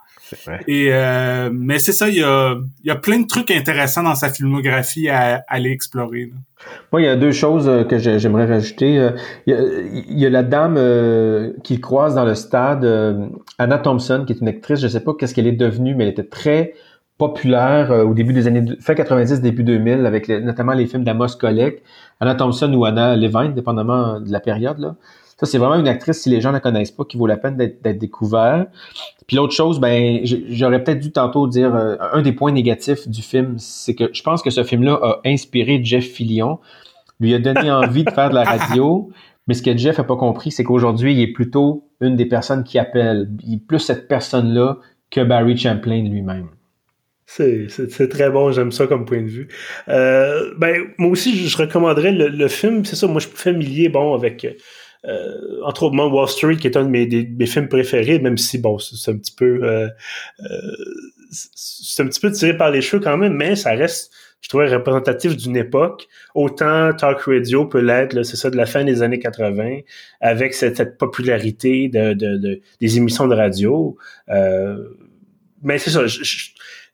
Et 0.67 0.91
mais 1.51 1.79
c'est 1.79 1.91
ça, 1.91 2.09
il 2.09 2.15
y 2.15 2.23
a, 2.23 2.55
il 2.83 2.87
y 2.87 2.91
a 2.91 2.95
plein 2.95 3.19
de 3.19 3.27
trucs 3.27 3.51
intéressants 3.51 4.03
dans 4.03 4.15
sa 4.15 4.29
filmographie 4.29 5.09
à, 5.09 5.43
aller 5.47 5.71
explorer. 5.71 6.31
Moi, 6.91 7.01
il 7.01 7.05
y 7.05 7.07
a 7.07 7.15
deux 7.15 7.31
choses 7.31 7.69
que 7.87 7.97
j'aimerais 7.97 8.45
rajouter. 8.45 9.11
Il 9.47 9.53
y, 10.19 10.25
a, 10.25 10.29
la 10.29 10.43
dame 10.43 11.53
qui 11.63 11.79
croise 11.79 12.15
dans 12.15 12.25
le 12.25 12.35
stade, 12.35 12.85
Anna 13.57 13.77
Thompson, 13.77 14.23
qui 14.25 14.33
est 14.33 14.39
une 14.41 14.47
actrice. 14.47 14.81
Je 14.81 14.87
sais 14.87 14.99
pas 14.99 15.13
qu'est-ce 15.17 15.33
qu'elle 15.33 15.47
est 15.47 15.51
devenue, 15.53 15.95
mais 15.95 16.05
elle 16.05 16.11
était 16.11 16.23
très 16.23 16.73
populaire 17.19 17.91
euh, 17.91 18.05
au 18.05 18.15
début 18.15 18.33
des 18.33 18.47
années 18.47 18.63
fin 18.79 18.95
90 18.95 19.41
début 19.41 19.63
2000 19.63 20.07
avec 20.07 20.29
notamment 20.29 20.73
les 20.73 20.87
films 20.87 21.03
d'Amos 21.03 21.35
Collect, 21.39 21.83
Anna 22.19 22.33
Thompson 22.33 22.73
ou 22.73 22.85
Anna 22.85 23.15
Levine 23.15 23.53
dépendamment 23.53 24.19
de 24.19 24.31
la 24.31 24.39
période 24.39 24.79
là. 24.79 24.95
Ça 25.39 25.45
c'est 25.45 25.57
vraiment 25.57 25.75
une 25.75 25.87
actrice 25.87 26.21
si 26.21 26.29
les 26.29 26.41
gens 26.41 26.51
la 26.51 26.59
connaissent 26.59 26.91
pas 26.91 27.05
qui 27.05 27.17
vaut 27.17 27.27
la 27.27 27.37
peine 27.37 27.55
d'être 27.55 27.97
découvert. 27.97 28.65
Puis 29.25 29.37
l'autre 29.37 29.53
chose 29.53 29.79
ben 29.79 30.19
j'aurais 30.23 30.83
peut-être 30.83 30.99
dû 30.99 31.11
tantôt 31.11 31.47
dire 31.47 31.73
euh, 31.75 31.95
un 32.11 32.21
des 32.21 32.33
points 32.33 32.51
négatifs 32.51 33.07
du 33.07 33.21
film, 33.21 33.55
c'est 33.57 33.95
que 33.95 34.09
je 34.11 34.21
pense 34.21 34.41
que 34.41 34.49
ce 34.49 34.63
film 34.63 34.83
là 34.83 34.99
a 35.01 35.21
inspiré 35.25 35.79
Jeff 35.83 36.05
Fillion, 36.05 36.59
lui 37.19 37.33
a 37.33 37.39
donné 37.39 37.71
envie 37.71 38.03
de 38.03 38.11
faire 38.11 38.29
de 38.29 38.35
la 38.35 38.43
radio. 38.43 39.09
Mais 39.47 39.55
ce 39.55 39.63
que 39.63 39.75
Jeff 39.75 39.97
a 39.97 40.03
pas 40.03 40.15
compris, 40.15 40.51
c'est 40.51 40.63
qu'aujourd'hui, 40.63 41.13
il 41.13 41.21
est 41.21 41.33
plutôt 41.33 41.89
une 42.01 42.15
des 42.15 42.27
personnes 42.27 42.63
qui 42.63 42.77
appelle. 42.77 43.31
Il 43.43 43.55
est 43.55 43.65
plus 43.65 43.79
cette 43.79 44.07
personne-là 44.07 44.77
que 45.09 45.21
Barry 45.21 45.57
Champlain 45.57 46.03
lui-même. 46.03 46.49
C'est 47.25 48.09
très 48.09 48.29
bon, 48.29 48.51
j'aime 48.51 48.71
ça 48.71 48.87
comme 48.87 49.05
point 49.05 49.21
de 49.21 49.27
vue. 49.27 49.47
Euh, 49.87 50.53
ben, 50.57 50.83
moi 50.97 51.11
aussi, 51.11 51.35
je, 51.35 51.57
recommanderais 51.57 52.11
le, 52.11 52.47
film. 52.47 52.85
C'est 52.85 52.95
ça, 52.95 53.07
moi, 53.07 53.19
je 53.19 53.27
suis 53.27 53.35
familier, 53.35 53.89
bon, 53.89 54.13
avec 54.13 54.45
euh, 55.05 55.61
entre 55.63 55.83
autres 55.83 55.95
Wall 55.95 56.27
Street, 56.27 56.57
qui 56.57 56.67
est 56.67 56.77
un 56.77 56.83
de 56.83 56.89
mes, 56.89 57.07
mes 57.07 57.45
films 57.45 57.69
préférés, 57.69 58.19
même 58.19 58.37
si, 58.37 58.57
bon, 58.57 58.77
c'est 58.79 59.11
un 59.11 59.17
petit 59.17 59.33
peu 59.33 59.63
euh, 59.63 59.87
euh, 60.41 60.71
c'est 61.31 62.03
un 62.03 62.07
petit 62.07 62.19
peu 62.19 62.31
tiré 62.31 62.57
par 62.57 62.71
les 62.71 62.81
cheveux 62.81 63.01
quand 63.01 63.17
même, 63.17 63.33
mais 63.33 63.55
ça 63.55 63.71
reste, 63.71 64.11
je 64.41 64.49
trouvais, 64.49 64.67
représentatif 64.67 65.37
d'une 65.37 65.57
époque. 65.57 66.07
Autant 66.33 66.93
Talk 66.93 67.21
Radio 67.21 67.65
peut 67.65 67.81
l'être, 67.81 68.23
c'est 68.23 68.35
ça, 68.35 68.49
de 68.49 68.57
la 68.57 68.65
fin 68.65 68.83
des 68.83 69.01
années 69.03 69.19
80, 69.19 69.79
avec 70.21 70.53
cette, 70.53 70.77
cette 70.77 70.97
popularité 70.97 71.87
de, 71.87 72.13
de, 72.13 72.37
de, 72.37 72.61
des 72.81 72.97
émissions 72.97 73.27
de 73.27 73.35
radio. 73.35 73.97
Euh, 74.29 74.77
mais 75.61 75.77
c'est 75.77 75.91
ça, 75.91 76.07
je, 76.07 76.49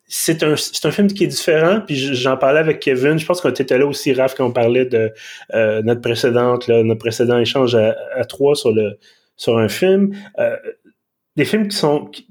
c'est 0.08 0.42
un, 0.42 0.54
un 0.54 0.90
film 0.90 1.08
qui 1.08 1.24
est 1.24 1.28
différent, 1.28 1.80
puis 1.84 1.96
j'en 1.96 2.36
parlais 2.36 2.60
avec 2.60 2.80
Kevin. 2.80 3.18
Je 3.18 3.26
pense 3.26 3.40
qu'on 3.40 3.50
était 3.50 3.78
là 3.78 3.86
aussi, 3.86 4.12
Raph, 4.12 4.34
quand 4.34 4.46
on 4.46 4.52
parlait 4.52 4.84
de 4.84 5.12
euh, 5.54 5.82
notre 5.82 6.00
précédente, 6.00 6.68
là, 6.68 6.82
notre 6.82 7.00
précédent 7.00 7.38
échange 7.38 7.74
à, 7.74 7.96
à, 8.14 8.24
trois 8.24 8.54
sur 8.54 8.72
le 8.72 8.98
sur 9.36 9.58
un 9.58 9.68
film. 9.68 10.14
Euh, 10.38 10.56
des 11.36 11.44
films 11.44 11.68
qui 11.68 11.76
sont 11.76 12.06
qui, 12.06 12.26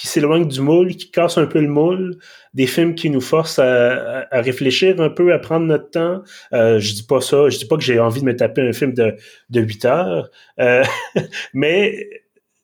qui 0.00 0.06
s'éloignent 0.06 0.46
du 0.46 0.60
moule, 0.60 0.96
qui 0.96 1.10
cassent 1.10 1.36
un 1.36 1.46
peu 1.46 1.60
le 1.60 1.68
moule, 1.68 2.16
des 2.54 2.66
films 2.66 2.94
qui 2.94 3.10
nous 3.10 3.20
forcent 3.20 3.58
à, 3.58 4.26
à, 4.30 4.40
réfléchir 4.40 4.98
un 5.00 5.10
peu, 5.10 5.32
à 5.32 5.38
prendre 5.38 5.66
notre 5.66 5.90
temps. 5.90 6.22
Euh, 6.54 6.78
je 6.80 6.94
dis 6.94 7.02
pas 7.02 7.20
ça, 7.20 7.50
je 7.50 7.58
dis 7.58 7.66
pas 7.66 7.76
que 7.76 7.82
j'ai 7.82 8.00
envie 8.00 8.20
de 8.20 8.26
me 8.26 8.34
taper 8.34 8.62
un 8.62 8.72
film 8.72 8.94
de, 8.94 9.14
de 9.50 9.60
8 9.60 9.84
heures, 9.84 10.30
euh, 10.58 10.82
mais 11.54 12.08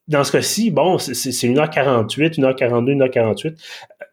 dans 0.08 0.24
ce 0.24 0.32
cas-ci, 0.32 0.70
bon, 0.70 0.98
c'est 0.98 1.12
1h48, 1.12 2.38
1h42, 2.38 2.96
1h48 2.96 3.56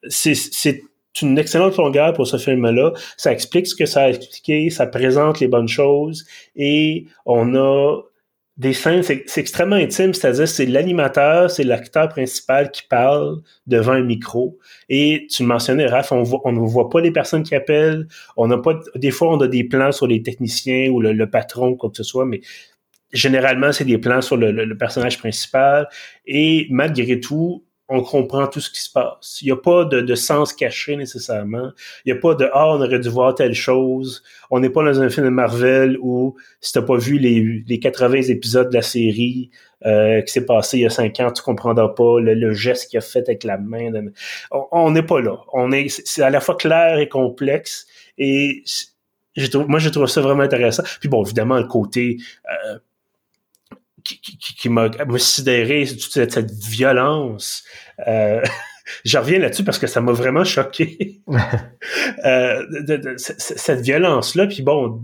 c'est 0.09 0.81
une 1.21 1.37
excellente 1.37 1.77
longueur 1.77 2.13
pour 2.13 2.27
ce 2.27 2.37
film-là. 2.37 2.93
Ça 3.17 3.31
explique 3.31 3.67
ce 3.67 3.75
que 3.75 3.85
ça 3.85 4.03
a 4.03 4.09
expliqué, 4.09 4.69
ça 4.69 4.87
présente 4.87 5.39
les 5.39 5.47
bonnes 5.47 5.67
choses 5.67 6.25
et 6.55 7.05
on 7.25 7.55
a 7.55 8.01
des 8.57 8.73
scènes, 8.73 9.01
c'est 9.01 9.37
extrêmement 9.37 9.77
intime, 9.77 10.13
c'est-à-dire 10.13 10.47
c'est 10.47 10.67
l'animateur, 10.67 11.49
c'est 11.49 11.63
l'acteur 11.63 12.07
principal 12.09 12.69
qui 12.69 12.83
parle 12.83 13.41
devant 13.65 13.93
un 13.93 14.03
micro. 14.03 14.59
Et 14.89 15.25
tu 15.29 15.41
le 15.41 15.47
mentionnais, 15.47 15.87
Raph, 15.87 16.11
on 16.11 16.51
ne 16.51 16.59
voit 16.59 16.89
pas 16.89 17.01
les 17.01 17.09
personnes 17.09 17.41
qui 17.41 17.55
appellent. 17.55 18.07
On 18.37 18.47
n'a 18.47 18.59
pas, 18.59 18.79
des 18.95 19.09
fois, 19.09 19.33
on 19.33 19.41
a 19.41 19.47
des 19.47 19.63
plans 19.63 19.91
sur 19.91 20.05
les 20.05 20.21
techniciens 20.21 20.89
ou 20.91 21.01
le, 21.01 21.29
patron, 21.29 21.75
quoi 21.75 21.89
que 21.89 21.97
ce 21.97 22.03
soit, 22.03 22.25
mais 22.27 22.41
généralement, 23.11 23.71
c'est 23.71 23.85
des 23.85 23.97
plans 23.97 24.21
sur 24.21 24.37
le, 24.37 24.77
personnage 24.77 25.17
principal. 25.17 25.87
Et 26.27 26.67
malgré 26.69 27.19
tout, 27.19 27.65
on 27.93 28.01
comprend 28.01 28.47
tout 28.47 28.59
ce 28.59 28.71
qui 28.71 28.81
se 28.81 28.91
passe. 28.91 29.37
Il 29.41 29.45
n'y 29.45 29.51
a 29.51 29.55
pas 29.55 29.85
de, 29.85 30.15
sens 30.15 30.51
caché 30.51 30.95
nécessairement. 30.95 31.69
Il 32.05 32.11
n'y 32.11 32.17
a 32.17 32.19
pas 32.19 32.33
de 32.33 32.49
Ah, 32.51 32.69
on 32.69 32.81
aurait 32.81 32.99
dû 32.99 33.07
voir 33.07 33.35
telle 33.35 33.53
chose. 33.53 34.23
On 34.49 34.59
n'est 34.59 34.71
pas 34.71 34.83
dans 34.83 34.99
un 34.99 35.09
film 35.09 35.27
de 35.27 35.31
Marvel 35.31 35.97
où 36.01 36.35
si 36.59 36.73
t'as 36.73 36.81
pas 36.81 36.97
vu 36.97 37.19
les, 37.19 37.63
les 37.67 37.79
80 37.79 38.23
épisodes 38.23 38.69
de 38.69 38.73
la 38.73 38.81
série 38.81 39.51
euh, 39.85 40.21
qui 40.21 40.33
s'est 40.33 40.45
passé 40.45 40.79
il 40.79 40.81
y 40.81 40.85
a 40.87 40.89
5 40.89 41.19
ans, 41.19 41.31
tu 41.31 41.43
comprendras 41.43 41.89
pas 41.89 42.19
le, 42.19 42.53
geste 42.53 42.89
qu'il 42.89 42.97
a 42.97 43.01
fait 43.01 43.27
avec 43.29 43.43
la 43.43 43.59
main. 43.59 43.91
On 44.71 44.89
n'est 44.89 45.03
pas 45.03 45.21
là. 45.21 45.37
On 45.53 45.71
est, 45.71 45.87
c'est 45.89 46.23
à 46.23 46.31
la 46.31 46.39
fois 46.39 46.55
clair 46.55 46.97
et 46.97 47.07
complexe. 47.07 47.85
Et 48.17 48.63
moi, 49.67 49.77
je 49.77 49.89
trouve 49.89 50.07
ça 50.07 50.21
vraiment 50.21 50.43
intéressant. 50.43 50.83
Puis 50.99 51.09
bon, 51.09 51.23
évidemment, 51.23 51.57
le 51.57 51.67
côté 51.67 52.17
euh, 52.49 52.79
qui, 54.03 54.19
qui, 54.19 54.37
qui 54.37 54.69
m'a 54.69 54.89
sidéré, 55.17 55.85
toute 55.87 56.11
cette, 56.11 56.31
cette 56.31 56.51
violence. 56.51 57.63
Euh, 58.07 58.41
je 59.05 59.17
reviens 59.17 59.39
là-dessus 59.39 59.63
parce 59.63 59.79
que 59.79 59.87
ça 59.87 60.01
m'a 60.01 60.11
vraiment 60.11 60.43
choqué. 60.43 61.21
euh, 62.25 62.65
de, 62.81 63.15
cette 63.17 63.81
violence-là. 63.81 64.47
Puis 64.47 64.61
bon, 64.61 65.01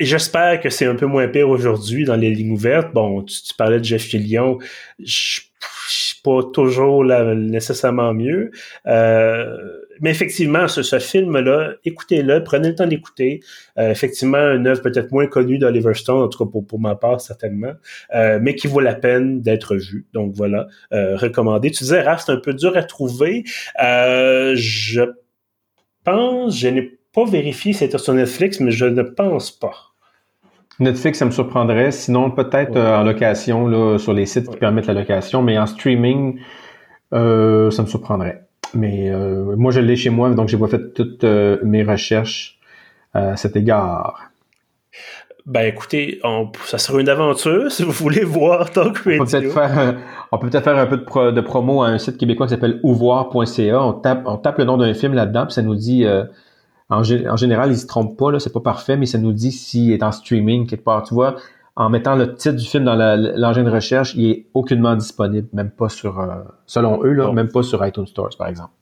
j'espère 0.00 0.60
que 0.60 0.70
c'est 0.70 0.86
un 0.86 0.96
peu 0.96 1.06
moins 1.06 1.28
pire 1.28 1.48
aujourd'hui 1.48 2.04
dans 2.04 2.16
les 2.16 2.30
lignes 2.30 2.52
ouvertes. 2.52 2.92
Bon, 2.92 3.22
tu, 3.22 3.54
parlais 3.56 3.78
de 3.78 3.84
Jeff 3.84 4.02
Fillion. 4.02 4.58
Je, 4.98 5.40
suis 5.88 6.20
pas 6.22 6.40
toujours 6.54 7.04
là, 7.04 7.34
nécessairement 7.34 8.14
mieux. 8.14 8.50
Euh, 8.86 9.81
mais 10.00 10.10
effectivement, 10.10 10.68
ce, 10.68 10.82
ce 10.82 10.98
film-là, 10.98 11.74
écoutez-le, 11.84 12.42
prenez 12.42 12.68
le 12.68 12.74
temps 12.74 12.86
d'écouter. 12.86 13.40
Euh, 13.78 13.90
effectivement, 13.90 14.52
une 14.52 14.66
œuvre 14.66 14.82
peut-être 14.82 15.12
moins 15.12 15.26
connue 15.26 15.58
d'Oliver 15.58 15.94
Stone, 15.94 16.22
en 16.22 16.28
tout 16.28 16.44
cas 16.44 16.50
pour, 16.50 16.66
pour 16.66 16.80
ma 16.80 16.94
part, 16.94 17.20
certainement, 17.20 17.72
euh, 18.14 18.38
mais 18.40 18.54
qui 18.54 18.66
vaut 18.66 18.80
la 18.80 18.94
peine 18.94 19.40
d'être 19.40 19.76
vue. 19.76 20.06
Donc 20.12 20.32
voilà, 20.34 20.66
euh, 20.92 21.16
recommandé. 21.16 21.70
Tu 21.70 21.84
disais, 21.84 22.02
Raph, 22.02 22.24
c'est 22.26 22.32
un 22.32 22.36
peu 22.36 22.54
dur 22.54 22.76
à 22.76 22.82
trouver. 22.82 23.44
Euh, 23.82 24.52
je 24.56 25.02
pense, 26.04 26.58
je 26.58 26.68
n'ai 26.68 26.98
pas 27.12 27.24
vérifié 27.24 27.72
si 27.72 27.80
c'était 27.80 27.98
sur 27.98 28.14
Netflix, 28.14 28.60
mais 28.60 28.70
je 28.70 28.86
ne 28.86 29.02
pense 29.02 29.50
pas. 29.50 29.74
Netflix, 30.80 31.18
ça 31.18 31.26
me 31.26 31.30
surprendrait. 31.30 31.90
Sinon, 31.92 32.30
peut-être 32.30 32.76
en 32.76 33.02
location, 33.02 33.68
là, 33.68 33.98
sur 33.98 34.14
les 34.14 34.26
sites 34.26 34.48
qui 34.48 34.56
permettent 34.56 34.86
la 34.86 34.94
location, 34.94 35.42
mais 35.42 35.58
en 35.58 35.66
streaming, 35.66 36.40
euh, 37.12 37.70
ça 37.70 37.82
me 37.82 37.86
surprendrait. 37.86 38.46
Mais 38.74 39.10
euh, 39.10 39.56
moi, 39.56 39.70
je 39.72 39.80
l'ai 39.80 39.96
chez 39.96 40.10
moi, 40.10 40.30
donc 40.30 40.48
j'ai 40.48 40.58
pas 40.58 40.68
fait 40.68 40.94
toutes 40.94 41.24
euh, 41.24 41.58
mes 41.62 41.82
recherches 41.82 42.58
à 43.14 43.36
cet 43.36 43.56
égard. 43.56 44.32
Ben 45.44 45.66
écoutez, 45.66 46.20
ça 46.64 46.78
sera 46.78 47.00
une 47.00 47.08
aventure 47.08 47.70
si 47.72 47.82
vous 47.82 47.90
voulez 47.90 48.22
voir 48.22 48.70
Talk 48.70 48.98
Radio. 48.98 49.22
On 49.22 49.24
peut 49.24 49.30
peut-être 49.30 49.52
faire, 49.52 49.78
un, 49.78 49.96
on 50.30 50.38
peut 50.38 50.50
faire 50.50 50.76
un 50.76 50.86
peu 50.86 51.32
de, 51.32 51.40
promo 51.40 51.82
à 51.82 51.88
un 51.88 51.98
site 51.98 52.16
québécois 52.16 52.46
qui 52.46 52.50
s'appelle 52.54 52.78
ouvoir.ca. 52.84 53.82
On 53.82 53.92
tape, 53.92 54.22
on 54.26 54.36
tape 54.36 54.58
le 54.58 54.64
nom 54.64 54.76
d'un 54.76 54.94
film 54.94 55.14
là-dedans, 55.14 55.46
puis 55.46 55.54
ça 55.54 55.62
nous 55.62 55.74
dit, 55.74 56.04
euh, 56.04 56.24
en, 56.90 57.02
général, 57.02 57.72
il 57.72 57.76
se 57.76 57.86
trompe 57.86 58.16
pas, 58.16 58.30
là, 58.30 58.38
c'est 58.38 58.52
pas 58.52 58.60
parfait, 58.60 58.96
mais 58.96 59.06
ça 59.06 59.18
nous 59.18 59.32
dit 59.32 59.50
s'il 59.50 59.92
est 59.92 60.02
en 60.04 60.12
streaming 60.12 60.66
quelque 60.68 60.84
part. 60.84 61.02
Tu 61.02 61.14
vois, 61.14 61.36
en 61.74 61.88
mettant 61.88 62.16
le 62.16 62.34
titre 62.34 62.56
du 62.56 62.66
film 62.66 62.84
dans 62.84 62.94
l'engin 62.94 63.62
de 63.62 63.70
recherche, 63.70 64.14
il 64.14 64.30
est 64.30 64.46
aucunement 64.54 64.94
disponible, 64.94 65.48
même 65.52 65.70
pas 65.70 65.88
sur, 65.88 66.20
euh, 66.20 66.42
selon 66.66 67.02
eux, 67.04 67.12
là, 67.12 67.32
même 67.32 67.48
pas 67.48 67.62
sur 67.62 67.84
iTunes 67.86 68.06
Stores, 68.06 68.36
par 68.36 68.48
exemple. 68.48 68.72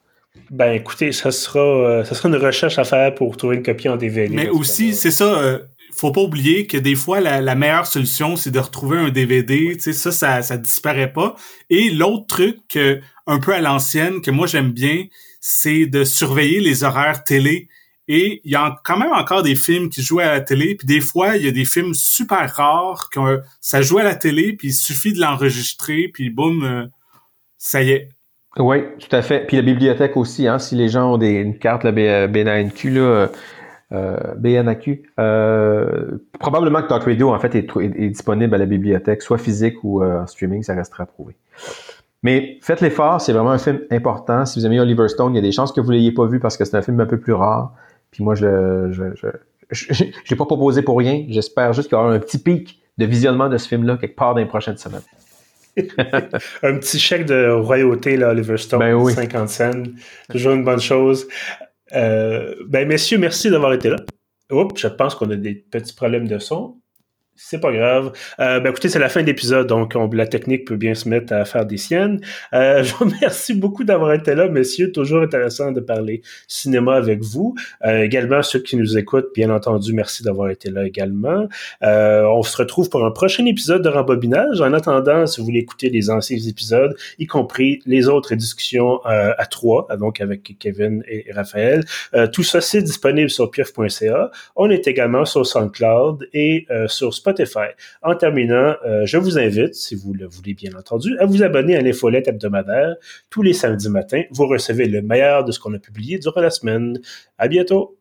Ben 0.50 0.72
écoutez, 0.72 1.12
ça 1.12 1.30
sera, 1.30 1.60
euh, 1.60 2.04
ça 2.04 2.14
sera 2.14 2.28
une 2.28 2.36
recherche 2.36 2.78
à 2.78 2.84
faire 2.84 3.14
pour 3.14 3.36
trouver 3.36 3.56
une 3.56 3.62
copie 3.62 3.88
en 3.88 3.96
DVD. 3.96 4.34
Mais 4.34 4.48
aussi, 4.48 4.94
c'est 4.94 5.12
ça, 5.12 5.60
faut 5.92 6.12
pas 6.12 6.20
oublier 6.20 6.66
que 6.66 6.76
des 6.76 6.94
fois, 6.94 7.20
la, 7.20 7.54
meilleure 7.54 7.86
solution, 7.86 8.36
c'est 8.36 8.50
de 8.50 8.58
retrouver 8.58 8.98
un 8.98 9.10
DVD. 9.10 9.76
Tu 9.76 9.80
sais, 9.80 9.92
ça, 9.92 10.10
ça, 10.10 10.42
ça 10.42 10.56
disparaît 10.56 11.12
pas. 11.12 11.36
Et 11.68 11.90
l'autre 11.90 12.26
truc, 12.26 12.78
un 13.26 13.38
peu 13.38 13.54
à 13.54 13.60
l'ancienne, 13.60 14.20
que 14.20 14.30
moi 14.30 14.46
j'aime 14.46 14.72
bien, 14.72 15.04
c'est 15.40 15.86
de 15.86 16.04
surveiller 16.04 16.60
les 16.60 16.84
horaires 16.84 17.24
télé. 17.24 17.68
Et 18.12 18.40
il 18.44 18.50
y 18.50 18.56
a 18.56 18.76
quand 18.84 18.98
même 18.98 19.12
encore 19.12 19.42
des 19.42 19.54
films 19.54 19.88
qui 19.88 20.02
jouent 20.02 20.18
à 20.18 20.26
la 20.26 20.40
télé. 20.40 20.74
Puis 20.74 20.86
des 20.86 21.00
fois, 21.00 21.36
il 21.36 21.44
y 21.44 21.48
a 21.48 21.52
des 21.52 21.64
films 21.64 21.94
super 21.94 22.52
rares 22.54 23.08
que 23.10 23.40
ça 23.60 23.82
joue 23.82 23.98
à 23.98 24.02
la 24.02 24.16
télé, 24.16 24.54
puis 24.54 24.68
il 24.68 24.74
suffit 24.74 25.12
de 25.12 25.20
l'enregistrer, 25.20 26.10
puis 26.12 26.30
boum, 26.30 26.64
euh, 26.64 26.86
ça 27.56 27.82
y 27.82 27.90
est. 27.90 28.08
Oui, 28.58 28.78
tout 28.98 29.14
à 29.14 29.22
fait. 29.22 29.46
Puis 29.46 29.56
la 29.56 29.62
bibliothèque 29.62 30.16
aussi, 30.16 30.48
hein, 30.48 30.58
si 30.58 30.74
les 30.74 30.88
gens 30.88 31.14
ont 31.14 31.18
des, 31.18 31.34
une 31.34 31.56
carte, 31.58 31.84
la 31.84 31.92
BNQ, 31.92 32.90
là, 32.90 33.28
euh, 33.92 34.34
BNAQ. 34.36 35.02
Euh, 35.18 36.18
probablement 36.38 36.80
que 36.82 36.88
Talk 36.88 37.02
Radio, 37.04 37.34
en 37.34 37.38
fait, 37.40 37.54
est, 37.56 38.08
disponible 38.08 38.54
à 38.54 38.58
la 38.58 38.66
bibliothèque, 38.66 39.20
soit 39.20 39.38
physique 39.38 39.82
ou 39.82 40.02
euh, 40.02 40.22
en 40.22 40.26
streaming, 40.26 40.62
ça 40.62 40.74
restera 40.74 41.06
prouvé. 41.06 41.34
Mais 42.22 42.58
faites 42.62 42.80
l'effort, 42.80 43.20
c'est 43.20 43.32
vraiment 43.32 43.50
un 43.50 43.58
film 43.58 43.80
important. 43.90 44.46
Si 44.46 44.60
vous 44.60 44.66
aimez 44.66 44.78
Oliver 44.78 45.08
Stone, 45.08 45.32
il 45.32 45.36
y 45.36 45.38
a 45.38 45.42
des 45.42 45.52
chances 45.52 45.72
que 45.72 45.80
vous 45.80 45.90
l'ayez 45.90 46.12
pas 46.12 46.26
vu 46.26 46.38
parce 46.38 46.56
que 46.56 46.64
c'est 46.64 46.76
un 46.76 46.82
film 46.82 47.00
un 47.00 47.06
peu 47.06 47.18
plus 47.18 47.32
rare. 47.32 47.72
Puis 48.10 48.22
moi, 48.24 48.34
je 48.34 48.90
je, 48.92 49.04
je, 49.70 49.94
je, 49.94 50.04
l'ai 50.30 50.36
pas 50.36 50.46
proposé 50.46 50.82
pour 50.82 50.98
rien. 50.98 51.24
J'espère 51.28 51.72
juste 51.72 51.88
qu'il 51.88 51.96
y 51.96 52.00
aura 52.00 52.12
un 52.12 52.18
petit 52.18 52.38
pic 52.38 52.82
de 52.98 53.06
visionnement 53.06 53.48
de 53.48 53.56
ce 53.56 53.68
film-là 53.68 53.96
quelque 53.96 54.16
part 54.16 54.34
dans 54.34 54.40
les 54.40 54.46
prochaines 54.46 54.76
semaines. 54.76 55.02
un 56.62 56.78
petit 56.78 56.98
chèque 56.98 57.26
de 57.26 57.50
royauté, 57.50 58.16
là, 58.16 58.30
Oliver 58.30 58.56
Stone, 58.56 58.80
ben 58.80 59.08
50 59.08 59.48
cents. 59.48 59.82
Toujours 60.28 60.52
une 60.52 60.64
bonne 60.64 60.80
chose. 60.80 61.28
Euh, 61.92 62.54
ben, 62.66 62.86
messieurs, 62.86 63.18
merci 63.18 63.50
d'avoir 63.50 63.72
été 63.72 63.88
là. 63.88 63.96
Oups, 64.50 64.80
je 64.80 64.88
pense 64.88 65.14
qu'on 65.14 65.30
a 65.30 65.36
des 65.36 65.54
petits 65.54 65.94
problèmes 65.94 66.26
de 66.26 66.38
son 66.38 66.76
c'est 67.42 67.58
pas 67.58 67.72
grave. 67.72 68.12
Euh, 68.38 68.60
ben 68.60 68.70
écoutez, 68.70 68.90
c'est 68.90 68.98
la 68.98 69.08
fin 69.08 69.22
de 69.22 69.26
l'épisode, 69.26 69.66
donc 69.66 69.94
la 70.12 70.26
technique 70.26 70.66
peut 70.66 70.76
bien 70.76 70.94
se 70.94 71.08
mettre 71.08 71.32
à 71.32 71.46
faire 71.46 71.64
des 71.64 71.78
siennes. 71.78 72.20
Euh, 72.52 72.82
je 72.84 72.92
vous 72.92 73.06
remercie 73.06 73.54
beaucoup 73.54 73.82
d'avoir 73.82 74.12
été 74.12 74.34
là, 74.34 74.48
messieurs. 74.48 74.92
Toujours 74.92 75.22
intéressant 75.22 75.72
de 75.72 75.80
parler 75.80 76.20
cinéma 76.46 76.94
avec 76.94 77.22
vous. 77.22 77.54
Euh, 77.84 78.02
également, 78.02 78.42
ceux 78.42 78.58
qui 78.60 78.76
nous 78.76 78.98
écoutent, 78.98 79.30
bien 79.34 79.48
entendu, 79.48 79.94
merci 79.94 80.22
d'avoir 80.22 80.50
été 80.50 80.70
là 80.70 80.86
également. 80.86 81.48
Euh, 81.82 82.24
on 82.24 82.42
se 82.42 82.56
retrouve 82.58 82.90
pour 82.90 83.06
un 83.06 83.10
prochain 83.10 83.46
épisode 83.46 83.82
de 83.82 83.88
Rembobinage. 83.88 84.60
En 84.60 84.74
attendant, 84.74 85.26
si 85.26 85.40
vous 85.40 85.46
voulez 85.46 85.60
écouter 85.60 85.88
les 85.88 86.10
anciens 86.10 86.36
épisodes, 86.36 86.94
y 87.18 87.26
compris 87.26 87.80
les 87.86 88.08
autres 88.08 88.34
discussions 88.34 89.00
euh, 89.06 89.32
à 89.38 89.46
trois, 89.46 89.88
donc 89.98 90.20
avec 90.20 90.56
Kevin 90.58 91.02
et 91.08 91.32
Raphaël, 91.32 91.84
tout 92.32 92.42
ça, 92.42 92.60
c'est 92.60 92.82
disponible 92.82 93.30
sur 93.30 93.50
pief.ca. 93.50 94.30
On 94.56 94.68
est 94.68 94.86
également 94.86 95.24
sur 95.24 95.46
SoundCloud 95.46 96.28
et 96.34 96.66
sur 96.86 97.14
En 98.02 98.14
terminant, 98.14 98.76
euh, 98.84 99.06
je 99.06 99.16
vous 99.16 99.38
invite, 99.38 99.74
si 99.74 99.94
vous 99.94 100.12
le 100.12 100.26
voulez 100.26 100.54
bien 100.54 100.72
entendu, 100.74 101.16
à 101.18 101.26
vous 101.26 101.42
abonner 101.42 101.76
à 101.76 101.80
l'infolette 101.80 102.28
hebdomadaire. 102.28 102.96
Tous 103.28 103.42
les 103.42 103.52
samedis 103.52 103.88
matins, 103.88 104.22
vous 104.30 104.46
recevez 104.46 104.86
le 104.86 105.02
meilleur 105.02 105.44
de 105.44 105.52
ce 105.52 105.60
qu'on 105.60 105.74
a 105.74 105.78
publié 105.78 106.18
durant 106.18 106.40
la 106.40 106.50
semaine. 106.50 106.98
À 107.38 107.48
bientôt! 107.48 107.99